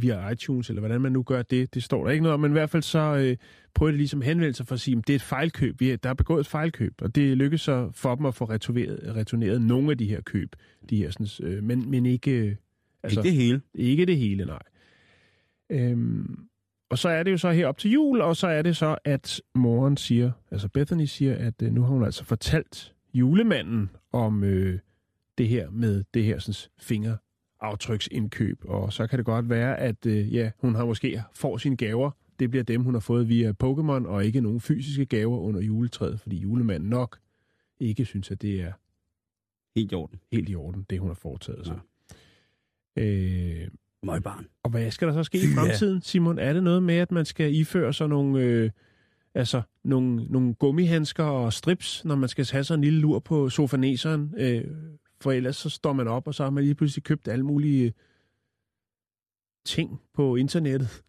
via 0.03 0.31
iTunes, 0.31 0.69
eller 0.69 0.81
hvordan 0.81 1.01
man 1.01 1.13
nu 1.13 1.23
gør 1.23 1.43
det, 1.43 1.75
det 1.75 1.83
står 1.83 2.05
der 2.05 2.11
ikke 2.11 2.23
noget 2.23 2.35
om, 2.35 2.41
men 2.41 2.51
i 2.51 2.53
hvert 2.53 2.71
fald 2.71 2.83
så 2.83 2.99
øh, 2.99 3.37
prøver 3.75 3.93
de 3.93 3.99
ligesom 3.99 4.23
at 4.23 4.27
henvende 4.27 4.55
sig 4.55 4.67
for 4.67 4.75
at 4.75 4.81
sige, 4.81 4.97
at 4.99 5.07
det 5.07 5.13
er 5.13 5.17
et 5.17 5.23
fejlkøb, 5.23 5.81
vi 5.81 5.91
er, 5.91 5.97
der 5.97 6.11
er 6.11 6.15
begået 6.15 6.41
et 6.41 6.47
fejlkøb, 6.47 6.95
og 7.03 7.15
det 7.15 7.37
lykkes 7.37 7.61
så 7.61 7.91
for 7.93 8.15
dem 8.15 8.27
at 8.27 8.35
få 8.35 8.45
returneret, 8.45 9.17
returneret 9.17 9.63
nogle 9.63 9.91
af 9.91 9.99
de 9.99 10.07
her 10.07 10.21
køb, 10.21 10.57
de 10.91 10.97
her 10.97 11.11
sådan, 11.11 11.49
øh, 11.49 11.63
men, 11.63 11.91
men 11.91 12.07
ikke, 12.07 12.31
øh, 12.31 12.57
Altså, 13.03 13.21
ikke 13.21 13.29
det 13.31 13.37
hele. 13.37 13.61
ikke 13.75 14.07
det 14.07 14.17
hele, 14.17 14.45
nej. 14.45 14.63
Øhm, 15.71 16.49
og 16.91 16.99
så 16.99 17.09
er 17.09 17.23
det 17.23 17.33
jo 17.33 17.37
så 17.39 17.51
her 17.51 17.67
op 17.67 17.79
til 17.79 17.91
jul, 17.91 18.21
og 18.21 18.37
så 18.37 18.47
er 18.47 18.63
det 18.63 18.77
så, 18.77 18.97
at 19.05 19.41
moren 19.55 19.97
siger, 19.97 20.33
altså 20.51 20.69
Bethany 20.69 21.05
siger, 21.05 21.37
at 21.37 21.63
øh, 21.63 21.73
nu 21.73 21.83
har 21.83 21.89
hun 21.89 22.05
altså 22.05 22.25
fortalt 22.25 22.95
julemanden 23.15 23.91
om 24.13 24.45
øh, 24.45 24.79
det 25.39 25.49
her 25.49 25.71
med 25.71 26.05
det 26.15 26.25
her 26.25 26.39
sådan, 26.39 26.71
fingeraftryksindkøb. 26.79 28.65
Og 28.65 28.93
så 28.93 29.07
kan 29.07 29.19
det 29.19 29.27
godt 29.27 29.49
være, 29.49 29.81
at 29.81 30.07
øh, 30.07 30.35
ja, 30.35 30.51
hun 30.59 30.75
har 30.75 30.85
måske 30.85 31.23
får 31.35 31.57
sine 31.57 31.77
gaver. 31.77 32.11
Det 32.39 32.51
bliver 32.51 32.65
dem, 32.65 32.83
hun 32.83 32.95
har 32.95 33.01
fået 33.01 33.29
via 33.29 33.55
Pokémon, 33.65 34.07
og 34.09 34.25
ikke 34.25 34.41
nogen 34.41 34.61
fysiske 34.61 35.07
gaver 35.07 35.39
under 35.39 35.61
juletræet, 35.61 36.21
fordi 36.21 36.37
julemanden 36.37 36.91
nok 36.91 37.19
ikke 37.81 38.05
synes, 38.05 38.31
at 38.31 38.43
det 38.43 38.61
er 38.63 38.73
Helt 39.77 39.93
i 39.93 39.95
orden. 39.95 40.21
helt 40.33 40.49
i 40.49 40.55
orden, 40.55 40.87
det 40.91 40.99
hun 40.99 41.09
har 41.09 41.15
foretaget 41.15 41.67
sig. 41.67 41.79
Øh, 42.97 43.69
Møgbarn. 44.05 44.47
og 44.63 44.71
hvad 44.71 44.91
skal 44.91 45.09
der 45.09 45.15
så 45.15 45.23
ske 45.25 45.39
i 45.39 45.47
fremtiden, 45.57 46.03
Simon? 46.03 46.39
Er 46.39 46.53
det 46.53 46.63
noget 46.63 46.83
med, 46.83 46.95
at 46.95 47.13
man 47.13 47.25
skal 47.25 47.55
iføre 47.55 47.93
sig 47.93 48.09
nogle, 48.09 48.41
øh, 48.43 48.71
Altså, 49.37 49.63
nogle, 49.85 50.25
nogle 50.25 50.55
gummihandsker 50.55 51.25
og 51.25 51.53
strips, 51.53 52.05
når 52.05 52.15
man 52.15 52.29
skal 52.29 52.47
have 52.53 52.65
sådan 52.65 52.79
en 52.81 52.85
lille 52.85 52.99
lur 53.01 53.19
på 53.19 53.49
sofaneseren. 53.51 54.35
Øh, 54.39 54.65
for 55.21 55.33
ellers 55.33 55.57
så 55.57 55.71
står 55.71 55.93
man 55.93 56.09
op, 56.09 56.27
og 56.27 56.35
så 56.35 56.43
har 56.43 56.51
man 56.51 56.65
lige 56.65 56.75
pludselig 56.75 57.05
købt 57.05 57.29
alle 57.29 57.45
mulige 57.45 57.93
ting 59.67 60.01
på 60.15 60.37
internettet. 60.37 61.03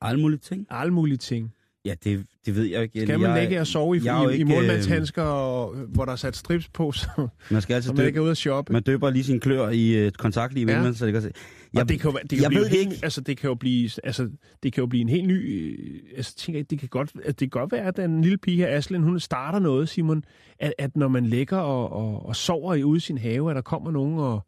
Alle 0.00 0.20
mulige 0.20 0.38
ting. 0.40 0.66
Alle 0.70 0.92
mulige 0.92 1.18
ting. 1.18 1.52
Ja, 1.84 1.94
det, 2.04 2.26
det 2.46 2.54
ved 2.54 2.64
jeg 2.64 2.82
ikke. 2.82 3.00
Skal 3.02 3.20
man 3.20 3.30
jeg, 3.30 3.40
ligge 3.40 3.60
og 3.60 3.66
sove 3.66 3.96
i, 3.96 4.00
jeg 4.04 4.18
er 4.18 4.22
jo 4.22 4.28
i, 4.28 4.32
i 4.32 4.34
ikke, 4.34 4.44
målmandshandsker, 4.44 5.22
og, 5.22 5.74
hvor 5.76 6.04
der 6.04 6.12
er 6.12 6.16
sat 6.16 6.36
strips 6.36 6.68
på, 6.68 6.92
så, 6.92 7.28
Man 7.50 7.62
skal 7.62 7.74
altid 7.74 7.88
så 7.88 7.94
man 7.94 8.06
ikke 8.06 8.16
døbe, 8.16 8.18
er 8.18 8.22
ude 8.22 8.30
at 8.30 8.36
shoppe? 8.36 8.72
man 8.72 8.82
døber 8.82 9.10
lige 9.10 9.24
sin 9.24 9.40
klør 9.40 9.68
i 9.68 9.94
et 10.06 10.18
kontaktliv, 10.18 10.66
Ja. 10.66 10.82
ja. 10.82 10.92
så 10.92 11.04
det 11.06 11.12
kan 11.12 11.22
se. 11.22 11.30
Jeg, 11.74 11.82
og 11.82 11.88
det 11.88 12.00
kan 12.00 12.10
jo, 12.10 12.18
det 12.18 12.30
kan 12.30 12.40
jeg 12.40 12.48
blive 12.48 12.60
ved 12.60 12.68
helt, 12.68 12.92
ikke. 12.92 13.04
Altså, 13.04 13.20
det 13.20 13.36
kan 13.36 13.48
jo 13.48 13.54
blive, 13.54 13.90
altså, 14.04 14.30
det 14.62 14.72
kan 14.72 14.82
jo 14.82 14.86
blive 14.86 15.00
en 15.00 15.08
helt 15.08 15.26
ny... 15.26 15.52
øh, 15.52 16.00
Altså, 16.16 16.36
tænker, 16.36 16.58
jeg, 16.58 16.70
det 16.70 16.78
kan 16.78 16.88
godt, 16.88 17.12
at 17.24 17.40
det 17.40 17.52
kan 17.52 17.60
godt 17.60 17.72
være, 17.72 17.84
at 17.86 17.96
den 17.96 18.22
lille 18.22 18.38
pige 18.38 18.56
her, 18.56 18.76
Aslen, 18.76 19.02
hun 19.02 19.20
starter 19.20 19.58
noget, 19.58 19.88
Simon, 19.88 20.24
at, 20.58 20.74
at 20.78 20.96
når 20.96 21.08
man 21.08 21.26
ligger 21.26 21.56
og, 21.56 21.92
og, 21.92 22.26
og 22.26 22.36
sover 22.36 22.74
i 22.74 22.82
ude 22.84 22.96
i 22.96 23.00
sin 23.00 23.18
have, 23.18 23.50
at 23.50 23.56
der 23.56 23.62
kommer 23.62 23.90
nogen 23.90 24.18
og, 24.18 24.46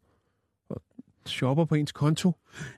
og 0.69 0.81
shopper 1.25 1.65
på 1.65 1.75
ens 1.75 1.91
konto. 1.91 2.31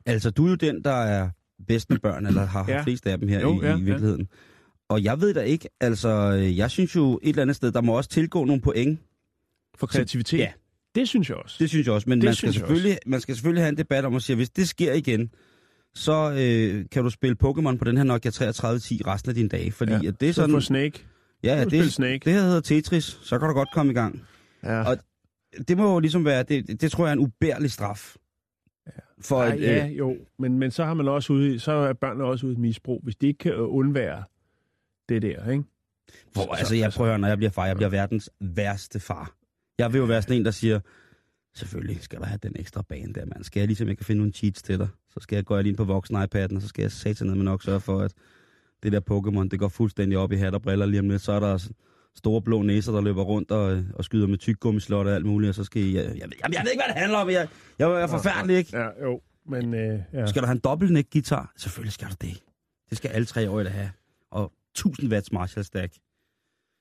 Altså, 0.05 0.29
du 0.31 0.45
er 0.45 0.49
jo 0.49 0.55
den, 0.55 0.83
der 0.83 0.91
er 0.91 1.29
bedst 1.67 1.89
med 1.89 1.99
børn, 1.99 2.25
eller 2.25 2.45
har 2.45 2.65
Ja. 2.67 2.75
ja. 2.75 2.83
flest 2.83 3.07
af 3.07 3.19
dem 3.19 3.27
her 3.27 3.41
Jo, 3.41 3.61
i, 3.61 3.65
ja, 3.65 3.69
ja, 3.71 3.77
i 3.77 3.81
virkeligheden. 3.81 4.27
Og 4.89 5.03
jeg 5.03 5.21
ved 5.21 5.33
da 5.33 5.41
ikke, 5.41 5.69
altså, 5.81 6.09
øh, 6.09 6.57
jeg 6.57 6.71
synes 6.71 6.95
jo 6.95 7.19
et 7.23 7.29
eller 7.29 7.41
andet 7.41 7.55
sted, 7.55 7.71
der 7.71 7.81
må 7.81 7.97
også 7.97 8.09
tilgå 8.09 8.45
nogle 8.45 8.61
point. 8.61 8.99
For 9.77 9.87
kreativitet. 9.87 10.37
Ja. 10.39 10.51
Det 10.95 11.07
synes 11.09 11.29
jeg 11.29 11.37
også. 11.37 11.55
Det 11.59 11.69
synes 11.69 11.87
jeg 11.87 11.93
også, 11.95 12.09
men 12.09 12.21
Det 12.21 12.25
man 12.25 12.35
skal, 12.35 12.53
selvfølgelig, 12.53 12.97
man 13.05 13.21
skal 13.21 13.35
selvfølgelig 13.35 13.63
have 13.63 13.69
en 13.69 13.77
debat 13.77 14.05
om 14.05 14.15
at 14.15 14.23
sige, 14.23 14.33
at 14.33 14.37
hvis 14.37 14.49
det 14.49 14.67
sker 14.69 14.93
igen, 14.93 15.31
så 15.95 16.31
øh, 16.31 16.85
kan 16.91 17.03
du 17.03 17.09
spille 17.09 17.35
Pokémon 17.43 17.77
på 17.77 17.83
den 17.85 17.97
her 17.97 18.03
Nokia 18.03 18.31
3310 18.31 19.01
resten 19.07 19.29
af 19.29 19.35
dine 19.35 19.49
dage. 19.49 19.71
Fordi 19.71 19.91
Ja. 19.91 19.99
ja. 20.03 20.07
at 20.07 20.19
det 20.21 20.29
er 20.29 20.33
Så 20.33 20.41
sådan... 20.41 20.53
for 20.55 20.59
Snake. 20.59 21.05
ja, 21.43 21.63
du 21.63 21.69
det, 21.69 21.93
Snake. 21.93 22.19
det 22.25 22.33
her 22.33 22.41
hedder 22.41 22.61
Tetris, 22.61 23.03
så 23.21 23.39
kan 23.39 23.47
du 23.47 23.53
godt 23.53 23.69
komme 23.73 23.91
i 23.91 23.95
gang. 23.95 24.21
Ja. 24.63 24.83
Og 24.89 24.97
det 25.67 25.77
må 25.77 25.93
jo 25.93 25.99
ligesom 25.99 26.25
være, 26.25 26.43
det, 26.43 26.81
det, 26.81 26.91
tror 26.91 27.05
jeg 27.05 27.09
er 27.09 27.13
en 27.13 27.19
ubærlig 27.19 27.71
straf. 27.71 28.15
For 29.21 29.41
Ej, 29.43 29.53
et, 29.53 29.61
ja, 29.61 29.87
øh, 29.87 29.97
jo. 29.97 30.15
Men, 30.39 30.59
men 30.59 30.71
så 30.71 30.85
har 30.85 30.93
man 30.93 31.07
også 31.07 31.33
ude, 31.33 31.59
så 31.59 31.71
er 31.71 31.93
børnene 31.93 32.23
også 32.23 32.45
ude 32.45 32.55
i 32.55 32.57
misbrug, 32.57 33.01
hvis 33.03 33.15
de 33.15 33.27
ikke 33.27 33.37
kan 33.37 33.55
undvære 33.55 34.23
det 35.09 35.21
der, 35.21 35.49
ikke? 35.51 35.63
hvor, 36.33 36.41
Så- 36.43 36.49
altså, 36.57 36.75
jeg 36.75 36.83
altså- 36.85 36.97
prøver 36.97 37.17
når 37.17 37.27
jeg 37.27 37.37
bliver 37.37 37.51
far, 37.51 37.65
jeg 37.65 37.75
bliver 37.75 37.89
verdens 37.89 38.29
værste 38.39 38.99
far. 38.99 39.35
Jeg 39.83 39.93
vil 39.93 39.99
jo 39.99 40.05
være 40.05 40.21
sådan 40.21 40.37
en, 40.37 40.45
der 40.45 40.51
siger, 40.51 40.79
selvfølgelig 41.55 42.01
skal 42.01 42.19
du 42.19 42.23
have 42.23 42.39
den 42.43 42.51
ekstra 42.55 42.81
bane 42.89 43.13
der, 43.13 43.25
mand. 43.25 43.43
Skal 43.43 43.59
jeg 43.59 43.67
ligesom, 43.67 43.87
jeg 43.87 43.97
kan 43.97 44.05
finde 44.05 44.19
nogle 44.19 44.33
cheats 44.33 44.61
til 44.61 44.79
dig, 44.79 44.87
så 45.09 45.19
skal 45.19 45.35
jeg 45.35 45.45
gå 45.45 45.57
lige 45.57 45.69
ind 45.69 45.77
på 45.77 45.83
voksen 45.83 46.15
iPad'en, 46.15 46.55
og 46.55 46.61
så 46.61 46.67
skal 46.67 46.81
jeg 46.81 46.91
satan 46.91 47.27
med 47.27 47.43
nok 47.43 47.63
sørge 47.63 47.79
for, 47.79 47.99
at 47.99 48.13
det 48.83 48.91
der 48.91 48.99
Pokémon, 49.11 49.47
det 49.47 49.59
går 49.59 49.67
fuldstændig 49.67 50.17
op 50.17 50.31
i 50.31 50.35
hat 50.35 50.53
og 50.53 50.61
briller 50.61 50.85
lige 50.85 50.99
om 50.99 51.09
lidt. 51.09 51.21
Så 51.21 51.31
er 51.31 51.39
der 51.39 51.69
store 52.15 52.41
blå 52.41 52.61
næser, 52.61 52.91
der 52.91 53.01
løber 53.01 53.23
rundt 53.23 53.51
og, 53.51 53.83
og 53.93 54.05
skyder 54.05 54.27
med 54.27 54.37
tyggegummislot 54.37 55.07
og 55.07 55.13
alt 55.13 55.25
muligt, 55.25 55.49
og 55.49 55.55
så 55.55 55.63
skal 55.63 55.81
I... 55.81 55.95
Jeg, 55.95 56.03
jeg, 56.05 56.15
jeg, 56.15 56.29
jeg 56.41 56.61
ved 56.63 56.71
ikke, 56.71 56.83
hvad 56.85 56.93
det 56.93 57.01
handler 57.01 57.17
om. 57.17 57.29
Jeg, 57.29 57.47
jeg 57.79 58.01
er 58.01 58.07
forfærdelig, 58.07 58.57
ikke? 58.57 58.77
Ja, 58.77 58.87
jo. 59.03 59.21
Men 59.45 59.73
øh, 59.73 59.99
ja. 60.13 60.25
Skal 60.25 60.41
du 60.41 60.45
have 60.45 60.55
en 60.55 60.61
dobbeltnæk 60.63 61.05
guitar? 61.11 61.53
Selvfølgelig 61.57 61.93
skal 61.93 62.07
du 62.07 62.15
det. 62.21 62.43
Det 62.89 62.97
skal 62.97 63.09
alle 63.09 63.25
tre 63.25 63.49
år 63.49 63.63
have. 63.63 63.91
Og 64.31 64.51
1000 64.71 65.11
watts 65.13 65.31
Marshall 65.31 65.65
stack. 65.65 65.93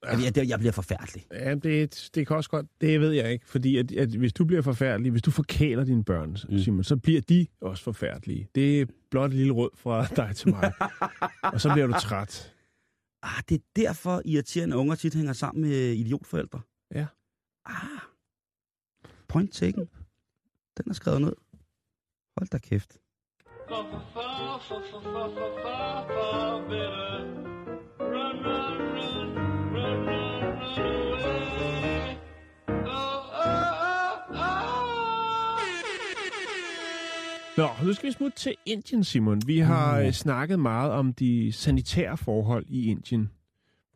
Jeg, 0.05 0.37
jeg, 0.37 0.49
jeg 0.49 0.59
bliver 0.59 0.73
forfærdelig. 0.73 1.27
Ja, 1.33 1.55
det, 1.55 2.11
det 2.15 2.27
kan 2.27 2.37
også 2.37 2.51
godt, 2.51 2.67
det 2.81 3.01
ved 3.01 3.11
jeg 3.11 3.33
ikke, 3.33 3.49
fordi 3.49 3.77
at, 3.77 3.93
at 3.93 4.09
hvis 4.09 4.33
du 4.33 4.45
bliver 4.45 4.63
forfærdelig, 4.63 5.11
hvis 5.11 5.23
du 5.23 5.31
forkæler 5.31 5.85
dine 5.85 6.05
børn, 6.05 6.31
mm. 6.31 6.55
Mm. 6.55 6.59
Simon, 6.59 6.85
så 6.85 6.97
bliver 6.97 7.21
de 7.21 7.47
også 7.61 7.85
forfærdelige. 7.85 8.49
Det 8.55 8.81
er 8.81 8.87
blot 9.11 9.31
et 9.31 9.37
lille 9.37 9.53
råd 9.53 9.71
fra 9.75 10.07
dig 10.07 10.37
til 10.37 10.51
mig. 10.51 10.73
og 11.43 11.61
så 11.61 11.73
bliver 11.73 11.87
du 11.87 11.93
træt. 11.93 12.55
Ah, 13.23 13.43
det 13.49 13.55
er 13.55 13.63
derfor 13.77 14.23
irriterende 14.25 14.77
unger 14.77 14.95
tit 14.95 15.15
hænger 15.15 15.33
sammen 15.33 15.63
med 15.63 15.93
idiotforældre. 15.93 16.61
Ja. 16.95 17.07
Ah. 17.67 18.01
Point 19.29 19.53
taken. 19.53 19.89
Den 20.79 20.91
er 20.91 20.95
skrevet 20.95 21.21
ned. 21.21 21.35
Hold 22.37 22.49
da 22.49 22.59
kæft. 22.59 22.99
Nå, 37.57 37.69
nu 37.85 37.93
skal 37.93 38.07
vi 38.07 38.13
smutte 38.13 38.39
til 38.39 38.55
Indien, 38.67 39.05
Simon. 39.05 39.43
Vi 39.47 39.59
har 39.59 40.01
Uh. 40.01 40.07
uh. 40.07 40.13
snakket 40.13 40.59
meget 40.59 40.93
om 40.93 41.13
de 41.13 41.53
sanitære 41.53 42.17
forhold 42.17 42.65
i 42.69 42.87
Indien. 42.91 43.31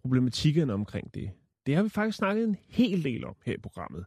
Problematikken 0.03 0.71
omkring 0.71 1.15
det. 1.15 1.31
Det 1.67 1.77
har 1.77 1.83
vi 1.83 1.89
faktisk 1.89 2.19
snakket 2.19 2.45
en 2.45 2.57
hel 2.69 3.05
del 3.05 3.25
om 3.25 3.35
her 3.47 3.55
i 3.55 3.59
programmet. 3.63 4.05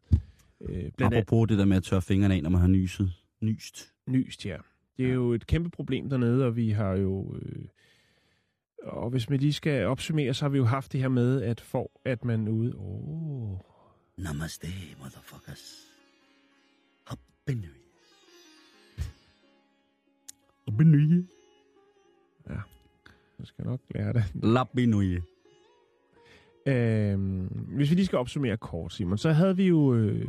Øh, 0.70 0.92
blandt 0.98 1.16
Apropos 1.16 1.48
det 1.48 1.58
der 1.58 1.66
med 1.66 1.78
at 1.78 1.84
tørre 1.84 2.02
fingrene 2.02 2.36
af, 2.36 2.44
når 2.44 2.50
man 2.50 2.62
har 2.62 2.68
nyset. 2.68 3.12
Nyst. 3.42 3.94
nyst, 4.08 4.46
ja. 4.46 4.58
Det 4.98 5.06
er 5.10 5.14
jo 5.14 5.34
et 5.34 5.48
kæmpe 5.48 5.70
problem 5.70 6.10
dernede, 6.10 6.46
og 6.46 6.56
vi 6.56 6.70
har 6.70 6.92
jo... 6.94 7.36
Øh, 7.42 7.66
og 8.84 9.10
hvis 9.10 9.30
man 9.30 9.40
lige 9.40 9.54
skal 9.54 9.86
opsummere, 9.86 10.34
så 10.34 10.46
har 10.46 10.50
vi 10.50 10.58
jo 10.58 10.66
haft 10.66 10.92
det 10.92 11.02
her 11.02 11.08
med, 11.08 11.42
at 11.42 11.62
for 11.62 11.92
at 12.06 12.26
man 12.26 12.48
ude... 12.48 12.74
Oh, 12.78 13.58
Namaste, 14.18 14.68
motherfuckers. 15.00 15.88
Happy 17.06 17.52
New 17.52 17.70
Year. 21.00 21.24
jeg 23.40 23.48
skal 23.48 23.66
nok 23.66 23.80
lære 23.90 24.14
det. 24.14 24.24
Year. 25.02 25.22
Øhm, 26.66 27.48
hvis 27.48 27.90
vi 27.90 27.96
lige 27.96 28.06
skal 28.06 28.18
opsummere 28.20 28.58
kort, 28.58 28.94
Simon, 28.94 29.18
så 29.18 29.32
havde 29.32 29.58
vi 29.58 29.68
jo 29.68 29.94
øh, 29.94 30.28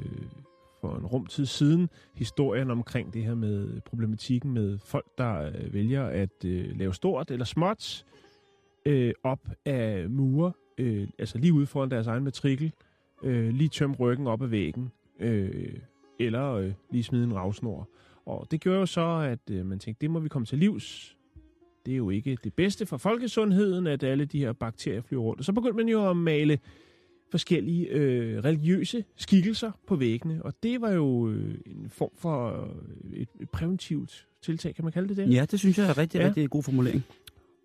for 0.80 0.96
en 0.96 1.06
rumtid 1.06 1.46
siden 1.46 1.90
historien 2.14 2.70
omkring 2.70 3.14
det 3.14 3.24
her 3.24 3.34
med 3.34 3.80
problematikken 3.80 4.52
med 4.52 4.78
folk, 4.78 5.06
der 5.18 5.42
øh, 5.42 5.74
vælger 5.74 6.06
at 6.06 6.44
øh, 6.44 6.78
lave 6.78 6.94
stort 6.94 7.30
eller 7.30 7.44
småt 7.44 8.04
øh, 8.04 8.20
op 9.22 9.48
af 9.64 10.10
mure, 10.10 10.52
øh, 10.78 11.08
altså 11.18 11.38
lige 11.38 11.52
ude 11.52 11.66
foran 11.66 11.90
deres 11.90 12.06
egen 12.06 12.24
matrikel, 12.24 12.72
øh, 13.22 13.48
lige 13.48 13.68
tømme 13.68 13.96
ryggen 13.96 14.26
op 14.26 14.42
af 14.42 14.50
væggen, 14.50 14.90
øh, 15.20 15.74
eller 16.18 16.52
øh, 16.52 16.72
lige 16.90 17.02
smide 17.02 17.24
en 17.24 17.34
ravsnor. 17.34 17.88
Og 18.26 18.46
det 18.50 18.60
gjorde 18.60 18.78
jo 18.78 18.86
så, 18.86 19.06
at 19.30 19.54
øh, 19.54 19.66
man 19.66 19.78
tænkte, 19.78 20.00
det 20.00 20.10
må 20.10 20.20
vi 20.20 20.28
komme 20.28 20.46
til 20.46 20.58
livs. 20.58 21.16
Det 21.86 21.92
er 21.92 21.96
jo 21.96 22.10
ikke 22.10 22.38
det 22.44 22.54
bedste 22.54 22.86
for 22.86 22.96
folkesundheden, 22.96 23.86
at 23.86 24.02
alle 24.02 24.24
de 24.24 24.38
her 24.38 24.52
bakterier 24.52 25.00
flyver 25.00 25.22
rundt. 25.22 25.38
Og 25.38 25.44
så 25.44 25.52
begyndte 25.52 25.76
man 25.76 25.88
jo 25.88 26.10
at 26.10 26.16
male 26.16 26.58
forskellige 27.30 27.86
øh, 27.88 28.44
religiøse 28.44 29.04
skikkelser 29.16 29.72
på 29.86 29.96
væggene. 29.96 30.42
Og 30.42 30.54
det 30.62 30.80
var 30.80 30.90
jo 30.90 31.28
øh, 31.28 31.54
en 31.66 31.90
form 31.90 32.10
for 32.14 32.68
øh, 33.12 33.20
et, 33.20 33.28
et 33.40 33.50
præventivt 33.50 34.26
tiltag, 34.42 34.74
kan 34.74 34.84
man 34.84 34.92
kalde 34.92 35.08
det 35.08 35.16
det? 35.16 35.34
Ja, 35.34 35.46
det 35.50 35.58
synes 35.58 35.78
jeg 35.78 35.86
er 35.86 35.98
rigtig, 35.98 36.18
ja. 36.20 36.26
rigtig 36.26 36.50
god 36.50 36.62
formulering. 36.62 37.04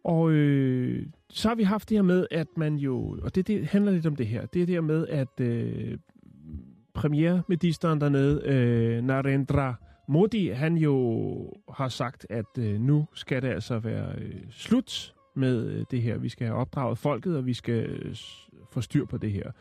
Og 0.06 0.32
øh, 0.32 1.06
så 1.30 1.48
har 1.48 1.56
vi 1.56 1.63
haft 1.63 1.89
det 1.89 1.98
her 1.98 2.02
med, 2.04 2.28
at 2.32 2.48
man 2.58 2.76
jo, 2.76 3.20
og 3.24 3.36
det, 3.36 3.48
det 3.48 3.68
handler 3.68 3.91
lidt 3.91 4.06
om 4.06 4.15
det 4.15 4.28
her, 4.28 4.46
det 4.46 4.62
er 4.62 4.65
det 4.65 4.76
her 4.76 4.82
med, 4.82 5.08
at 5.08 5.39
øh, 5.39 5.98
premierministeren 6.94 8.02
dernede, 8.02 8.41
øh, 8.46 9.04
Narendra 9.04 9.76
Modi, 10.08 10.50
han 10.50 10.78
jo 10.78 11.54
har 11.70 11.88
sagt, 11.88 12.28
at 12.30 12.58
øh, 12.60 12.80
nu 12.82 13.08
skal 13.13 13.41
det 13.41 13.48
altså 13.48 13.80
være 13.80 14.15
øh, 14.18 14.41
slut 14.52 15.15
med 15.36 15.65
øh, 15.68 15.86
det 15.91 16.02
her. 16.02 16.18
Vi 16.18 16.30
skal 16.30 16.48
have 16.48 16.60
opdraget 16.60 16.98
folket, 16.98 17.38
og 17.38 17.46
vi 17.46 17.54
skal 17.54 17.89
øh, 17.89 18.15
få 18.72 18.82
styr 18.82 19.06
på 19.06 19.18
det 19.18 19.32
her. 19.32 19.52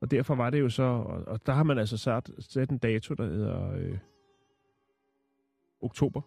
Og 0.00 0.10
derfor 0.10 0.34
var 0.34 0.50
det 0.50 0.60
jo 0.60 0.68
så, 0.68 0.82
og, 0.82 1.24
og 1.26 1.46
der 1.46 1.52
har 1.52 1.62
man 1.62 1.78
altså 1.78 1.96
sat, 1.96 2.30
sat 2.38 2.70
en 2.70 2.78
dato, 2.78 3.14
der 3.14 3.24
hedder 3.24 3.72
øh, 3.72 3.98
oktober 5.80 6.20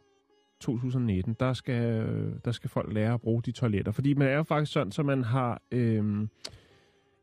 2019, 0.65 1.35
der 1.39 1.53
skal, 1.53 2.05
der 2.45 2.51
skal 2.51 2.69
folk 2.69 2.93
lære 2.93 3.13
at 3.13 3.21
bruge 3.21 3.41
de 3.41 3.51
toiletter. 3.51 3.91
Fordi 3.91 4.13
man 4.13 4.27
er 4.27 4.35
jo 4.35 4.43
faktisk 4.43 4.71
sådan, 4.71 4.91
så 4.91 5.03
man 5.03 5.23
har 5.23 5.61
øhm, 5.71 6.29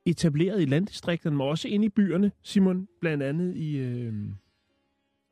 etableret 0.07 0.63
i 0.63 0.65
landdistrikterne, 0.65 1.37
men 1.37 1.47
også 1.47 1.69
inde 1.69 1.87
i 1.87 1.89
byerne, 1.89 2.33
Simon, 2.43 2.89
blandt 3.01 3.23
andet 3.23 3.57
i, 3.57 3.79
øhm, 3.79 4.35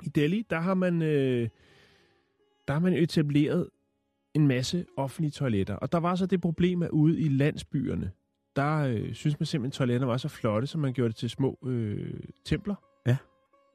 i 0.02 0.08
Delhi, 0.08 0.46
der 0.50 0.60
har 0.60 0.74
man 0.74 1.02
øh, 1.02 1.48
der 2.68 2.72
har 2.72 2.80
man 2.80 2.92
etableret 2.92 3.68
en 4.34 4.48
masse 4.48 4.86
offentlige 4.96 5.30
toiletter. 5.30 5.74
Og 5.74 5.92
der 5.92 5.98
var 5.98 6.14
så 6.14 6.26
det 6.26 6.40
problem, 6.40 6.82
at 6.82 6.90
ude 6.90 7.20
i 7.20 7.28
landsbyerne, 7.28 8.10
der 8.56 8.76
øh, 8.76 9.14
synes 9.14 9.40
man 9.40 9.46
simpelthen, 9.46 9.68
at 9.68 9.72
toiletterne 9.72 10.10
var 10.10 10.16
så 10.16 10.28
flotte, 10.28 10.66
så 10.66 10.78
man 10.78 10.92
gjorde 10.92 11.08
det 11.08 11.16
til 11.16 11.30
små 11.30 11.58
øh, 11.66 12.20
templer. 12.44 12.74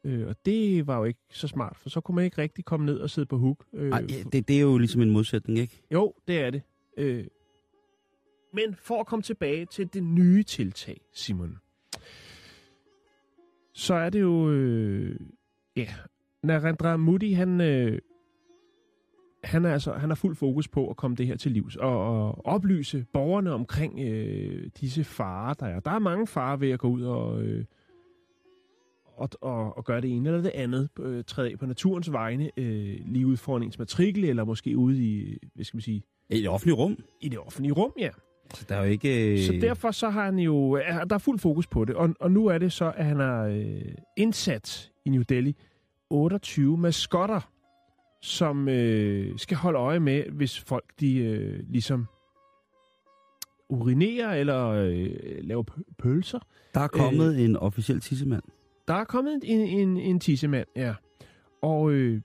Øh, 0.05 0.27
og 0.27 0.35
det 0.45 0.87
var 0.87 0.97
jo 0.97 1.03
ikke 1.03 1.19
så 1.29 1.47
smart, 1.47 1.77
for 1.77 1.89
så 1.89 2.01
kunne 2.01 2.15
man 2.15 2.25
ikke 2.25 2.41
rigtig 2.41 2.65
komme 2.65 2.85
ned 2.85 2.99
og 2.99 3.09
sidde 3.09 3.25
på 3.25 3.37
huk. 3.37 3.65
Øh, 3.73 3.91
Ej, 3.91 4.01
det, 4.31 4.47
det 4.47 4.57
er 4.57 4.61
jo 4.61 4.77
ligesom 4.77 5.01
en 5.01 5.09
modsætning, 5.09 5.59
ikke? 5.59 5.81
jo, 5.91 6.13
det 6.27 6.39
er 6.39 6.49
det. 6.49 6.61
Øh, 6.97 7.25
men 8.53 8.75
for 8.75 8.99
at 8.99 9.07
komme 9.07 9.23
tilbage 9.23 9.65
til 9.65 9.93
det 9.93 10.03
nye 10.03 10.43
tiltag, 10.43 11.01
Simon, 11.13 11.57
så 13.73 13.93
er 13.93 14.09
det 14.09 14.21
jo... 14.21 14.51
Øh, 14.51 15.19
ja, 15.75 15.87
Narendra 16.43 16.97
Modi, 16.97 17.31
han, 17.31 17.61
øh, 17.61 17.99
han 19.43 19.65
er 19.65 19.73
altså 19.73 19.93
han 19.93 20.09
har 20.09 20.15
fuld 20.15 20.35
fokus 20.35 20.67
på 20.67 20.89
at 20.89 20.97
komme 20.97 21.15
det 21.15 21.27
her 21.27 21.37
til 21.37 21.51
livs 21.51 21.75
og, 21.75 21.99
og 21.99 22.45
oplyse 22.45 23.05
borgerne 23.13 23.51
omkring 23.51 23.99
øh, 23.99 24.69
disse 24.81 25.03
farer, 25.03 25.53
der 25.53 25.65
er. 25.65 25.79
Der 25.79 25.91
er 25.91 25.99
mange 25.99 26.27
farer 26.27 26.57
ved 26.57 26.71
at 26.71 26.79
gå 26.79 26.87
ud 26.87 27.01
og, 27.01 27.43
øh, 27.43 27.65
og, 29.17 29.29
og, 29.41 29.77
og 29.77 29.85
gøre 29.85 30.01
det 30.01 30.11
ene 30.15 30.29
eller 30.29 30.41
det 30.41 30.51
andet. 30.55 30.89
Øh, 30.99 31.23
træde 31.27 31.51
af 31.51 31.59
på 31.59 31.65
naturens 31.65 32.11
vegne, 32.11 32.51
øh, 32.57 32.97
lige 33.05 33.27
ude 33.27 33.37
foran 33.37 33.63
ens 33.63 33.79
matrikel, 33.79 34.23
eller 34.23 34.43
måske 34.43 34.77
ude 34.77 35.03
i, 35.03 35.37
hvad 35.55 35.65
skal 35.65 35.77
man 35.77 35.81
sige, 35.81 36.03
I 36.29 36.41
det 36.41 36.49
offentlige 36.49 36.75
rum. 36.75 36.97
i 37.21 37.29
det 37.29 37.39
offentlige 37.39 37.73
rum, 37.73 37.91
ja. 37.99 38.09
Så 38.53 38.65
der 38.69 38.75
er 38.75 38.83
jo 38.85 38.91
ikke... 38.91 39.31
øh, 39.33 39.39
Så 39.39 39.51
derfor 39.61 39.91
så 39.91 40.09
har 40.09 40.25
han 40.25 40.39
jo, 40.39 40.71
er- 40.71 41.03
der 41.03 41.15
er 41.15 41.19
fuld 41.19 41.39
fokus 41.39 41.67
på 41.67 41.85
det, 41.85 41.95
og, 41.95 42.09
og 42.19 42.31
nu 42.31 42.45
er 42.47 42.57
det 42.57 42.71
så, 42.71 42.93
at 42.95 43.05
han 43.05 43.19
har 43.19 43.43
øh, 43.45 43.81
indsat 44.17 44.91
i 45.05 45.09
New 45.09 45.21
Delhi 45.29 45.55
28 46.09 46.77
maskotter, 46.77 47.49
som 48.21 48.69
øh, 48.69 49.37
skal 49.39 49.57
holde 49.57 49.79
øje 49.79 49.99
med, 49.99 50.23
hvis 50.31 50.59
folk 50.59 50.85
de 50.99 51.17
øh, 51.17 51.63
ligesom 51.69 52.05
urinerer 53.69 54.33
eller 54.33 54.67
øh, 54.67 55.09
laver 55.41 55.63
pølser. 55.99 56.39
Der 56.73 56.79
er 56.79 56.87
kommet 56.87 57.35
øh, 57.35 57.41
en 57.41 57.55
officiel 57.57 57.99
tissemand. 58.01 58.43
Der 58.87 58.93
er 58.93 59.03
kommet 59.03 59.39
en, 59.43 59.59
en, 59.59 59.97
en 59.97 60.19
tissemand, 60.19 60.67
ja. 60.75 60.93
Og 61.61 61.91
øh, 61.91 62.21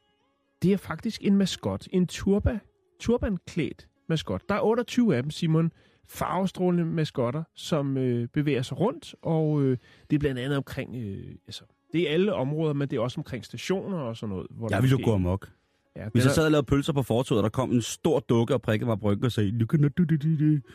det 0.63 0.73
er 0.73 0.77
faktisk 0.77 1.25
en 1.25 1.37
maskot, 1.37 1.87
en 1.93 2.07
turba, 2.07 2.59
turbanklædt 3.01 3.89
maskot. 4.09 4.43
Der 4.49 4.55
er 4.55 4.61
28 4.61 5.17
af 5.17 5.23
dem, 5.23 5.31
Simon, 5.31 5.73
farvestrålende 6.09 6.85
maskotter, 6.85 7.43
som 7.55 7.97
øh, 7.97 8.29
bevæger 8.29 8.63
sig 8.63 8.81
rundt, 8.81 9.15
og 9.23 9.63
øh, 9.63 9.79
det 10.11 10.17
er 10.17 10.21
blandt 10.21 10.41
andet 10.41 10.57
omkring, 10.57 10.97
øh, 10.97 11.35
altså, 11.47 11.65
det 11.93 12.09
er 12.09 12.13
alle 12.13 12.35
områder, 12.35 12.73
men 12.73 12.89
det 12.89 12.97
er 12.97 13.01
også 13.01 13.21
omkring 13.21 13.45
stationer 13.45 13.99
og 13.99 14.17
sådan 14.17 14.35
noget. 14.35 14.47
Hvor 14.51 14.69
Jeg 14.71 14.83
ville 14.83 14.99
jo 14.99 15.05
gå 15.05 15.15
amok. 15.15 15.51
Ja, 15.97 16.09
Hvis 16.09 16.25
jeg 16.25 16.33
sad 16.33 16.45
og 16.45 16.51
lavede 16.51 16.67
pølser 16.67 16.93
på 16.93 17.03
fortoget, 17.03 17.39
og 17.39 17.43
der 17.43 17.49
kom 17.49 17.71
en 17.73 17.83
stor 17.83 18.21
dukke 18.21 18.55
og 18.55 18.63
prikkede 18.63 18.87
mig 18.89 19.01
på 19.01 19.07
ryggen 19.07 19.25
og 19.25 19.33
sagde, 19.33 19.51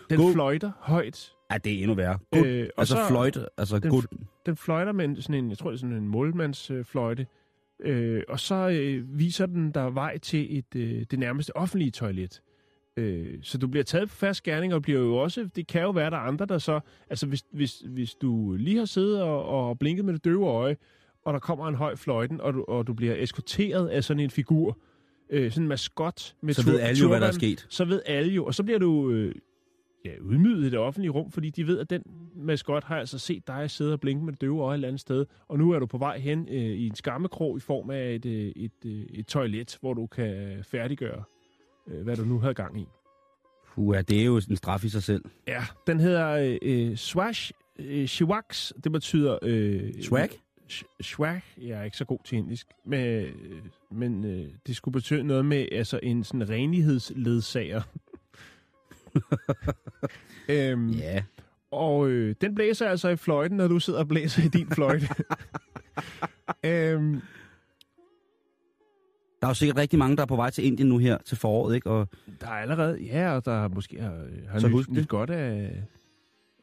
den 0.09 0.33
fløjter 0.33 0.71
højt. 0.79 1.34
Ja, 1.51 1.57
det 1.57 1.73
er 1.73 1.77
endnu 1.77 1.93
værre. 1.95 2.17
God. 2.31 2.45
Øh, 2.45 2.67
og 2.75 2.81
altså 2.81 2.95
så- 2.95 3.07
fløjt, 3.07 3.37
altså 3.57 3.79
den 3.79 3.91
god. 3.91 4.03
Den 4.45 4.55
fløjter 4.55 4.91
med 4.91 5.05
en, 5.05 5.21
sådan 5.21 5.43
en, 5.43 5.49
jeg 5.49 5.57
tror 5.57 5.69
det 5.69 5.75
er 5.77 5.79
sådan 5.79 5.95
en 5.95 6.07
målmandsfløjte, 6.07 7.27
øh, 7.79 8.23
og 8.29 8.39
så 8.39 8.55
øh, 8.69 9.19
viser 9.19 9.45
den 9.45 9.71
der 9.71 9.89
vej 9.89 10.17
til 10.17 10.57
et 10.57 10.75
øh, 10.75 11.05
det 11.11 11.19
nærmeste 11.19 11.57
offentlige 11.57 11.91
toilet. 11.91 12.41
Øh, 12.97 13.33
så 13.41 13.57
du 13.57 13.67
bliver 13.67 13.83
taget 13.83 14.09
på 14.09 14.15
fast 14.15 14.43
gerning, 14.43 14.73
og 14.73 14.81
bliver 14.81 14.99
jo 14.99 15.15
også, 15.17 15.49
det 15.55 15.67
kan 15.67 15.81
jo 15.81 15.89
være, 15.91 16.09
der 16.09 16.17
er 16.17 16.21
andre, 16.21 16.45
der 16.45 16.57
så, 16.57 16.79
altså 17.09 17.27
hvis, 17.27 17.43
hvis, 17.51 17.79
hvis 17.89 18.13
du 18.15 18.53
lige 18.53 18.77
har 18.77 18.85
siddet 18.85 19.21
og, 19.21 19.45
og 19.45 19.79
blinket 19.79 20.05
med 20.05 20.13
det 20.13 20.25
døve 20.25 20.47
øje, 20.47 20.77
og 21.25 21.33
der 21.33 21.39
kommer 21.39 21.67
en 21.67 21.75
høj 21.75 21.95
fløjten, 21.95 22.41
og 22.41 22.53
du, 22.53 22.65
og 22.67 22.87
du 22.87 22.93
bliver 22.93 23.15
eskorteret 23.17 23.87
af 23.87 24.03
sådan 24.03 24.19
en 24.23 24.29
figur, 24.29 24.77
øh, 25.29 25.51
sådan 25.51 25.63
en 25.63 25.67
maskot 25.69 26.35
med 26.41 26.53
Så 26.53 26.65
ved 26.71 26.79
alle 26.79 26.99
jo, 27.01 27.07
hvad 27.07 27.21
der 27.21 27.27
er 27.27 27.31
sket. 27.31 27.65
så 27.69 27.85
ved 27.85 28.01
alle 28.05 28.31
jo, 28.33 28.45
og 28.45 28.53
så 28.55 28.63
bliver 28.63 28.79
du 28.79 29.09
øh, 29.11 29.35
ja, 30.05 30.11
ydmyget 30.21 30.67
i 30.67 30.69
det 30.69 30.79
offentlige 30.79 31.11
rum, 31.11 31.31
fordi 31.31 31.49
de 31.49 31.67
ved, 31.67 31.79
at 31.79 31.89
den 31.89 32.03
maskot 32.35 32.83
har 32.83 32.97
altså 32.97 33.19
set 33.19 33.47
dig 33.47 33.69
sidde 33.69 33.93
og 33.93 33.99
blinke 33.99 34.25
med 34.25 34.33
det 34.33 34.41
døve 34.41 34.61
øje 34.61 34.73
et 34.73 34.77
eller 34.77 34.87
andet 34.87 35.01
sted, 35.01 35.25
og 35.47 35.57
nu 35.57 35.71
er 35.71 35.79
du 35.79 35.85
på 35.85 35.97
vej 35.97 36.19
hen 36.19 36.47
øh, 36.49 36.55
i 36.55 36.87
en 36.87 36.95
skammekrog 36.95 37.57
i 37.57 37.59
form 37.59 37.89
af 37.89 38.15
et, 38.15 38.25
øh, 38.25 38.51
et, 38.55 38.71
øh, 38.85 39.05
et 39.13 39.25
toilet, 39.25 39.77
hvor 39.81 39.93
du 39.93 40.07
kan 40.07 40.59
færdiggøre, 40.63 41.23
øh, 41.87 42.03
hvad 42.03 42.15
du 42.15 42.25
nu 42.25 42.39
havde 42.39 42.53
gang 42.53 42.81
i. 42.81 42.85
Puh, 43.75 43.95
ja, 43.95 44.01
det 44.01 44.21
er 44.21 44.25
jo 44.25 44.35
en 44.35 44.55
straf 44.55 44.83
i 44.83 44.89
sig 44.89 45.03
selv. 45.03 45.23
Ja, 45.47 45.63
den 45.87 45.99
hedder 45.99 46.29
øh, 46.29 46.57
øh, 46.61 46.97
Swash 46.97 47.51
øh, 47.79 48.07
Shiwaks. 48.07 48.73
Det 48.83 48.91
betyder... 48.91 49.39
Øh, 49.41 49.93
Swag? 50.01 50.29
Swag. 51.01 51.41
Jeg 51.61 51.79
er 51.79 51.83
ikke 51.83 51.97
så 51.97 52.05
god 52.05 52.19
til 52.25 52.37
indisk. 52.37 52.67
Men, 52.85 53.05
øh, 53.05 53.33
men 53.91 54.25
øh, 54.25 54.47
det 54.67 54.75
skulle 54.75 54.93
betyde 54.93 55.23
noget 55.23 55.45
med 55.45 55.67
altså 55.71 55.99
en 56.03 56.23
sådan 56.23 56.49
renlighedsledsager. 56.49 57.81
øhm, 60.49 60.89
Ja. 60.89 61.23
Og 61.71 62.07
øh, 62.09 62.35
den 62.41 62.55
blæser 62.55 62.89
altså 62.89 63.09
i 63.09 63.15
fløjten, 63.15 63.57
når 63.57 63.67
du 63.67 63.79
sidder 63.79 63.99
og 63.99 64.07
blæser 64.07 64.43
i 64.43 64.47
din 64.47 64.67
fløjte. 64.67 65.07
øhm, 66.65 67.21
Der 69.41 69.47
er 69.47 69.49
jo 69.49 69.53
sikkert 69.53 69.77
rigtig 69.77 69.99
mange, 69.99 70.15
der 70.15 70.21
er 70.21 70.27
på 70.27 70.35
vej 70.35 70.49
til 70.49 70.65
Indien 70.65 70.89
nu 70.89 70.97
her 70.97 71.17
til 71.17 71.37
foråret, 71.37 71.75
ikke? 71.75 71.89
Og 71.89 72.07
der 72.41 72.47
er 72.47 72.51
allerede... 72.51 73.01
Ja, 73.03 73.35
og 73.35 73.45
der 73.45 73.67
måske 73.67 74.01
har, 74.01 74.27
har 74.49 74.59
Så 74.59 74.67
nyt, 74.67 74.89
nyt 74.91 75.07
godt 75.07 75.29
af, 75.29 75.71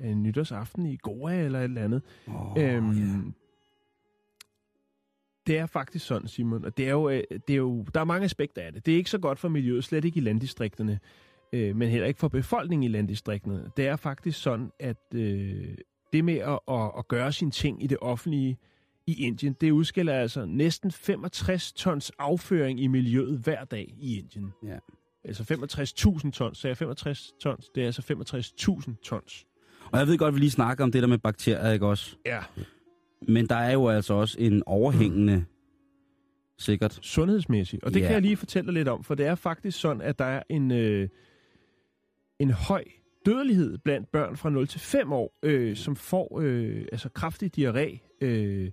af 0.00 0.08
en 0.08 0.22
nytårsaften 0.22 0.86
i 0.86 0.96
Goa 1.02 1.34
eller 1.40 1.58
et 1.58 1.64
eller 1.64 1.84
andet. 1.84 2.02
oh, 2.28 2.56
øhm, 2.58 2.90
ja. 2.92 3.30
Det 5.46 5.58
er 5.58 5.66
faktisk 5.66 6.06
sådan, 6.06 6.28
Simon, 6.28 6.64
og 6.64 6.76
det 6.76 6.86
er, 6.86 6.90
jo, 6.90 7.08
øh, 7.08 7.22
det 7.48 7.52
er 7.52 7.56
jo, 7.58 7.84
der 7.94 8.00
er 8.00 8.04
mange 8.04 8.24
aspekter 8.24 8.62
af 8.62 8.72
det. 8.72 8.86
Det 8.86 8.92
er 8.92 8.96
ikke 8.98 9.10
så 9.10 9.18
godt 9.18 9.38
for 9.38 9.48
miljøet, 9.48 9.84
slet 9.84 10.04
ikke 10.04 10.16
i 10.16 10.20
landdistrikterne, 10.20 10.98
øh, 11.52 11.76
men 11.76 11.88
heller 11.88 12.06
ikke 12.06 12.20
for 12.20 12.28
befolkningen 12.28 12.82
i 12.82 12.88
landdistrikterne. 12.88 13.70
Det 13.76 13.86
er 13.86 13.96
faktisk 13.96 14.42
sådan, 14.42 14.70
at 14.80 14.96
øh, 15.14 15.74
det 16.12 16.24
med 16.24 16.34
at, 16.38 16.58
at, 16.68 16.90
at 16.98 17.08
gøre 17.08 17.32
sine 17.32 17.50
ting 17.50 17.84
i 17.84 17.86
det 17.86 17.98
offentlige 18.00 18.58
i 19.06 19.24
Indien, 19.26 19.52
det 19.60 19.70
udskiller 19.70 20.12
altså 20.12 20.46
næsten 20.46 20.90
65 20.90 21.72
tons 21.72 22.12
afføring 22.18 22.80
i 22.80 22.86
miljøet 22.86 23.38
hver 23.38 23.64
dag 23.64 23.94
i 23.98 24.18
Indien. 24.18 24.50
Ja. 24.66 24.76
Altså 25.24 25.42
65.000 26.24 26.30
tons, 26.30 26.58
så 26.58 26.68
jeg 26.68 26.76
65 26.76 27.32
tons, 27.40 27.68
det 27.74 27.80
er 27.82 27.86
altså 27.86 28.02
65.000 28.88 29.02
tons. 29.04 29.46
Og 29.92 29.98
jeg 29.98 30.06
ved 30.06 30.18
godt, 30.18 30.28
at 30.28 30.34
vi 30.34 30.40
lige 30.40 30.50
snakker 30.50 30.84
om 30.84 30.92
det 30.92 31.02
der 31.02 31.08
med 31.08 31.18
bakterier, 31.18 31.72
ikke 31.72 31.86
også? 31.86 32.16
Ja. 32.26 32.40
Men 33.28 33.46
der 33.48 33.56
er 33.56 33.72
jo 33.72 33.88
altså 33.88 34.14
også 34.14 34.36
en 34.40 34.62
overhængende, 34.66 35.44
sikkert, 36.58 36.98
sundhedsmæssigt. 37.02 37.84
Og 37.84 37.94
det 37.94 38.00
Ja. 38.00 38.04
kan 38.06 38.12
jeg 38.14 38.22
lige 38.22 38.36
fortælle 38.36 38.66
dig 38.66 38.74
lidt 38.74 38.88
om, 38.88 39.04
for 39.04 39.14
det 39.14 39.26
er 39.26 39.34
faktisk 39.34 39.80
sådan, 39.80 40.02
at 40.02 40.18
der 40.18 40.24
er 40.24 40.42
en, 40.48 40.70
øh, 40.70 41.08
en 42.42 42.50
høj 42.50 42.84
dødelighed 43.26 43.78
blandt 43.78 44.12
børn 44.12 44.36
fra 44.36 44.50
0 44.50 44.68
til 44.68 44.80
5 44.80 45.12
år, 45.12 45.38
øh, 45.42 45.76
som 45.76 45.96
får 45.96 46.40
øh, 46.40 46.86
altså 46.92 47.08
kraftig 47.08 47.58
diarré, 47.58 48.16
øh, 48.20 48.70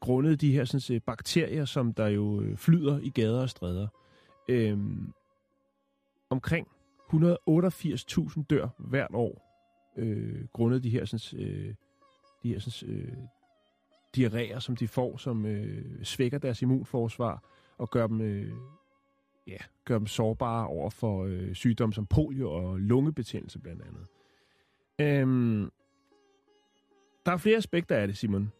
grundet 0.00 0.40
de 0.40 0.52
her 0.52 0.64
sådan, 0.64 0.80
set, 0.80 1.04
bakterier, 1.04 1.64
som 1.64 1.94
der 1.94 2.06
jo 2.06 2.40
øh, 2.40 2.56
flyder 2.56 2.98
i 2.98 3.08
gader 3.08 3.42
og 3.42 3.50
stræder. 3.50 3.88
Øh, 4.48 4.78
omkring 6.30 6.66
188.000 7.12 8.42
dør 8.50 8.68
hvert 8.78 9.10
år, 9.14 9.42
øh, 9.96 10.44
grundet 10.52 10.82
de 10.82 10.90
her, 10.90 11.04
sådan, 11.04 11.46
øh, 11.46 11.74
de 12.42 12.48
her 12.48 12.58
sådan, 12.58 12.94
øh, 12.94 13.12
diarréer, 14.16 14.60
som 14.60 14.76
de 14.76 14.88
får, 14.88 15.16
som 15.16 15.46
øh, 15.46 16.04
svækker 16.04 16.38
deres 16.38 16.62
immunforsvar 16.62 17.44
og 17.78 17.90
gør 17.90 18.06
dem, 18.06 18.20
øh, 18.20 18.52
ja, 19.46 19.56
gør 19.84 19.98
dem 19.98 20.06
sårbare 20.06 20.66
over 20.66 20.90
for 20.90 21.24
øh, 21.24 21.54
sygdomme 21.54 21.92
som 21.92 22.06
polio 22.06 22.50
og 22.50 22.80
lungebetændelse 22.80 23.58
blandt 23.58 23.82
andet. 23.82 24.06
Øhm, 25.00 25.70
der 27.26 27.32
er 27.32 27.36
flere 27.36 27.56
aspekter 27.56 27.96
af 27.96 28.06
det, 28.06 28.16
Simon. 28.16 28.52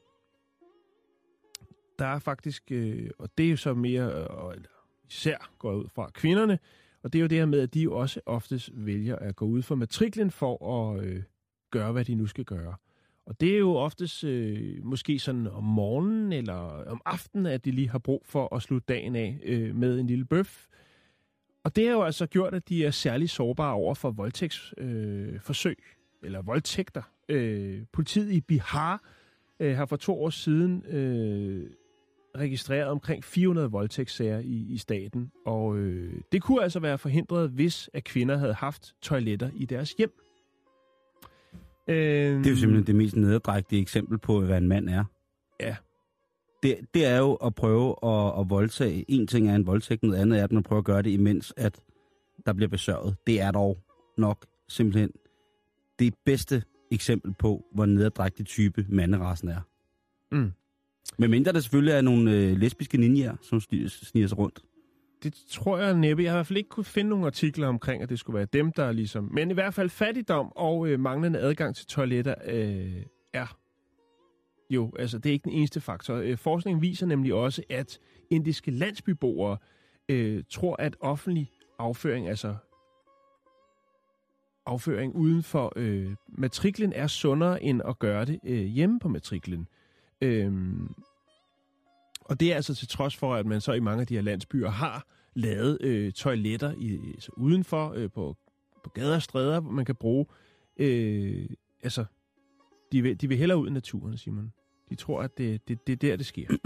Der 1.99 2.07
er 2.07 2.19
faktisk, 2.19 2.63
øh, 2.73 3.11
og 3.19 3.29
det 3.39 3.47
er 3.47 3.51
jo 3.51 3.57
så 3.57 3.75
mere, 3.75 4.13
øh, 4.23 4.27
og- 4.31 4.55
eller 4.55 4.69
især 5.09 5.51
går 5.59 5.73
ud 5.75 5.89
fra 5.89 6.11
kvinderne, 6.11 6.59
og 7.03 7.13
det 7.13 7.19
er 7.19 7.23
jo 7.23 7.27
det 7.29 7.39
her 7.39 7.47
med, 7.47 7.61
at 7.61 7.75
de 7.75 7.81
jo 7.83 7.97
også 7.99 8.21
oftest 8.27 8.71
vælger 8.75 9.17
at 9.17 9.37
gå 9.37 9.45
ud 9.45 9.63
for 9.63 9.75
matriklen 9.75 10.31
for 10.31 10.67
at 10.95 11.05
øh, 11.05 11.23
gøre, 11.71 11.93
hvad 11.93 12.05
de 12.05 12.15
nu 12.15 12.27
skal 12.27 12.45
gøre. 12.45 12.75
Og 13.31 13.41
det 13.41 13.55
er 13.55 13.59
jo 13.59 13.77
oftest 13.77 14.25
øh, 14.25 14.85
måske 14.85 15.19
sådan 15.19 15.47
om 15.47 15.65
morgenen 15.65 16.33
eller 16.33 16.85
om 16.87 17.01
aftenen, 17.05 17.47
at 17.47 17.65
de 17.65 17.71
lige 17.71 17.89
har 17.89 17.99
brug 17.99 18.23
for 18.25 18.55
at 18.57 18.63
slutte 18.63 18.87
dagen 18.89 19.17
af 19.17 19.41
øh, 19.45 19.77
med 19.77 20.01
en 20.01 20.07
lille 20.07 20.25
bøf. 20.25 20.67
Og 21.65 21.77
det 21.77 21.87
har 21.87 21.93
jo 21.93 22.03
altså 22.03 22.27
gjort, 22.27 22.55
at 22.55 22.69
de 22.69 22.85
er 22.85 22.91
særlig 22.91 23.31
sårbare 23.31 23.75
over 23.75 23.95
for 23.95 24.11
voldtægtsforsøg, 24.11 24.85
øh, 24.85 25.41
forsøg, 25.41 25.79
eller 26.23 26.43
voldtægter. 26.43 27.03
Øh, 27.29 27.83
politiet 27.93 28.33
i 28.33 28.41
Bihar 28.41 29.03
øh, 29.61 29.77
har 29.77 29.87
for 29.87 29.97
to 29.97 30.23
år 30.23 30.31
siden 30.31 30.85
øh, 30.87 31.71
registreret 32.37 32.89
omkring 32.89 33.25
400 33.25 33.71
voldtægtssager 33.71 34.39
i, 34.39 34.67
i 34.69 34.79
staten. 34.79 35.33
Og 35.47 35.77
øh, 35.77 36.21
det 36.33 36.43
kunne 36.43 36.63
altså 36.63 36.81
være 36.81 36.99
forhindret, 36.99 37.51
hvis 37.51 37.91
at 37.93 38.05
kvinder 38.05 38.37
havde 38.37 38.55
haft 38.55 38.95
toiletter 39.03 39.51
i 39.55 39.65
deres 39.65 39.93
hjem. 39.93 40.30
Øh, 41.89 41.97
det 42.39 42.47
er 42.47 42.51
jo 42.51 42.57
simpelthen 42.57 42.87
det 42.87 42.95
mest 42.95 43.17
nederdrægtige 43.17 43.83
eksempel 43.83 44.19
på, 44.19 44.41
hvad 44.41 44.59
en 44.59 44.69
mand 44.69 44.89
er. 44.89 45.05
Ja. 45.61 45.77
Det, 46.63 46.79
det 46.95 47.07
er 47.07 47.19
jo 47.19 47.35
at 47.35 47.55
prøve 47.55 47.97
at, 48.03 48.41
at 48.41 48.51
voldtage. 48.51 49.05
En 49.09 49.27
ting 49.27 49.49
er 49.49 49.55
en 49.55 49.67
voldtægt, 49.67 50.03
noget 50.03 50.17
andet 50.17 50.39
er 50.39 50.45
at 50.45 50.53
man 50.53 50.63
prøver 50.63 50.81
at 50.81 50.85
gøre 50.85 51.03
det, 51.03 51.11
imens 51.11 51.55
at 51.57 51.81
der 52.47 52.53
bliver 52.53 52.69
besørget. 52.69 53.17
Det 53.27 53.41
er 53.41 53.51
dog 53.51 53.79
nok 54.19 54.47
simpelthen 54.69 55.11
det 55.99 56.15
bedste 56.25 56.63
eksempel 56.91 57.35
på, 57.39 57.65
hvor 57.75 57.87
nederdrægtig 57.87 58.47
type 58.47 58.87
manderassen 58.89 59.49
er. 59.49 59.61
Mm. 60.33 60.53
Men 61.19 61.31
mindre 61.31 61.53
der 61.53 61.61
selvfølgelig 61.61 61.93
er 61.93 62.01
nogle 62.01 62.37
øh, 62.37 62.57
lesbiske 62.57 62.99
ninjaer, 62.99 63.37
som 63.43 63.61
sniger 63.61 64.27
sig 64.27 64.39
rundt. 64.39 64.63
Det 65.23 65.35
tror 65.49 65.79
jeg 65.79 65.95
næppe. 65.95 66.23
Jeg 66.23 66.33
har 66.33 66.37
i 66.37 66.39
hvert 66.39 66.47
fald 66.47 66.57
ikke 66.57 66.69
kunne 66.69 66.85
finde 66.85 67.11
nogle 67.11 67.27
artikler 67.27 67.69
omkring, 67.69 68.03
at 68.03 68.09
det 68.09 68.19
skulle 68.19 68.37
være 68.37 68.47
dem, 68.53 68.73
der 68.73 68.93
ligesom... 68.93 69.29
Men 69.33 69.51
i 69.51 69.55
hvert 69.55 69.75
fald 69.75 69.91
fattigdom 69.91 70.53
og 70.57 70.89
øh, 70.89 71.01
manglende 71.01 71.39
adgang 71.39 71.77
til 71.77 71.87
toiletter 71.87 72.35
øh, 72.45 73.03
er 73.33 73.57
jo, 74.71 74.93
altså 74.99 75.19
det 75.19 75.29
er 75.29 75.33
ikke 75.33 75.45
den 75.45 75.53
eneste 75.53 75.81
faktor. 75.81 76.15
Øh, 76.15 76.37
forskningen 76.37 76.83
viser 76.83 77.07
nemlig 77.07 77.35
også, 77.35 77.63
at 77.71 77.99
indiske 78.31 78.71
landsbyboere 78.71 79.57
øh, 80.09 80.45
tror, 80.51 80.77
at 80.79 80.97
offentlig 81.01 81.51
afføring, 81.79 82.29
altså 82.29 82.57
afføring 84.67 85.15
uden 85.15 85.43
for 85.43 85.73
øh, 85.77 86.15
matriklen 86.29 86.93
er 86.93 87.07
sundere 87.07 87.63
end 87.63 87.83
at 87.89 87.99
gøre 87.99 88.25
det 88.25 88.41
øh, 88.45 88.65
hjemme 88.65 89.01
på 89.01 89.09
matriklen. 89.09 89.69
Øh, 90.21 90.53
og 92.31 92.41
det 92.41 92.53
er 92.53 92.57
altså 92.57 92.75
til 92.75 92.89
trods 92.89 93.17
for, 93.17 93.35
at 93.35 93.47
man 93.47 93.61
så 93.61 93.73
i 93.73 93.81
mange 93.81 94.01
af 94.01 94.07
de 94.07 94.15
her 94.15 94.21
landsbyer 94.23 94.69
har 94.71 95.07
lavet 95.35 95.79
øh, 95.81 96.13
toiletter 96.13 96.75
i, 96.79 96.99
altså 97.15 97.31
udenfor 97.37 97.93
øh, 97.97 98.11
på, 98.11 98.37
på 98.85 98.91
gader 98.95 99.15
og 99.15 99.23
stræder, 99.23 99.61
hvor 99.61 99.71
man 99.71 99.85
kan 99.85 99.95
bruge. 99.95 100.27
Øh, 100.77 101.47
altså, 101.83 102.05
de 102.93 103.03
vil, 103.03 103.21
de 103.21 103.29
vil 103.29 103.37
hellere 103.39 103.59
ud 103.59 103.69
i 103.69 103.73
naturen, 103.73 104.17
Simon. 104.17 104.53
De 104.91 104.95
tror, 104.95 105.23
at 105.23 105.39
det, 105.39 105.69
det, 105.69 105.87
det 105.87 105.93
er 105.93 105.97
der, 105.97 106.17
det 106.17 106.27
sker. 106.27 106.47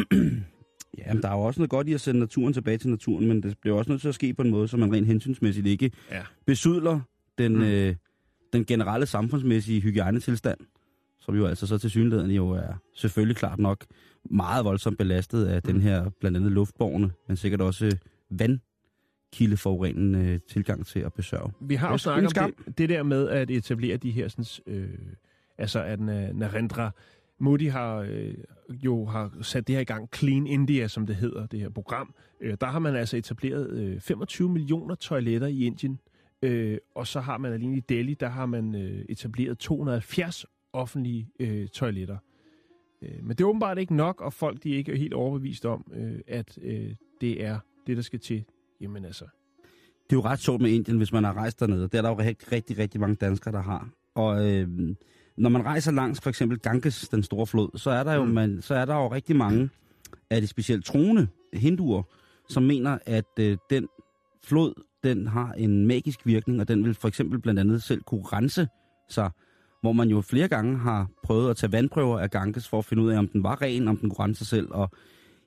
Ja, 0.99 1.13
men 1.15 1.23
der 1.23 1.29
er 1.29 1.33
jo 1.33 1.41
også 1.41 1.61
noget 1.61 1.71
godt 1.71 1.89
i 1.89 1.93
at 1.93 2.01
sende 2.01 2.21
naturen 2.21 2.53
tilbage 2.53 2.79
til 2.79 2.91
naturen, 2.91 3.29
men 3.29 3.43
det 3.43 3.59
bliver 3.59 3.77
også 3.77 3.91
nødt 3.91 4.01
til 4.01 4.09
at 4.09 4.15
ske 4.15 4.35
på 4.35 4.43
en 4.43 4.51
måde, 4.51 4.69
så 4.69 4.77
man 4.77 4.93
rent 4.95 5.07
hensynsmæssigt 5.07 5.67
ikke 5.67 5.91
Ja. 6.11 6.23
besudler 6.47 7.01
den, 7.39 7.53
Mm. 7.53 7.59
mm. 7.59 7.65
øh, 7.65 7.97
den 8.53 8.65
generelle 8.65 9.07
samfundsmæssige 9.07 9.81
hygiejnetilstand, 9.81 10.59
som 11.21 11.35
jo 11.37 11.47
altså 11.47 11.67
så 11.67 11.79
til 11.79 11.91
synligheden 11.91 12.31
jo 12.31 12.49
er 12.51 12.75
selvfølgelig 12.95 13.37
klart 13.37 13.59
nok 13.59 13.85
meget 14.31 14.65
voldsomt 14.65 14.99
belastet 14.99 15.45
af 15.47 15.63
den 15.63 15.81
her 15.81 16.11
blandt 16.21 16.37
andet 16.37 16.53
luftborne, 16.53 17.11
men 17.29 17.37
sikkert 17.37 17.61
også 17.61 17.97
vandkildeforurenende 18.31 20.19
øh, 20.19 20.41
tilgang 20.49 20.87
til 20.87 21.01
at 21.01 21.13
besørge. 21.13 21.53
Vi 21.61 21.75
har 21.75 21.91
jo 21.91 21.99
snakket 21.99 22.39
om 22.39 22.53
det, 22.67 22.79
det 22.79 22.89
der 22.89 23.03
med 23.03 23.29
at 23.29 23.51
etablere 23.51 23.97
de 23.97 24.11
her, 24.11 24.29
sådan, 24.29 24.75
øh, 24.75 24.89
altså 25.59 25.83
at 25.83 25.99
Na- 25.99 26.33
Narendra 26.33 26.91
Modi 27.39 27.67
har 27.67 27.97
øh, 27.97 28.35
jo 28.71 29.05
har 29.05 29.33
sat 29.43 29.67
det 29.67 29.75
her 29.75 29.81
i 29.81 29.85
gang, 29.85 30.09
Clean 30.15 30.47
India, 30.47 30.89
som 30.89 31.07
det 31.07 31.17
hedder, 31.17 31.47
det 31.47 31.61
her 31.61 31.69
program. 31.69 32.15
Øh, 32.41 32.57
der 32.61 32.67
har 32.67 32.79
man 32.79 32.97
altså 32.97 33.17
etableret 33.17 33.71
øh, 33.71 34.01
25 34.01 34.49
millioner 34.49 34.95
toiletter 34.95 35.47
i 35.47 35.65
Indien, 35.65 36.01
øh, 36.43 36.79
og 36.95 37.07
så 37.07 37.21
har 37.21 37.39
man 37.39 37.53
alene 37.53 37.77
i 37.77 37.81
Delhi, 37.81 38.15
der 38.15 38.29
har 38.29 38.47
man 38.47 38.75
øh, 38.75 39.05
etableret 39.09 39.59
270 39.59 40.47
offentlige 40.73 41.29
øh, 41.41 41.69
toiletter. 41.69 42.17
Øh, 43.05 43.11
men 43.23 43.29
det 43.37 43.41
er 43.41 43.49
åbenbart 43.49 43.79
ikke 43.79 43.95
nok, 43.97 44.21
og 44.21 44.33
folk 44.33 44.63
de 44.63 44.73
er 44.75 44.77
ikke 44.77 44.97
helt 44.97 45.15
overbevist 45.15 45.67
om, 45.67 45.93
øh, 45.95 46.19
at 46.29 46.59
øh, 46.63 46.95
det 47.21 47.45
er 47.45 47.59
det, 47.87 47.97
der 47.97 48.03
skal 48.03 48.21
til. 48.21 48.45
Jamen 48.81 49.05
altså, 49.05 49.25
Det 50.11 50.13
er 50.13 50.17
jo 50.17 50.21
ret 50.25 50.39
sjovt 50.39 50.63
med 50.63 50.71
Indien, 50.71 50.97
hvis 50.97 51.13
man 51.13 51.25
har 51.25 51.33
rejst 51.37 51.61
dernede. 51.61 51.83
Det 51.83 51.95
er 51.95 52.03
der 52.03 52.09
jo 52.09 52.19
rigtig, 52.19 52.53
rigtig, 52.53 52.79
rigtig 52.79 53.01
mange 53.01 53.17
danskere, 53.17 53.53
der 53.55 53.63
har. 53.63 53.89
Og 54.15 54.51
øh, 54.51 54.69
når 55.37 55.51
man 55.51 55.65
rejser 55.65 55.93
langs 55.93 56.21
for 56.21 56.31
eksempel 56.31 56.59
Ganges, 56.59 57.09
den 57.09 57.23
store 57.23 57.47
flod, 57.47 57.79
så 57.79 57.91
er 57.91 58.03
der 58.05 58.15
jo, 58.15 58.23
Mm. 58.23 58.29
mm. 58.29 58.35
man, 58.35 58.63
så 58.63 58.75
er 58.75 58.85
der 58.85 58.95
jo 58.95 59.13
rigtig 59.13 59.37
mange 59.37 59.71
af 60.31 60.41
de 60.41 60.47
specielt 60.47 60.85
troende 60.85 61.29
hinduer, 61.53 62.03
som 62.49 62.63
mener, 62.63 62.99
at 63.07 63.39
øh, 63.41 63.57
den 63.71 63.89
flod, 64.45 64.83
den 65.05 65.27
har 65.27 65.53
en 65.53 65.87
magisk 65.87 66.27
virkning, 66.27 66.61
og 66.61 66.69
den 66.69 66.85
vil 66.85 66.95
for 66.95 67.09
eksempel 67.09 67.39
blandt 67.41 67.61
andet 67.61 67.83
selv 67.83 68.03
kunne 68.03 68.23
rense 68.25 68.69
sig, 69.09 69.31
hvor 69.85 69.93
man 69.93 70.09
jo 70.09 70.21
flere 70.21 70.49
gange 70.49 70.79
har 70.79 71.09
prøvet 71.23 71.51
at 71.51 71.57
tage 71.57 71.73
vandprøver 71.73 72.19
af 72.19 72.31
Ganges 72.31 72.69
for 72.69 72.79
at 72.79 72.85
finde 72.85 73.03
ud 73.03 73.11
af, 73.11 73.19
om 73.19 73.29
den 73.29 73.43
var 73.43 73.63
ren, 73.63 73.89
om 73.89 73.97
den 73.97 74.11
kunne 74.11 74.25
rense 74.25 74.39
sig 74.39 74.47
selv, 74.47 74.69
og 74.71 74.91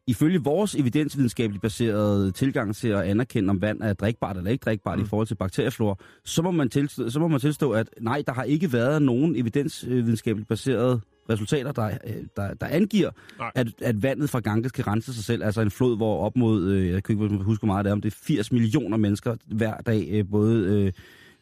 ifølge 0.07 0.43
vores 0.43 0.75
evidensvidenskabeligt 0.75 1.61
baserede 1.61 2.31
tilgang 2.31 2.75
til 2.75 2.87
at 2.87 3.01
anerkende, 3.01 3.49
om 3.49 3.61
vand 3.61 3.81
er 3.81 3.93
drikbart 3.93 4.37
eller 4.37 4.51
ikke 4.51 4.63
drikbart 4.63 4.97
mm. 4.97 5.03
i 5.03 5.07
forhold 5.07 5.27
til 5.27 5.35
bakterieflor, 5.35 5.99
så 6.25 6.41
må, 6.41 6.51
man 6.51 6.69
tilstå, 6.69 7.09
så 7.09 7.19
må 7.19 7.27
man 7.27 7.39
tilstå, 7.39 7.71
at 7.71 7.89
nej, 8.01 8.23
der 8.27 8.33
har 8.33 8.43
ikke 8.43 8.73
været 8.73 9.01
nogen 9.01 9.35
evidensvidenskabeligt 9.35 10.49
baserede 10.49 11.01
resultater, 11.29 11.71
der, 11.71 11.85
øh, 11.85 12.15
der, 12.35 12.53
der 12.53 12.67
angiver, 12.67 13.11
Nej. 13.39 13.51
at, 13.55 13.67
at 13.81 14.03
vandet 14.03 14.29
fra 14.29 14.39
Ganges 14.39 14.71
kan 14.71 14.87
rense 14.87 15.13
sig 15.13 15.23
selv. 15.23 15.43
Altså 15.43 15.61
en 15.61 15.71
flod, 15.71 15.97
hvor 15.97 16.25
op 16.25 16.35
mod, 16.35 16.71
øh, 16.71 16.89
jeg 16.89 17.03
kan 17.03 17.23
ikke 17.23 17.43
huske, 17.43 17.61
hvor 17.61 17.73
meget 17.73 17.85
det 17.85 17.89
er, 17.89 17.93
om 17.93 18.01
det 18.01 18.13
er 18.13 18.17
80 18.23 18.51
millioner 18.51 18.97
mennesker 18.97 19.35
hver 19.45 19.77
dag, 19.77 20.07
øh, 20.11 20.25
både 20.31 20.65
øh, 20.65 20.91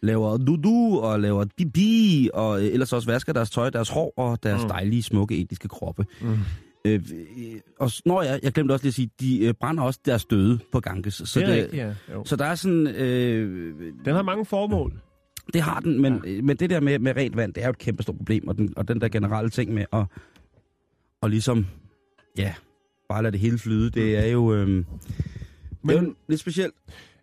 laver 0.02 0.38
dudu 0.38 1.00
og 1.00 1.20
laver 1.20 1.46
bibi, 1.58 2.30
og 2.34 2.62
øh, 2.62 2.68
ellers 2.74 2.94
også 2.94 3.12
vasker 3.12 3.34
deres 3.34 3.50
tøj, 3.50 3.70
deres 3.70 3.90
hår 3.90 4.14
og 4.18 4.44
deres 4.44 4.62
Mm. 4.62 4.64
mm. 4.66 4.70
dejlige, 4.70 5.04
smukke, 5.04 5.38
etiske 5.38 5.68
kroppe. 5.68 6.06
Mm. 6.22 6.38
Øh, 6.86 6.94
øh, 6.94 7.60
og 7.80 7.92
når 8.06 8.22
jeg, 8.22 8.40
jeg 8.44 8.52
glemte 8.52 8.72
også 8.72 8.84
lige 8.84 8.90
at 8.90 8.94
sige, 8.94 9.10
de 9.20 9.40
øh, 9.46 9.54
brænder 9.54 9.84
også 9.84 10.00
deres 10.06 10.26
døde 10.26 10.60
på 10.72 10.80
Ganges. 10.80 11.14
Så, 11.26 11.40
det 11.40 11.50
er 11.50 11.54
rigtigt, 11.54 11.74
ja. 11.74 11.94
Jo. 12.14 12.26
så 12.26 12.36
der 12.36 12.46
er 12.46 12.56
sådan, 12.56 12.88
øh, 12.88 13.74
Den 14.06 14.16
har 14.16 14.22
mange 14.24 14.46
formål. 14.46 14.94
det 15.54 15.62
har 15.62 15.80
den, 15.80 16.02
men, 16.02 16.22
ja. 16.26 16.42
men 16.42 16.58
det 16.58 16.70
der 16.70 16.80
med, 16.80 17.00
med 17.00 17.16
rent 17.16 17.36
vand, 17.36 17.54
det 17.54 17.62
er 17.64 17.68
jo 17.68 17.72
et 17.72 17.78
kæmpe 17.78 18.04
stort 18.04 18.18
problem, 18.18 18.48
og 18.48 18.58
den, 18.58 18.74
og 18.78 18.88
den 18.88 19.02
der 19.02 19.08
generelle 19.08 19.50
ting 19.50 19.74
med 19.74 19.86
at, 19.94 20.06
og 21.22 21.30
ligesom, 21.30 21.66
ja, 22.38 22.54
bare 23.10 23.24
lade 23.24 23.32
det 23.32 23.40
hele 23.40 23.58
flyde, 23.58 23.90
det 23.90 24.18
er 24.18 24.26
jo, 24.26 24.54
øh, 24.54 24.68
men, 24.68 24.86
det 25.88 25.98
er 25.98 26.02
jo 26.02 26.16
lidt 26.28 26.40
specielt. 26.42 26.74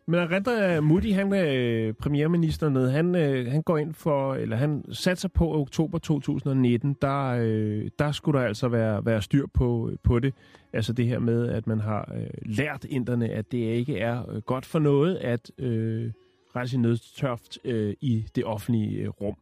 Men 0.07 0.19
Narendra 0.19 0.81
Modi, 0.81 1.11
han 1.11 1.33
er 1.33 1.93
premierminister 1.93 2.69
nede, 2.69 2.91
han, 2.91 3.15
øh, 3.15 3.53
han 3.53 3.63
går 3.63 3.79
ind 3.79 3.95
for, 3.95 4.35
eller 4.35 4.57
han 4.57 4.85
satser 4.93 5.29
på 5.29 5.55
at 5.55 5.61
oktober 5.61 5.99
2019, 5.99 6.97
der, 7.03 7.39
øh, 7.41 7.91
der 7.99 8.13
skulle 8.13 8.41
der 8.41 8.47
altså 8.47 8.69
være, 8.69 9.05
være 9.07 9.23
styr 9.23 9.47
på, 9.55 9.91
på 10.03 10.19
det. 10.19 10.35
Altså 10.73 10.93
det 10.93 11.07
her 11.07 11.19
med, 11.19 11.49
at 11.49 11.67
man 11.67 11.81
har 11.81 12.15
lært 12.47 12.85
inderne, 12.85 13.29
at 13.29 13.53
det 13.53 13.59
ikke 13.59 13.99
er 13.99 14.41
godt 14.41 14.67
for 14.67 14.79
noget 14.79 15.17
at 15.17 15.51
øh, 15.59 16.11
rette 16.57 16.71
sin 16.71 16.83
nødtørft 16.83 17.59
øh, 17.65 17.95
i 18.01 18.27
det 18.35 18.45
offentlige 18.45 19.09
rum. 19.09 19.37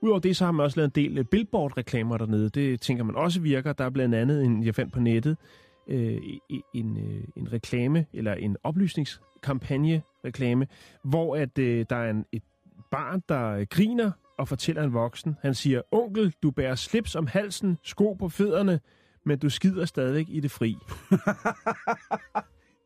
Udover 0.00 0.18
det, 0.20 0.36
så 0.36 0.44
har 0.44 0.52
man 0.52 0.64
også 0.64 0.76
lavet 0.76 0.96
en 0.96 1.04
del 1.04 1.24
billboard-reklamer 1.24 2.18
dernede. 2.18 2.48
Det 2.48 2.80
tænker 2.80 3.04
man 3.04 3.16
også 3.16 3.40
virker. 3.40 3.72
Der 3.72 3.84
er 3.84 3.90
blandt 3.90 4.14
andet, 4.14 4.44
en, 4.44 4.64
jeg 4.64 4.74
fandt 4.74 4.92
på 4.92 5.00
nettet, 5.00 5.36
øh, 5.88 6.18
en, 6.74 6.96
øh, 6.96 7.24
en 7.36 7.52
reklame, 7.52 8.06
eller 8.12 8.34
en 8.34 8.56
oplysningskampagne-reklame, 9.48 10.66
hvor 11.04 11.36
at 11.36 11.58
øh, 11.58 11.86
der 11.90 11.96
er 11.96 12.10
en, 12.10 12.24
et 12.32 12.42
barn, 12.90 13.22
der 13.28 13.46
øh, 13.50 13.66
griner 13.70 14.10
og 14.38 14.48
fortæller 14.48 14.82
en 14.82 14.92
voksen. 14.92 15.36
Han 15.42 15.54
siger, 15.54 15.82
onkel, 15.92 16.34
du 16.42 16.50
bærer 16.50 16.74
slips 16.74 17.14
om 17.14 17.26
halsen, 17.26 17.78
sko 17.82 18.12
på 18.12 18.28
fødderne, 18.28 18.80
men 19.26 19.38
du 19.38 19.48
skider 19.50 19.84
stadigvæk 19.84 20.26
i 20.28 20.40
det 20.40 20.50
fri. 20.50 20.76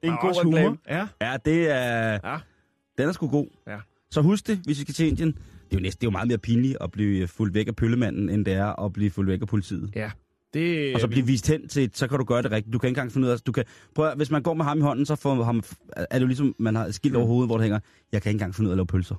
Det 0.02 0.10
er 0.10 0.12
en 0.12 0.18
god 0.20 0.44
reklame. 0.44 0.78
Ja, 0.88 1.08
Ja, 1.20 1.36
det 1.44 1.70
er, 1.70 2.18
ja. 2.24 2.38
den 2.98 3.08
er 3.08 3.12
sgu 3.12 3.28
god. 3.28 3.46
Ja. 3.66 3.78
Så 4.10 4.22
husk 4.22 4.46
det, 4.46 4.60
hvis 4.64 4.78
vi 4.78 4.82
skal 4.82 4.94
til 4.94 5.06
Indien. 5.06 5.32
Det 5.32 5.72
er 5.72 5.76
jo 5.76 5.80
næsten 5.80 6.00
det 6.00 6.06
er 6.06 6.10
jo 6.10 6.12
meget 6.12 6.28
mere 6.28 6.38
pinligt 6.38 6.76
at 6.80 6.90
blive 6.90 7.28
fuldt 7.28 7.54
væk 7.54 7.68
af 7.68 7.76
pøllemanden, 7.76 8.28
end 8.28 8.44
det 8.44 8.54
er 8.54 8.84
at 8.84 8.92
blive 8.92 9.10
fuldt 9.10 9.30
væk 9.30 9.40
af 9.42 9.48
politiet. 9.48 9.90
ja. 9.96 10.10
Det, 10.54 10.94
Og 10.94 11.00
så 11.00 11.08
blive 11.08 11.26
vist 11.26 11.48
hen 11.48 11.68
til, 11.68 11.90
så 11.94 12.08
kan 12.08 12.18
du 12.18 12.24
gøre 12.24 12.42
det 12.42 12.50
rigtigt. 12.50 12.72
Du 12.72 12.78
kan 12.78 12.88
ikke 12.88 12.98
engang 12.98 13.12
finde 13.12 13.26
ud 13.26 13.32
af, 13.32 13.38
du 13.40 13.52
kan, 13.52 13.64
prøv 13.94 14.06
at, 14.06 14.16
hvis 14.16 14.30
man 14.30 14.42
går 14.42 14.54
med 14.54 14.64
ham 14.64 14.78
i 14.78 14.80
hånden, 14.80 15.06
så 15.06 15.16
får 15.16 15.42
ham, 15.42 15.62
er 15.96 16.04
det 16.12 16.20
jo 16.20 16.26
ligesom, 16.26 16.54
man 16.58 16.74
har 16.76 16.86
et 16.86 16.94
skilt 16.94 17.16
over 17.16 17.26
hovedet, 17.26 17.48
hvor 17.48 17.56
det 17.56 17.62
hænger, 17.62 17.80
jeg 18.12 18.22
kan 18.22 18.30
ikke 18.30 18.36
engang 18.36 18.54
finde 18.54 18.68
ud 18.68 18.70
af 18.70 18.74
at 18.74 18.76
lave 18.76 18.86
pølser. 18.86 19.14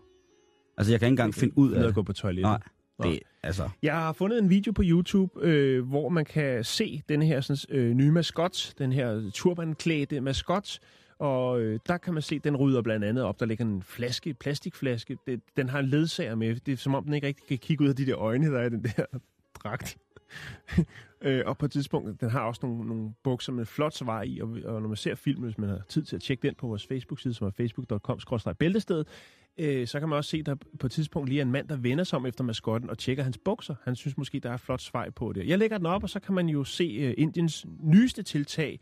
Altså, 0.77 0.93
jeg 0.93 0.99
kan 0.99 1.07
ikke 1.07 1.11
engang 1.13 1.33
finde 1.35 1.57
ud 1.57 1.71
af 1.71 1.87
at 1.87 1.93
gå 1.93 2.01
på 2.03 2.13
toilettet. 2.13 2.43
Nej, 2.43 2.59
Nej. 2.99 3.09
det, 3.09 3.19
altså, 3.43 3.69
Jeg 3.81 3.93
har 3.93 4.13
fundet 4.13 4.39
en 4.39 4.49
video 4.49 4.71
på 4.71 4.81
YouTube, 4.85 5.33
øh, 5.41 5.87
hvor 5.87 6.09
man 6.09 6.25
kan 6.25 6.63
se 6.63 7.01
den 7.09 7.21
her 7.21 7.41
sådan, 7.41 7.77
øh, 7.77 7.93
nye 7.93 8.11
maskot, 8.11 8.73
den 8.77 8.91
her 8.91 9.31
turbanklædte 9.33 10.21
maskot, 10.21 10.79
og 11.19 11.61
øh, 11.61 11.79
der 11.87 11.97
kan 11.97 12.13
man 12.13 12.21
se, 12.23 12.39
den 12.39 12.55
rydder 12.55 12.81
blandt 12.81 13.05
andet 13.05 13.23
op. 13.23 13.39
Der 13.39 13.45
ligger 13.45 13.65
en 13.65 13.83
flaske, 13.83 14.33
plastikflaske. 14.33 15.17
Det, 15.27 15.41
den 15.57 15.69
har 15.69 15.79
en 15.79 15.85
ledsager 15.85 16.35
med. 16.35 16.55
Det 16.55 16.71
er 16.71 16.77
som 16.77 16.95
om, 16.95 17.03
den 17.03 17.13
ikke 17.13 17.27
rigtig 17.27 17.47
kan 17.47 17.57
kigge 17.57 17.83
ud 17.83 17.89
af 17.89 17.95
de 17.95 18.05
der 18.05 18.17
øjne, 18.17 18.51
der 18.51 18.59
er 18.59 18.65
i 18.65 18.69
den 18.69 18.83
der 18.83 19.05
dragt 19.63 19.97
øh, 21.21 21.43
og 21.45 21.57
på 21.57 21.65
et 21.65 21.71
tidspunkt, 21.71 22.21
den 22.21 22.29
har 22.29 22.41
også 22.41 22.59
nogle, 22.63 22.87
nogle 22.87 23.13
bukser 23.23 23.53
med 23.53 23.65
flot 23.65 23.93
svar 23.93 24.21
i, 24.21 24.39
og, 24.39 24.49
og 24.65 24.81
når 24.81 24.87
man 24.87 24.97
ser 24.97 25.15
filmen, 25.15 25.43
hvis 25.43 25.57
man 25.57 25.69
har 25.69 25.81
tid 25.89 26.03
til 26.03 26.15
at 26.15 26.21
tjekke 26.21 26.47
den 26.47 26.55
på 26.55 26.67
vores 26.67 26.87
Facebook-side, 26.87 27.33
som 27.33 27.47
er 27.47 27.51
facebook.com-bæltested, 27.51 29.05
øh, 29.57 29.87
så 29.87 29.99
kan 29.99 30.09
man 30.09 30.17
også 30.17 30.29
se, 30.29 30.43
der 30.43 30.55
på 30.79 30.87
et 30.87 30.91
tidspunkt 30.91 31.29
lige 31.29 31.39
er 31.39 31.45
en 31.45 31.51
mand, 31.51 31.67
der 31.67 31.75
vender 31.75 32.03
sig 32.03 32.17
om 32.17 32.25
efter 32.25 32.43
maskotten 32.43 32.89
og 32.89 32.97
tjekker 32.97 33.23
hans 33.23 33.37
bukser. 33.37 33.75
Han 33.83 33.95
synes 33.95 34.17
måske, 34.17 34.39
der 34.39 34.51
er 34.51 34.57
flot 34.57 34.81
svej 34.81 35.09
på 35.09 35.33
det. 35.33 35.47
Jeg 35.47 35.59
lægger 35.59 35.77
den 35.77 35.85
op, 35.85 36.03
og 36.03 36.09
så 36.09 36.19
kan 36.19 36.35
man 36.35 36.49
jo 36.49 36.63
se 36.63 36.83
øh, 36.83 37.13
Indiens 37.17 37.65
nyeste 37.79 38.23
tiltag 38.23 38.79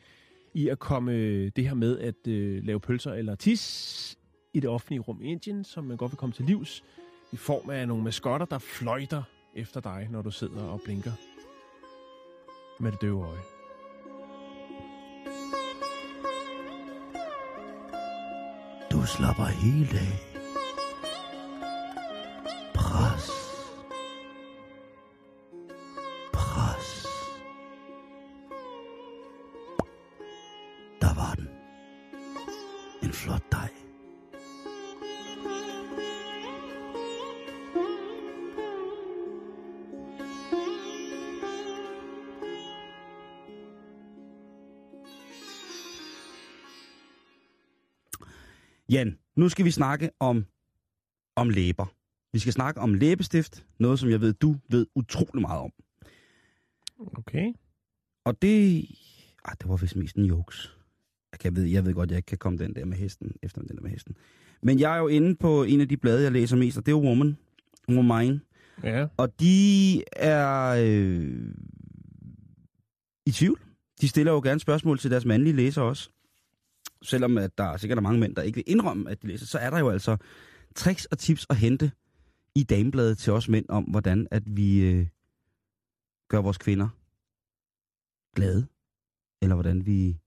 i 0.53 0.67
at 0.67 0.79
komme 0.79 1.11
øh, 1.11 1.51
det 1.55 1.67
her 1.67 1.73
med 1.73 1.99
at 1.99 2.27
øh, 2.27 2.63
lave 2.63 2.79
pølser 2.79 3.13
eller 3.13 3.35
tis 3.35 4.17
i 4.53 4.59
det 4.59 4.69
offentlige 4.69 4.99
rum 4.99 5.21
i 5.21 5.25
Indien, 5.25 5.63
som 5.63 5.83
man 5.83 5.97
godt 5.97 6.11
vil 6.11 6.17
komme 6.17 6.33
til 6.33 6.45
livs, 6.45 6.83
i 7.31 7.35
form 7.35 7.69
af 7.69 7.87
nogle 7.87 8.03
maskotter, 8.03 8.45
der 8.45 8.57
fløjter 8.57 9.23
efter 9.55 9.79
dig, 9.79 10.07
når 10.11 10.21
du 10.21 10.31
sidder 10.31 10.61
og 10.61 10.81
blinker 10.85 11.11
med 12.80 12.91
det 12.91 13.01
døve 13.01 13.28
øje. 13.28 13.43
du 19.03 19.07
slapper 19.07 19.45
helt 19.45 19.93
af. 19.93 20.32
Jan, 48.93 49.17
nu 49.35 49.49
skal 49.49 49.65
vi 49.65 49.71
snakke 49.71 50.09
om, 50.19 50.45
om 51.35 51.49
læber. 51.49 51.85
Vi 52.33 52.39
skal 52.39 52.53
snakke 52.53 52.81
om 52.81 52.93
læbestift, 52.93 53.65
noget 53.79 53.99
som 53.99 54.09
jeg 54.09 54.21
ved, 54.21 54.33
du 54.33 54.55
ved 54.69 54.85
utrolig 54.95 55.41
meget 55.41 55.61
om. 55.61 55.71
Okay. 56.99 57.53
Og 58.25 58.41
det... 58.41 58.85
Ej, 59.45 59.53
det 59.59 59.69
var 59.69 59.75
vist 59.75 59.95
mest 59.95 60.15
en 60.15 60.25
jokes. 60.25 60.77
Jeg, 61.31 61.39
kan, 61.39 61.55
ved, 61.55 61.63
jeg 61.63 61.85
ved 61.85 61.93
godt, 61.93 62.09
jeg 62.09 62.17
ikke 62.17 62.27
kan 62.27 62.37
komme 62.37 62.59
den 62.59 62.75
der 62.75 62.85
med 62.85 62.97
hesten, 62.97 63.35
efter 63.43 63.61
den 63.61 63.75
der 63.75 63.81
med 63.81 63.91
hesten. 63.91 64.15
Men 64.61 64.79
jeg 64.79 64.93
er 64.93 64.97
jo 64.97 65.07
inde 65.07 65.35
på 65.35 65.63
en 65.63 65.81
af 65.81 65.89
de 65.89 65.97
blade, 65.97 66.23
jeg 66.23 66.31
læser 66.31 66.57
mest, 66.57 66.77
og 66.77 66.85
det 66.85 66.91
er 66.91 66.95
Woman. 66.95 67.37
Woman. 67.89 68.41
Ja. 68.83 69.07
Og 69.17 69.39
de 69.39 70.03
er 70.11 70.75
øh, 70.79 71.53
i 73.25 73.31
tvivl. 73.31 73.59
De 74.01 74.07
stiller 74.07 74.31
jo 74.31 74.39
gerne 74.39 74.59
spørgsmål 74.59 74.99
til 74.99 75.11
deres 75.11 75.25
mandlige 75.25 75.55
læsere 75.55 75.85
også. 75.85 76.09
Selvom 77.04 77.38
at 77.38 77.58
der 77.58 77.64
er 77.64 77.78
sikkert 77.78 77.97
er 77.97 78.01
mange 78.01 78.20
mænd, 78.20 78.36
der 78.36 78.41
ikke 78.41 78.56
vil 78.56 78.64
indrømme, 78.68 79.10
at 79.10 79.22
de 79.22 79.28
læser, 79.28 79.45
så 79.45 79.58
er 79.58 79.70
der 79.70 79.80
jo 79.80 79.89
altså 79.89 80.18
tricks 80.76 81.06
og 81.06 81.18
tips 81.18 81.45
at 81.49 81.56
hente 81.56 81.91
i 82.56 82.64
damebladet 82.64 83.18
til 83.18 83.34
os 83.34 83.49
mænd 83.49 83.66
om, 83.70 83.84
hvordan 83.84 84.28
at 84.32 84.43
vi 84.45 84.80
øh, 84.80 85.08
gør 86.30 86.41
vores 86.41 86.58
kvinder 86.58 86.89
glade. 88.36 88.68
Eller 89.41 89.56
hvordan 89.56 89.86
vi 89.86 90.18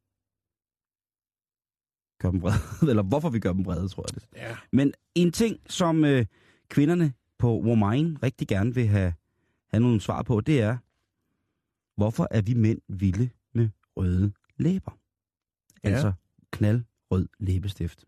gør 2.20 2.30
dem 2.30 2.42
vrede. 2.42 2.58
Eller 2.90 3.02
hvorfor 3.02 3.30
vi 3.30 3.38
gør 3.38 3.52
dem 3.52 3.64
vrede, 3.66 3.88
tror 3.88 4.04
jeg 4.08 4.14
det. 4.14 4.28
Ja. 4.36 4.56
Men 4.72 4.92
en 5.14 5.32
ting, 5.32 5.60
som 5.66 6.04
øh, 6.04 6.26
kvinderne 6.68 7.12
på 7.38 7.60
Womain 7.60 8.22
rigtig 8.22 8.48
gerne 8.48 8.74
vil 8.74 8.86
have, 8.86 9.14
have 9.68 9.80
nogle 9.80 10.00
svar 10.00 10.22
på, 10.22 10.40
det 10.40 10.60
er, 10.60 10.76
hvorfor 11.96 12.28
er 12.30 12.42
vi 12.42 12.54
mænd 12.54 12.80
vilde 12.88 13.30
med 13.52 13.68
røde 13.96 14.32
læber? 14.56 14.98
Ja. 15.84 15.88
Altså 15.88 16.12
knaldrød 16.56 17.28
læbestift. 17.40 18.04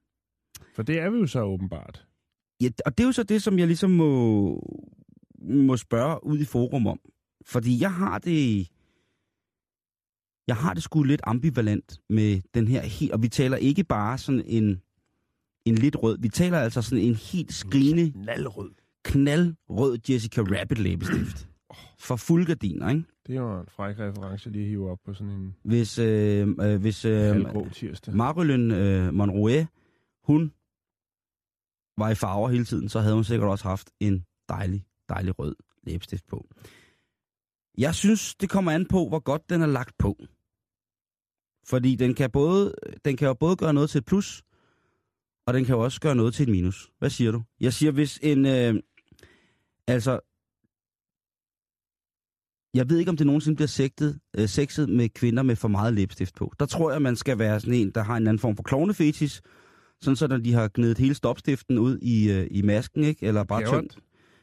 For 0.74 0.82
det 0.82 0.98
er 1.00 1.10
vi 1.10 1.18
jo 1.18 1.26
så 1.26 1.42
åbenbart. 1.42 2.06
Ja, 2.60 2.68
og 2.86 2.98
det 2.98 3.04
er 3.04 3.08
jo 3.08 3.12
så 3.12 3.22
det, 3.22 3.42
som 3.42 3.58
jeg 3.58 3.66
ligesom 3.66 3.90
må, 3.90 4.10
må 5.42 5.76
spørge 5.76 6.26
ud 6.26 6.38
i 6.38 6.44
forum 6.44 6.86
om. 6.86 7.00
Fordi 7.46 7.80
jeg 7.80 7.92
har 7.94 8.18
det... 8.18 8.68
Jeg 10.48 10.56
har 10.56 10.74
det 10.74 10.82
sgu 10.82 11.02
lidt 11.02 11.20
ambivalent 11.24 12.00
med 12.08 12.40
den 12.54 12.68
her 12.68 12.82
helt... 12.82 13.12
Og 13.12 13.22
vi 13.22 13.28
taler 13.28 13.56
ikke 13.56 13.84
bare 13.84 14.18
sådan 14.18 14.42
en, 14.46 14.82
en 15.64 15.74
lidt 15.74 15.96
rød. 16.02 16.18
Vi 16.20 16.28
taler 16.28 16.58
altså 16.58 16.82
sådan 16.82 17.04
en 17.04 17.14
helt 17.14 17.52
skrigende, 17.52 18.12
Knaldrød. 18.12 18.70
knaldrød 19.04 19.98
Jessica 20.08 20.40
Rabbit 20.40 20.78
læbestift. 20.78 21.48
For 21.98 22.16
fuld 22.16 22.46
gardiner, 22.46 22.88
ikke? 22.88 23.04
Det 23.26 23.40
var 23.40 23.60
en 23.60 23.66
fræk 23.70 23.98
reference 23.98 24.50
lige 24.50 24.64
at 24.64 24.68
hive 24.68 24.90
op 24.90 24.98
på 25.04 25.14
sådan 25.14 25.32
en 25.32 25.56
Hvis, 25.62 25.98
øh, 25.98 26.48
øh, 26.60 26.80
hvis 26.80 27.04
øh. 27.04 27.36
Marilyn 28.12 28.70
øh, 28.70 29.14
Monroe, 29.14 29.68
hun 30.22 30.52
var 31.98 32.10
i 32.10 32.14
farver 32.14 32.48
hele 32.48 32.64
tiden, 32.64 32.88
så 32.88 33.00
havde 33.00 33.14
hun 33.14 33.24
sikkert 33.24 33.50
også 33.50 33.68
haft 33.68 33.90
en 34.00 34.24
dejlig, 34.48 34.86
dejlig 35.08 35.38
rød 35.38 35.56
læbestift 35.82 36.26
på. 36.26 36.48
Jeg 37.78 37.94
synes, 37.94 38.34
det 38.34 38.50
kommer 38.50 38.72
an 38.72 38.86
på, 38.86 39.08
hvor 39.08 39.18
godt 39.18 39.50
den 39.50 39.62
er 39.62 39.66
lagt 39.66 39.98
på. 39.98 40.16
Fordi 41.66 41.94
den 41.94 42.14
kan, 42.14 42.30
både, 42.30 42.74
den 43.04 43.16
kan 43.16 43.28
jo 43.28 43.34
både 43.34 43.56
gøre 43.56 43.74
noget 43.74 43.90
til 43.90 43.98
et 43.98 44.04
plus, 44.04 44.42
og 45.46 45.54
den 45.54 45.64
kan 45.64 45.74
jo 45.74 45.80
også 45.80 46.00
gøre 46.00 46.14
noget 46.14 46.34
til 46.34 46.42
et 46.42 46.48
minus. 46.48 46.90
Hvad 46.98 47.10
siger 47.10 47.32
du? 47.32 47.42
Jeg 47.60 47.72
siger, 47.72 47.92
hvis 47.92 48.18
en... 48.22 48.46
Øh, 48.46 48.74
altså... 49.86 50.20
Jeg 52.78 52.90
ved 52.90 52.98
ikke, 52.98 53.10
om 53.10 53.16
det 53.16 53.26
nogensinde 53.26 53.56
bliver 53.56 53.68
sigtet, 53.68 54.18
øh, 54.38 54.48
sexet 54.48 54.88
med 54.88 55.08
kvinder 55.08 55.42
med 55.42 55.56
for 55.56 55.68
meget 55.68 55.94
læbestift 55.94 56.34
på. 56.34 56.52
Der 56.60 56.66
tror 56.66 56.92
jeg, 56.92 57.02
man 57.02 57.16
skal 57.16 57.38
være 57.38 57.60
sådan 57.60 57.74
en, 57.74 57.90
der 57.90 58.02
har 58.02 58.16
en 58.16 58.26
anden 58.26 58.38
form 58.38 58.56
for 58.56 58.62
klovnefetis, 58.62 59.42
sådan 60.00 60.16
så 60.16 60.26
når 60.26 60.36
de 60.36 60.52
har 60.52 60.68
gnedet 60.74 60.98
hele 60.98 61.14
stopstiften 61.14 61.78
ud 61.78 61.98
i, 61.98 62.30
øh, 62.30 62.46
i 62.50 62.62
masken, 62.62 63.04
ikke? 63.04 63.26
Eller 63.26 63.44
bare 63.44 63.62
er 63.62 63.70
tømt, 63.70 63.98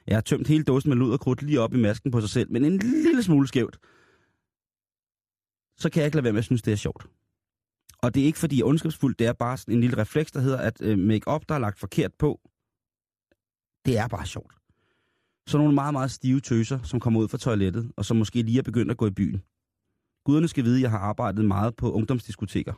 jeg 0.08 0.16
har 0.16 0.22
tømt 0.22 0.48
hele 0.48 0.64
dåsen 0.64 0.90
med 0.90 0.98
lud 0.98 1.12
og 1.12 1.20
krudt 1.20 1.42
lige 1.42 1.62
op 1.62 1.74
i 1.74 1.78
masken 1.78 2.12
på 2.12 2.22
sig 2.22 2.30
selv, 2.30 2.52
men 2.52 2.66
en 2.66 2.78
lille 2.78 3.24
smule 3.24 3.48
skævt. 3.48 3.78
Så 5.78 5.90
kan 5.90 6.00
jeg 6.00 6.06
ikke 6.06 6.16
lade 6.16 6.24
være 6.24 6.34
med 6.34 6.40
at 6.40 6.46
synes, 6.46 6.62
det 6.62 6.72
er 6.72 6.78
sjovt. 6.78 7.06
Og 8.02 8.16
det 8.16 8.22
er 8.22 8.26
ikke 8.26 8.40
fordi 8.40 8.56
jeg 8.56 8.62
er 8.62 8.68
ondskabsfuld, 8.68 9.16
det 9.16 9.28
er 9.28 9.34
bare 9.34 9.58
sådan 9.58 9.74
en 9.74 9.82
lille 9.82 9.98
refleks, 9.98 10.32
der 10.32 10.40
hedder, 10.40 10.58
at 10.58 10.82
øh, 10.82 11.00
make-up, 11.00 11.42
der 11.50 11.56
er 11.56 11.60
lagt 11.60 11.80
forkert 11.80 12.14
på, 12.20 12.40
det 13.86 13.98
er 13.98 14.08
bare 14.08 14.26
sjovt. 14.26 14.56
Så 15.48 15.58
nogle 15.58 15.74
meget, 15.74 15.94
meget 15.94 16.12
stive 16.12 16.40
tøser, 16.40 16.80
som 16.84 17.00
kommer 17.00 17.20
ud 17.20 17.28
fra 17.28 17.38
toilettet, 17.38 17.92
og 17.98 18.06
som 18.06 18.18
måske 18.18 18.42
lige 18.42 18.58
er 18.58 18.64
begyndt 18.64 18.92
at 18.92 18.98
gå 18.98 19.08
i 19.08 19.12
byen. 19.12 19.42
Guderne 20.26 20.48
skal 20.48 20.64
vide, 20.64 20.76
at 20.76 20.82
jeg 20.82 20.90
har 20.92 20.98
arbejdet 21.00 21.46
meget 21.46 21.76
på 21.76 21.92
ungdomsdiskoteker. 21.92 22.74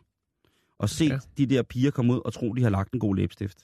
Og 0.79 0.89
set 0.89 1.09
Ja. 1.09 1.19
de 1.37 1.45
der 1.45 1.63
piger 1.63 1.91
komme 1.91 2.13
ud 2.13 2.21
og 2.25 2.33
tro, 2.33 2.53
de 2.53 2.63
har 2.63 2.69
lagt 2.69 2.93
en 2.93 2.99
god 2.99 3.15
læbestift. 3.15 3.57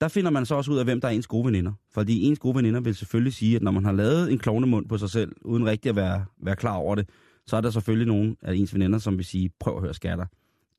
Der 0.00 0.08
finder 0.08 0.30
man 0.30 0.46
så 0.46 0.54
også 0.54 0.72
ud 0.72 0.78
af, 0.78 0.84
hvem 0.84 1.00
der 1.00 1.08
er 1.08 1.12
ens 1.12 1.26
gode 1.26 1.44
veninder. 1.46 1.72
Fordi 1.90 2.22
ens 2.22 2.38
gode 2.38 2.54
veninder 2.56 2.80
vil 2.80 2.94
selvfølgelig 2.94 3.32
sige, 3.32 3.56
at 3.56 3.62
når 3.62 3.70
man 3.70 3.84
har 3.84 3.92
lavet 3.92 4.32
en 4.32 4.38
klovnemund 4.38 4.88
på 4.88 4.98
sig 4.98 5.10
selv, 5.10 5.32
uden 5.42 5.66
rigtig 5.66 5.88
at 5.88 5.96
være, 5.96 6.24
være 6.42 6.56
klar 6.56 6.74
over 6.76 6.94
det, 6.94 7.08
så 7.46 7.56
er 7.56 7.60
der 7.60 7.70
selvfølgelig 7.70 8.06
nogen 8.06 8.36
af 8.42 8.54
ens 8.54 8.74
veninder, 8.74 8.98
som 8.98 9.16
vil 9.16 9.24
sige, 9.24 9.50
prøv 9.60 9.76
at 9.76 9.82
høre 9.82 9.94
skatter. 9.94 10.26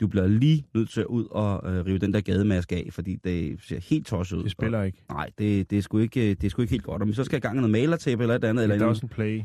Du 0.02 0.08
bliver 0.08 0.28
lige 0.28 0.66
nødt 0.74 0.90
til 0.90 1.02
at 1.02 1.08
ud 1.08 1.26
og 1.32 1.74
øh, 1.74 1.86
rive 1.86 1.98
den 1.98 2.14
der 2.14 2.22
gademaske 2.22 2.76
af, 2.76 2.88
fordi 2.92 3.16
det 3.16 3.60
ser 3.62 3.80
helt 3.80 4.08
tosset 4.08 4.38
ud. 4.38 4.44
Det 4.44 4.52
spiller 4.52 4.84
ikke. 4.84 5.04
Og, 5.10 5.16
nej, 5.16 5.30
det, 5.38 5.70
det, 5.70 5.78
er 5.78 5.82
sgu 5.82 5.98
ikke, 5.98 6.30
det 6.30 6.44
er 6.44 6.50
sgu 6.50 6.62
ikke 6.62 6.72
helt 6.72 6.84
godt. 6.84 7.02
Om 7.02 7.14
så 7.14 7.24
skal 7.24 7.38
i 7.38 7.40
gang 7.40 7.56
med 7.56 7.62
noget 7.62 7.72
malertape 7.72 8.24
eller 8.24 8.36
et 8.36 8.44
andet, 8.44 8.64
eller 8.64 8.88
er 8.88 9.00
en 9.04 9.10
play. 9.10 9.42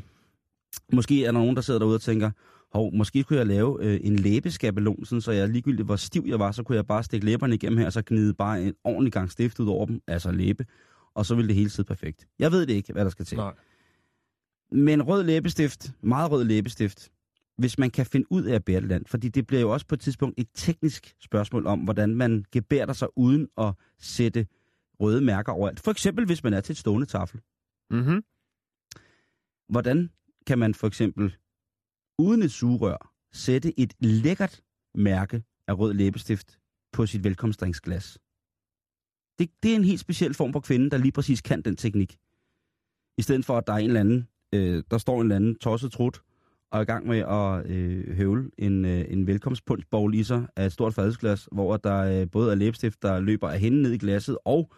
måske 0.93 1.25
er 1.25 1.31
der 1.31 1.39
nogen, 1.39 1.55
der 1.55 1.61
sidder 1.61 1.79
derude 1.79 1.95
og 1.95 2.01
tænker, 2.01 2.31
hov, 2.73 2.93
måske 2.93 3.23
kunne 3.23 3.39
jeg 3.39 3.47
lave 3.47 3.77
øh, 3.85 3.99
en 4.03 4.15
læbeskabelon, 4.15 5.05
sådan, 5.05 5.21
så 5.21 5.31
jeg 5.31 5.49
ligegyldigt 5.49 5.85
hvor 5.85 5.95
stiv 5.95 6.23
jeg 6.27 6.39
var, 6.39 6.51
så 6.51 6.63
kunne 6.63 6.75
jeg 6.75 6.87
bare 6.87 7.03
stikke 7.03 7.25
læberne 7.25 7.55
igennem 7.55 7.77
her, 7.77 7.85
og 7.85 7.93
så 7.93 8.01
gnide 8.05 8.33
bare 8.33 8.63
en 8.63 8.73
ordentlig 8.83 9.13
gang 9.13 9.31
stift 9.31 9.59
ud 9.59 9.67
over 9.67 9.85
dem, 9.85 10.01
altså 10.07 10.31
læbe, 10.31 10.65
og 11.15 11.25
så 11.25 11.35
ville 11.35 11.47
det 11.47 11.55
hele 11.55 11.69
sidde 11.69 11.87
perfekt. 11.87 12.27
Jeg 12.39 12.51
ved 12.51 12.65
det 12.65 12.73
ikke, 12.73 12.93
hvad 12.93 13.03
der 13.03 13.11
skal 13.11 13.25
til. 13.25 13.37
Nej. 13.37 13.53
Men 14.71 15.01
rød 15.01 15.23
læbestift, 15.23 15.91
meget 16.01 16.31
rød 16.31 16.43
læbestift, 16.43 17.11
hvis 17.57 17.79
man 17.79 17.91
kan 17.91 18.05
finde 18.05 18.31
ud 18.31 18.43
af 18.43 18.55
at 18.55 18.65
bære 18.65 18.81
det 18.81 18.89
land, 18.89 19.05
fordi 19.05 19.29
det 19.29 19.47
bliver 19.47 19.61
jo 19.61 19.73
også 19.73 19.85
på 19.87 19.95
et 19.95 20.01
tidspunkt 20.01 20.39
et 20.39 20.47
teknisk 20.53 21.15
spørgsmål 21.19 21.67
om, 21.67 21.79
hvordan 21.79 22.15
man 22.15 22.45
gebærder 22.51 22.93
sig 22.93 23.07
uden 23.17 23.47
at 23.57 23.73
sætte 23.99 24.47
røde 24.99 25.21
mærker 25.21 25.51
overalt. 25.51 25.79
For 25.79 25.91
eksempel, 25.91 26.25
hvis 26.25 26.43
man 26.43 26.53
er 26.53 26.61
til 26.61 26.73
et 26.73 26.77
stående 26.77 27.05
tafel. 27.07 27.41
Mm-hmm. 27.91 28.23
Hvordan 29.69 30.09
kan 30.47 30.59
man 30.59 30.73
for 30.73 30.87
eksempel 30.87 31.37
uden 32.19 32.41
et 32.41 32.51
sugerør 32.51 33.13
sætte 33.33 33.79
et 33.79 33.93
lækkert 33.99 34.63
mærke 34.95 35.43
af 35.67 35.79
rød 35.79 35.93
læbestift 35.93 36.59
på 36.93 37.05
sit 37.05 37.23
velkomstdrinksglas? 37.23 38.19
Det, 39.39 39.49
det 39.63 39.71
er 39.71 39.75
en 39.75 39.83
helt 39.83 39.99
speciel 39.99 40.33
form 40.33 40.53
for 40.53 40.59
kvinde, 40.59 40.89
der 40.89 40.97
lige 40.97 41.11
præcis 41.11 41.41
kan 41.41 41.61
den 41.61 41.75
teknik. 41.75 42.17
I 43.17 43.21
stedet 43.21 43.45
for, 43.45 43.57
at 43.57 43.67
der 43.67 43.73
er 43.73 43.77
en 43.77 43.87
eller 43.87 43.99
anden, 43.99 44.27
øh, 44.53 44.83
der 44.91 44.97
står 44.97 45.15
en 45.15 45.21
eller 45.21 45.35
anden 45.35 45.55
tosset 45.55 45.91
trut 45.91 46.21
og 46.71 46.77
er 46.79 46.81
i 46.81 46.85
gang 46.85 47.07
med 47.07 47.17
at 47.19 47.71
øh, 47.71 48.15
høvle 48.15 48.51
en, 48.57 48.85
øh, 48.85 49.05
en 49.09 49.27
velkomstpunchbowl 49.27 50.15
i 50.15 50.23
sig 50.23 50.47
af 50.55 50.65
et 50.65 50.71
stort 50.71 50.93
fadelsglas, 50.93 51.49
hvor 51.51 51.77
der 51.77 52.21
øh, 52.21 52.29
både 52.31 52.51
er 52.51 52.55
læbestift, 52.55 53.01
der 53.01 53.19
løber 53.19 53.49
af 53.49 53.59
hende 53.59 53.81
ned 53.81 53.91
i 53.93 53.97
glasset 53.97 54.37
og 54.45 54.71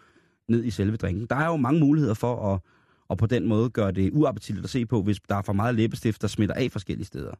ned 0.48 0.64
i 0.64 0.70
selve 0.70 0.96
drinken. 0.96 1.26
Der 1.26 1.36
er 1.36 1.46
jo 1.46 1.56
mange 1.56 1.80
muligheder 1.80 2.14
for 2.14 2.54
at, 2.54 2.60
og 3.08 3.18
på 3.18 3.26
den 3.26 3.48
måde 3.48 3.70
gøre 3.70 3.92
det 3.92 4.10
uappetitligt 4.12 4.64
at 4.64 4.70
se 4.70 4.86
på, 4.86 5.02
hvis 5.02 5.20
der 5.28 5.34
er 5.34 5.42
for 5.42 5.52
meget 5.52 5.74
læbestift, 5.74 6.22
der 6.22 6.28
smitter 6.28 6.54
af 6.54 6.70
forskellige 6.72 7.06
steder. 7.06 7.34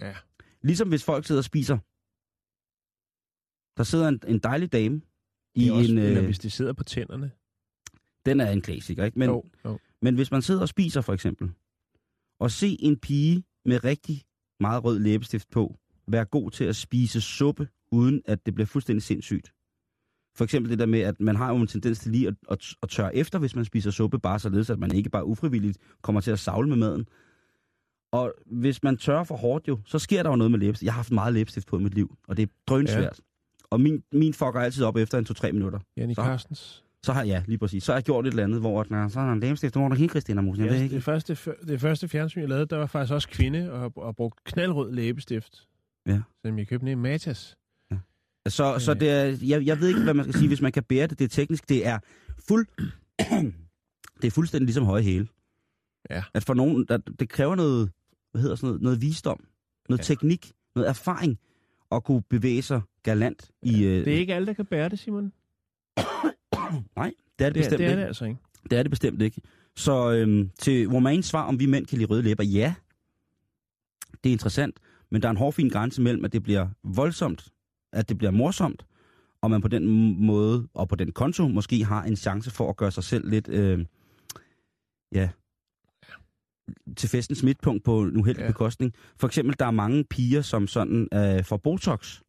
Ja. 0.00 0.14
Ligesom 0.62 0.88
hvis 0.88 1.04
folk 1.04 1.26
sidder 1.26 1.40
og 1.40 1.44
spiser. 1.44 1.78
Der 3.76 3.82
sidder 3.84 4.08
en, 4.08 4.20
en 4.26 4.38
dejlig 4.38 4.72
dame 4.72 5.00
i 5.54 5.60
Det 5.60 5.68
er 5.68 5.72
også, 5.72 5.92
en... 5.92 5.98
eller 5.98 6.18
Øh, 6.20 6.24
hvis 6.24 6.38
de 6.38 6.50
sidder 6.50 6.72
på 6.72 6.84
tænderne. 6.84 7.30
den 8.26 8.40
er 8.40 8.50
en 8.50 8.60
klassiker, 8.60 9.04
ikke? 9.04 9.18
Men, 9.18 9.28
jo, 9.30 9.44
jo. 9.64 9.78
men 10.02 10.14
hvis 10.14 10.30
man 10.30 10.42
sidder 10.42 10.60
og 10.60 10.68
spiser 10.68 11.00
for 11.00 11.12
eksempel, 11.12 11.50
og 12.40 12.50
se 12.50 12.76
en 12.80 12.96
pige 12.98 13.44
med 13.64 13.84
rigtig 13.84 14.22
meget 14.60 14.84
rød 14.84 14.98
læbestift 14.98 15.50
på, 15.50 15.78
være 16.08 16.24
god 16.24 16.50
til 16.50 16.64
at 16.64 16.76
spise 16.76 17.20
suppe, 17.20 17.68
uden 17.92 18.22
at 18.24 18.46
det 18.46 18.54
bliver 18.54 18.66
fuldstændig 18.66 19.02
sindssygt. 19.02 19.52
For 20.36 20.44
eksempel 20.44 20.70
det 20.70 20.78
der 20.78 20.86
med, 20.86 21.00
at 21.00 21.20
man 21.20 21.36
har 21.36 21.50
jo 21.50 21.56
en 21.60 21.66
tendens 21.66 21.98
til 21.98 22.12
lige 22.12 22.28
at, 22.28 22.34
at, 22.50 22.74
at 22.82 22.88
tørre 22.88 23.16
efter, 23.16 23.38
hvis 23.38 23.54
man 23.56 23.64
spiser 23.64 23.90
suppe, 23.90 24.18
bare 24.18 24.38
således, 24.38 24.70
at 24.70 24.78
man 24.78 24.94
ikke 24.94 25.10
bare 25.10 25.24
ufrivilligt 25.26 25.78
kommer 26.02 26.20
til 26.20 26.30
at 26.30 26.38
savle 26.38 26.68
med 26.68 26.76
maden. 26.76 27.06
Og 28.12 28.34
hvis 28.46 28.82
man 28.82 28.96
tørrer 28.96 29.24
for 29.24 29.36
hårdt 29.36 29.68
jo, 29.68 29.78
så 29.84 29.98
sker 29.98 30.22
der 30.22 30.30
jo 30.30 30.36
noget 30.36 30.50
med 30.50 30.58
læbestift. 30.58 30.84
Jeg 30.84 30.92
har 30.92 30.98
haft 30.98 31.10
meget 31.12 31.34
læbestift 31.34 31.66
på 31.66 31.78
i 31.78 31.82
mit 31.82 31.94
liv, 31.94 32.16
og 32.28 32.36
det 32.36 32.42
er 32.42 32.46
drønsvært. 32.66 33.02
Ja. 33.02 33.22
Og 33.70 33.80
min, 33.80 34.02
min 34.12 34.34
fucker 34.34 34.60
altid 34.60 34.84
op 34.84 34.96
efter 34.96 35.18
en 35.18 35.26
2-3 35.30 35.52
minutter. 35.52 35.78
Janni 35.96 36.14
Så- 36.14 36.22
Carstens. 36.22 36.84
Så 37.08 37.12
har 37.12 37.22
jeg, 37.24 37.44
lige 37.46 37.58
præcis, 37.58 37.84
så 37.84 37.92
har 37.92 37.96
jeg 37.96 38.04
gjort 38.04 38.26
et 38.26 38.30
eller 38.30 38.44
andet, 38.44 38.60
hvor 38.60 38.80
at, 38.80 38.90
når 38.90 39.08
så 39.08 39.20
er 39.20 39.24
der 39.24 39.32
en 39.32 39.40
læbestift, 39.40 39.74
hvor 39.74 39.84
er 39.84 39.88
der 39.88 39.96
hele 39.96 40.08
Christina 40.08 40.40
Musen. 40.40 40.64
Jeg 40.64 40.72
Ja, 40.72 40.78
det, 40.78 40.84
ikke. 40.84 41.00
første, 41.00 41.38
det 41.66 41.80
første 41.80 42.08
fjernsyn, 42.08 42.40
jeg 42.40 42.48
lavede, 42.48 42.66
der 42.66 42.76
var 42.76 42.86
faktisk 42.86 43.12
også 43.14 43.28
kvinde 43.28 43.72
og, 43.72 43.92
og 43.96 44.16
brugt 44.16 44.44
knaldrød 44.44 44.92
læbestift. 44.92 45.68
Ja. 46.06 46.20
Som 46.44 46.58
jeg 46.58 46.66
købte 46.68 46.84
ned 46.84 46.92
i 46.92 46.94
Matas. 46.94 47.56
Så, 48.48 48.78
så 48.78 48.94
det 48.94 49.10
er, 49.10 49.36
jeg, 49.42 49.66
jeg 49.66 49.80
ved 49.80 49.88
ikke, 49.88 50.02
hvad 50.02 50.14
man 50.14 50.24
skal 50.24 50.34
sige, 50.34 50.48
hvis 50.48 50.60
man 50.60 50.72
kan 50.72 50.82
bære 50.82 51.06
det. 51.06 51.18
Det 51.18 51.24
er 51.24 51.28
teknisk. 51.28 51.68
Det 51.68 51.86
er 51.86 51.98
fuld... 52.48 52.66
det 54.22 54.26
er 54.26 54.30
fuldstændig 54.30 54.66
ligesom 54.66 54.84
høje 54.84 55.02
hæle. 55.02 55.28
Ja. 56.10 56.22
At 56.34 56.44
for 56.44 56.54
nogen, 56.54 56.84
der, 56.88 56.96
det 56.96 57.28
kræver 57.28 57.54
noget, 57.54 57.90
hvad 58.32 58.42
hedder 58.42 58.56
sådan 58.56 58.66
noget, 58.68 58.82
noget 58.82 59.00
visdom, 59.00 59.40
noget 59.88 59.98
Ja. 59.98 60.02
ja. 60.02 60.06
teknik, 60.14 60.52
noget 60.74 60.88
erfaring 60.88 61.38
at 61.92 62.04
kunne 62.04 62.22
bevæge 62.30 62.62
sig 62.62 62.80
galant 63.02 63.50
i... 63.62 63.84
Øh, 63.84 64.04
Det 64.04 64.14
er 64.14 64.18
ikke 64.18 64.34
alle, 64.34 64.46
der 64.46 64.52
kan 64.52 64.66
bære 64.66 64.88
det, 64.88 64.98
Simon. 64.98 65.32
Nej, 66.96 67.12
det 67.38 67.46
er 67.46 67.50
det, 67.50 67.54
Det 67.54 67.60
er, 67.60 67.64
bestemt 67.64 67.78
det, 67.78 67.86
er 67.86 67.90
ikke. 67.90 68.00
det 68.00 68.06
altså 68.06 68.24
ikke. 68.24 68.40
Det 68.70 68.78
er 68.78 68.82
det 68.82 68.90
bestemt 68.90 69.22
ikke. 69.22 69.40
Så 69.76 70.12
øhm, 70.12 70.50
til 70.58 70.88
Romains 70.88 71.26
svar, 71.26 71.42
om 71.42 71.60
vi 71.60 71.66
mænd 71.66 71.86
kan 71.86 71.98
lide 71.98 72.10
røde 72.10 72.22
læber, 72.22 72.44
ja, 72.44 72.74
det 74.24 74.30
er 74.30 74.32
interessant, 74.32 74.80
men 75.10 75.22
der 75.22 75.28
er 75.28 75.30
en 75.30 75.36
hårfin 75.36 75.68
grænse 75.68 76.02
mellem, 76.02 76.24
at 76.24 76.32
det 76.32 76.42
bliver 76.42 76.68
voldsomt, 76.84 77.48
at 77.92 78.08
det 78.08 78.18
bliver 78.18 78.30
morsomt, 78.30 78.86
og 79.42 79.50
man 79.50 79.60
på 79.60 79.68
den 79.68 79.86
måde, 80.26 80.68
og 80.74 80.88
på 80.88 80.96
den 80.96 81.12
konto, 81.12 81.48
måske 81.48 81.84
har 81.84 82.02
en 82.02 82.16
chance 82.16 82.50
for 82.50 82.70
at 82.70 82.76
gøre 82.76 82.90
sig 82.90 83.04
selv 83.04 83.30
lidt, 83.30 83.48
øh, 83.48 83.84
ja, 85.12 85.28
til 86.96 87.08
festens 87.08 87.42
midtpunkt 87.42 87.84
på 87.84 88.02
en 88.02 88.16
uheldig 88.16 88.42
ja. 88.42 88.46
bekostning. 88.46 88.92
For 89.20 89.26
eksempel, 89.26 89.56
der 89.58 89.66
er 89.66 89.70
mange 89.70 90.04
piger, 90.04 90.42
som 90.42 90.66
sådan 90.66 91.08
øh, 91.14 91.44
får 91.44 91.56
Botox. 91.56 92.20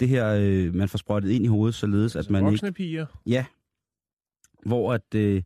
Det 0.00 0.08
her, 0.08 0.38
øh, 0.40 0.74
man 0.74 0.88
får 0.88 0.98
sprøjtet 0.98 1.30
ind 1.30 1.44
i 1.44 1.48
hovedet, 1.48 1.74
således 1.74 2.16
at 2.16 2.18
Altså, 2.18 2.32
man 2.32 2.42
ikke 2.42 2.50
voksne 2.50 2.72
piger. 2.72 3.06
Ja. 3.26 3.44
Hvor 4.66 4.92
at 4.92 5.14
øh, 5.14 5.42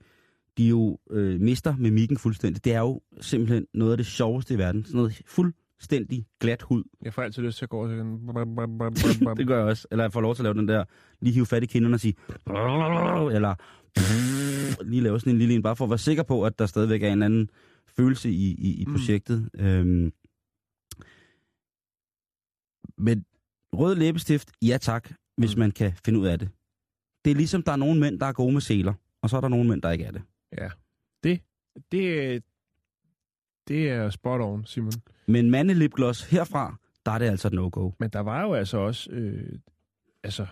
de 0.59 0.69
jo 0.69 0.99
øh, 1.11 1.41
mister 1.41 1.77
mimikken 1.77 2.17
fuldstændig. 2.19 2.65
Det 2.65 2.75
er 2.75 2.81
jo 2.81 3.01
simpelthen 3.21 3.67
noget 3.75 3.93
af 3.93 3.97
det 3.97 4.07
sjoveste 4.07 4.55
i 4.55 4.59
verden. 4.59 4.85
Sådan 4.85 4.97
noget 4.97 5.23
fuldstændig 5.27 6.27
glat 6.41 6.63
hud. 6.63 6.85
Jeg 7.03 7.15
får 7.15 7.23
altid 7.23 7.43
lyst 7.43 7.59
til 7.59 7.65
at 7.65 7.69
gå 7.69 7.83
og 7.83 7.91
sige... 8.97 9.35
det 9.37 9.47
gør 9.47 9.57
jeg 9.59 9.67
også. 9.67 9.89
Eller 9.91 10.05
jeg 10.05 10.13
får 10.13 10.21
lov 10.21 10.35
til 10.35 10.43
at 10.43 10.45
lave 10.45 10.55
den 10.55 10.69
der, 10.69 10.85
lige 11.21 11.35
hive 11.35 11.47
fat 11.47 11.63
i 11.63 11.67
kinderne 11.67 11.95
og 11.95 12.01
sige... 12.01 12.15
Eller 13.35 13.55
lige 14.85 15.03
lave 15.03 15.21
sådan 15.21 15.33
en 15.33 15.39
lille 15.39 15.55
en, 15.55 15.63
bare 15.63 15.77
for 15.77 15.85
at 15.85 15.91
være 15.91 15.99
sikker 15.99 16.23
på, 16.23 16.45
at 16.45 16.59
der 16.59 16.67
stadigvæk 16.67 17.03
er 17.03 17.13
en 17.13 17.23
anden 17.23 17.51
følelse 17.97 18.31
i, 18.31 18.55
i, 18.59 18.83
i 18.83 18.85
Mm. 18.85 18.93
projektet. 18.93 19.51
Mm. 19.55 19.65
Øhm, 19.65 20.13
men 22.99 23.25
rød 23.73 23.95
læbestift, 23.97 24.51
ja 24.63 24.79
tak, 24.81 25.11
hvis 25.37 25.57
Mm. 25.57 25.61
man 25.61 25.71
kan 25.71 25.93
finde 26.05 26.19
ud 26.19 26.27
af 26.27 26.39
det. 26.39 26.51
Det 27.25 27.31
er 27.31 27.35
ligesom, 27.35 27.63
der 27.63 27.73
er 27.73 27.77
nogle 27.77 28.01
mænd, 28.01 28.21
der 28.21 28.27
er 28.27 28.33
gode 28.33 28.53
med 28.53 28.61
seler, 28.61 28.95
og 29.23 29.31
så 29.31 29.37
er 29.37 29.41
der 29.41 29.49
nogle 29.49 29.69
mænd, 29.69 29.83
der 29.83 29.91
ikke 29.91 30.05
er 30.05 30.11
det. 30.11 30.23
Ja. 30.59 30.69
Det, 31.23 31.41
det, 31.93 32.35
er- 32.35 32.41
det 33.69 33.91
er 33.91 34.11
spot 34.11 34.41
on, 34.41 34.67
Simon. 34.67 34.93
Men 35.29 35.51
mandelipgloss 35.51 36.31
herfra, 36.31 36.77
der 37.07 37.13
er 37.13 37.19
det 37.19 37.27
altså 37.27 37.51
no-go. 37.51 37.91
Men 37.99 38.11
der 38.11 38.21
var 38.21 38.43
jo 38.43 38.53
altså 38.55 38.79
også... 38.79 39.11
Øh, 39.11 39.59
altså... 40.23 40.47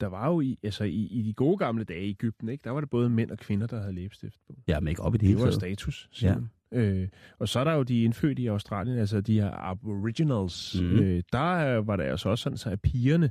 Der 0.00 0.06
var 0.06 0.26
jo 0.30 0.40
i, 0.40 0.58
altså 0.62 0.84
i, 0.84 0.94
i 1.06 1.22
de 1.22 1.34
gode 1.34 1.58
gamle 1.58 1.84
dage 1.84 2.06
i 2.06 2.10
Ægypten, 2.10 2.48
ikke? 2.48 2.62
der 2.64 2.70
var 2.70 2.80
det 2.80 2.90
både 2.90 3.10
mænd 3.10 3.30
og 3.30 3.38
kvinder, 3.38 3.66
der 3.66 3.80
havde 3.80 3.92
læbestift 3.94 4.40
på. 4.46 4.56
Ja, 4.68 4.80
make 4.80 5.02
op 5.02 5.14
i 5.14 5.16
det 5.16 5.20
Det 5.20 5.28
hele 5.28 5.38
var 5.40 5.44
taget. 5.46 5.54
status, 5.54 6.08
Simon. 6.12 6.42
Ja. 6.42 6.48
Øh, 6.74 7.08
og 7.38 7.48
så 7.48 7.60
er 7.60 7.64
der 7.64 7.72
jo 7.72 7.82
de 7.82 8.02
indfødte 8.02 8.42
i 8.42 8.46
Australien, 8.46 8.98
altså 8.98 9.20
de 9.20 9.40
her 9.40 9.50
aboriginals. 9.50 10.80
Mm. 10.80 10.98
Øh, 10.98 11.22
der 11.32 11.78
øh, 11.78 11.86
var 11.86 11.96
der 11.96 12.04
altså 12.04 12.28
også 12.28 12.42
sådan, 12.42 12.58
så 12.58 12.70
at 12.70 12.80
pigerne, 12.80 13.28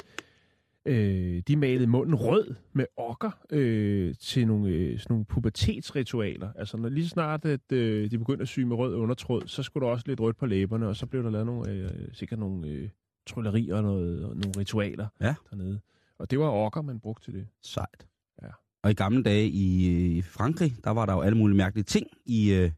øh, 0.86 1.42
de 1.48 1.56
malede 1.56 1.88
munden 1.88 2.16
rød 2.16 2.56
med 2.74 2.86
okker 2.98 3.32
øh, 3.52 4.16
til 4.20 4.48
nogle, 4.48 4.70
øh, 4.70 5.00
sådan 5.00 5.14
nogle 5.14 5.26
pubertetsritualer. 5.26 6.50
Altså 6.56 6.78
når 6.78 6.90
lige 6.90 7.10
snart, 7.10 7.46
at 7.46 7.72
øh, 7.72 8.12
de 8.12 8.18
begyndte 8.18 8.42
at 8.42 8.48
sy 8.48 8.60
med 8.60 8.76
rød 8.76 8.96
undertråd, 8.96 9.42
så 9.46 9.64
skulle 9.64 9.86
der 9.86 9.92
også 9.92 10.06
lidt 10.08 10.20
rødt 10.20 10.38
på 10.38 10.46
læberne, 10.46 10.88
og 10.88 10.96
så 10.96 11.06
blev 11.06 11.24
der 11.24 11.30
lavet 11.30 11.46
nogle, 11.46 11.72
øh, 11.72 11.90
sikkert 12.14 12.40
nogle 12.40 12.68
øh, 12.68 12.90
tryllerier 13.28 13.76
og, 13.76 13.84
noget, 13.84 14.26
og 14.26 14.36
nogle 14.36 14.52
ritualer 14.58 15.08
Ja. 15.22 15.36
dernede. 15.52 15.80
Og 16.20 16.32
det 16.32 16.40
var 16.40 16.50
okker, 16.50 16.82
man 16.82 17.00
brugte 17.00 17.26
til 17.26 17.34
det. 17.34 17.48
Sejt. 17.62 18.08
Ja. 18.42 18.48
Og 18.84 18.92
i 18.92 18.94
gamle 18.94 19.24
dage 19.24 19.48
i, 19.48 19.88
i 20.18 20.22
Frankrig, 20.22 20.74
der 20.84 20.90
var 20.90 21.06
der 21.06 21.14
jo 21.14 21.22
alle 21.22 21.38
mulige 21.38 21.58
mærkelige 21.58 21.84
ting 21.84 22.08
i, 22.26 22.54
øh, 22.54 22.72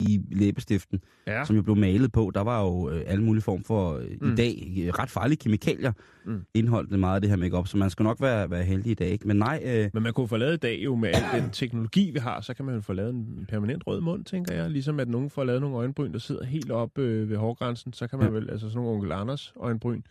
i 0.00 0.20
læbestiften, 0.32 1.00
Ja. 1.26 1.44
som 1.44 1.56
jo 1.56 1.62
blev 1.62 1.76
malet 1.76 2.12
på. 2.12 2.30
Der 2.34 2.40
var 2.40 2.62
jo 2.62 2.90
øh, 2.90 3.02
alle 3.06 3.24
mulige 3.24 3.42
form 3.42 3.64
for, 3.64 3.92
øh, 3.96 4.04
Mm. 4.20 4.32
i 4.32 4.34
dag, 4.34 4.74
øh, 4.78 4.88
ret 4.88 5.10
farlige 5.10 5.36
kemikalier, 5.36 5.92
Mm. 6.24 6.42
indholdt 6.54 6.90
meget 7.00 7.14
af 7.14 7.20
det 7.20 7.30
her 7.30 7.36
makeup, 7.36 7.68
så 7.68 7.76
man 7.76 7.90
skal 7.90 8.02
nok 8.02 8.20
være, 8.20 8.50
være 8.50 8.64
heldig 8.64 8.90
i 8.90 8.94
dag. 8.94 9.08
Ikke? 9.08 9.28
Men 9.28 9.36
nej, 9.36 9.62
øh, 9.64 9.90
Men 9.94 10.02
man 10.02 10.12
kunne 10.12 10.28
få 10.28 10.36
lavet 10.36 10.54
i 10.54 10.56
dag 10.56 10.78
jo 10.84 10.94
med 10.96 11.08
al 11.08 11.42
den 11.42 11.50
teknologi, 11.50 12.10
vi 12.10 12.18
har, 12.18 12.40
så 12.40 12.54
kan 12.54 12.64
man 12.64 12.74
jo 12.74 12.80
få 12.80 12.92
lavet 12.92 13.14
en 13.14 13.46
permanent 13.48 13.86
rød 13.86 14.00
mund, 14.00 14.24
tænker 14.24 14.54
jeg. 14.54 14.70
Ligesom 14.70 15.00
at 15.00 15.08
nogen 15.08 15.30
får 15.30 15.44
lavet 15.44 15.60
nogle 15.60 15.76
øjenbryn, 15.76 16.12
der 16.12 16.18
sidder 16.18 16.44
helt 16.44 16.70
op 16.70 16.98
øh, 16.98 17.30
ved 17.30 17.36
hårgrænsen, 17.36 17.92
så 17.92 18.06
kan 18.06 18.18
man 18.18 18.32
vel, 18.34 18.50
altså 18.50 18.68
sådan 18.68 18.76
nogle 18.76 18.90
onkel 18.90 19.12
Anders 19.12 19.52
øjenbryn, 19.60 20.02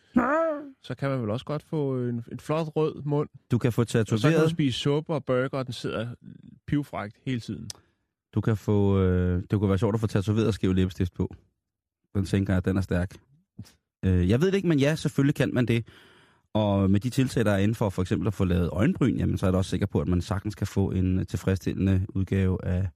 så 0.84 0.96
kan 1.00 1.10
man 1.10 1.22
vel 1.22 1.30
også 1.30 1.46
godt 1.46 1.64
få 1.64 1.98
en, 2.00 2.24
en 2.32 2.40
flot 2.40 2.68
rød 2.76 3.02
mund. 3.06 3.30
du 3.52 3.58
kan 3.58 3.74
få 3.74 3.82
Og 3.82 3.88
så 3.88 3.98
kan 3.98 4.06
du 4.06 4.18
tatoveret, 4.22 4.50
spise 4.52 4.80
suppe 4.80 5.14
og 5.14 5.26
burger, 5.26 5.50
og 5.58 5.66
den 5.66 5.74
sidder 5.74 6.08
pivfrægt 6.68 7.16
hele 7.26 7.40
tiden. 7.40 7.68
Du 8.36 8.42
kan 8.42 8.58
få, 8.58 9.00
øh, 9.00 9.44
det 9.52 9.60
kunne 9.60 9.70
være 9.70 9.78
sjovt 9.78 9.96
at 9.96 10.02
få 10.02 10.08
tatoveret 10.08 10.54
skæv 10.54 10.74
læbestift 10.74 11.14
på. 11.14 11.36
Den 12.16 12.26
tænker 12.26 12.54
jeg, 12.54 12.66
den 12.66 12.78
er 12.78 12.82
stærk. 12.82 13.18
Øh, 14.06 14.30
jeg 14.30 14.42
ved 14.42 14.48
det 14.48 14.56
ikke, 14.56 14.68
men 14.68 14.80
ja, 14.80 14.96
selvfølgelig 14.96 15.36
kan 15.36 15.54
man 15.54 15.66
det. 15.66 15.88
Og 16.54 16.92
med 16.92 17.00
de 17.00 17.10
tiltag, 17.10 17.46
der 17.46 17.52
er 17.52 17.58
inden 17.58 17.76
for 17.76 17.90
for 17.90 18.02
eksempel 18.02 18.28
at 18.28 18.34
få 18.34 18.46
lavet 18.46 18.70
øjenbryn, 18.70 19.18
jamen, 19.18 19.38
så 19.38 19.46
er 19.46 19.48
jeg 19.48 19.54
da 19.54 19.58
også 19.58 19.70
sikker 19.70 19.86
på, 19.86 20.00
at 20.00 20.08
man 20.08 20.22
sagtens 20.22 20.56
kan 20.56 20.68
få 20.68 20.92
en 20.92 21.20
øh, 21.20 21.26
tilfredsstillende 21.26 22.06
udgave 22.10 22.66
af, 22.66 22.90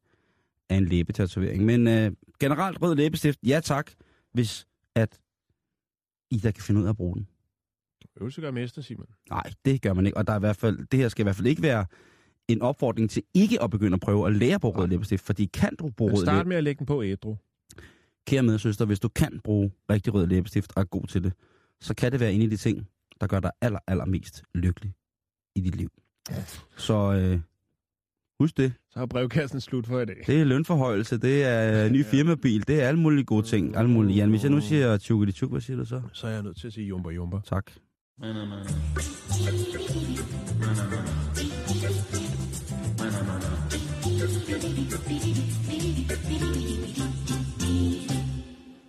af 0.69 0.75
en 0.75 0.85
læbetatovering. 0.85 1.65
Men 1.65 1.87
øh, 1.87 2.11
generelt 2.39 2.81
rød 2.81 2.95
læbestift, 2.95 3.39
ja 3.43 3.59
tak, 3.63 3.91
hvis 4.33 4.67
at 4.95 5.19
I 6.31 6.37
der 6.37 6.51
kan 6.51 6.63
finde 6.63 6.81
ud 6.81 6.85
af 6.85 6.89
at 6.89 6.97
bruge 6.97 7.15
den. 7.15 7.27
Øvelse 8.21 8.41
gør 8.41 8.51
mester, 8.51 8.81
Simon. 8.81 9.07
Nej, 9.29 9.43
det 9.65 9.81
gør 9.81 9.93
man 9.93 10.05
ikke. 10.05 10.17
Og 10.17 10.27
der 10.27 10.33
er 10.33 10.37
i 10.37 10.39
hvert 10.39 10.55
fald, 10.55 10.87
det 10.91 10.99
her 10.99 11.09
skal 11.09 11.23
i 11.23 11.25
hvert 11.25 11.35
fald 11.35 11.47
ikke 11.47 11.61
være 11.61 11.85
en 12.49 12.61
opfordring 12.61 13.09
til 13.09 13.23
ikke 13.33 13.63
at 13.63 13.69
begynde 13.69 13.93
at 13.93 13.99
prøve 13.99 14.27
at 14.27 14.35
lære 14.35 14.55
at 14.55 14.61
bruge 14.61 14.77
rød 14.77 14.87
læbestift, 14.87 15.25
fordi 15.25 15.45
kan 15.45 15.75
du 15.79 15.89
bruge 15.97 16.11
rød 16.11 16.21
start 16.21 16.35
læbestift, 16.35 16.47
med 16.47 16.57
at 16.57 16.63
lægge 16.63 16.79
den 16.79 16.85
på 16.85 17.03
ædru. 17.03 17.35
kære 18.27 18.43
medsøster, 18.43 18.85
hvis 18.85 18.99
du 18.99 19.09
kan 19.09 19.39
bruge 19.43 19.71
rigtig 19.91 20.13
rød 20.13 20.27
læbestift 20.27 20.71
og 20.75 20.81
er 20.81 20.85
god 20.85 21.07
til 21.07 21.23
det, 21.23 21.33
så 21.81 21.93
kan 21.93 22.11
det 22.11 22.19
være 22.19 22.33
en 22.33 22.41
af 22.41 22.49
de 22.49 22.57
ting, 22.57 22.87
der 23.21 23.27
gør 23.27 23.39
dig 23.39 23.51
aller, 23.61 23.79
allermest 23.87 24.43
lykkelig 24.55 24.93
i 25.55 25.61
dit 25.61 25.75
liv. 25.75 25.89
Så 26.77 27.13
øh, 27.13 27.39
husk 28.39 28.57
det. 28.57 28.73
Så 28.89 28.99
har 28.99 29.05
brevkassen 29.05 29.61
slut 29.61 29.87
for 29.87 29.99
i 29.99 30.05
dag. 30.05 30.23
Det 30.27 30.41
er 30.41 30.43
lønforhøjelse, 30.43 31.17
det 31.17 31.43
er 31.43 31.89
ny 31.89 32.05
firmabil, 32.05 32.67
det 32.67 32.81
er 32.81 32.87
alle 32.87 32.99
mulige 32.99 33.25
gode 33.25 33.47
ting. 33.47 33.75
Alle 33.75 33.91
mulige. 33.91 34.15
Jan, 34.17 34.29
hvis 34.29 34.43
jeg 34.43 34.51
nu 34.51 34.61
siger 34.61 34.97
tjukkeli 34.97 35.31
tjuk, 35.31 35.51
hvad 35.51 35.61
siger 35.61 35.77
du 35.77 35.85
så? 35.85 36.01
Så 36.13 36.27
er 36.27 36.31
jeg 36.31 36.43
nødt 36.43 36.57
til 36.57 36.67
at 36.67 36.73
sige 36.73 36.87
jumper 36.87 37.11
jumper. 37.11 37.39
Tak. 37.41 37.71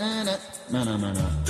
na 0.00 0.24
na 0.70 0.84
na 0.84 0.96
na 0.96 1.12
na. 1.12 1.49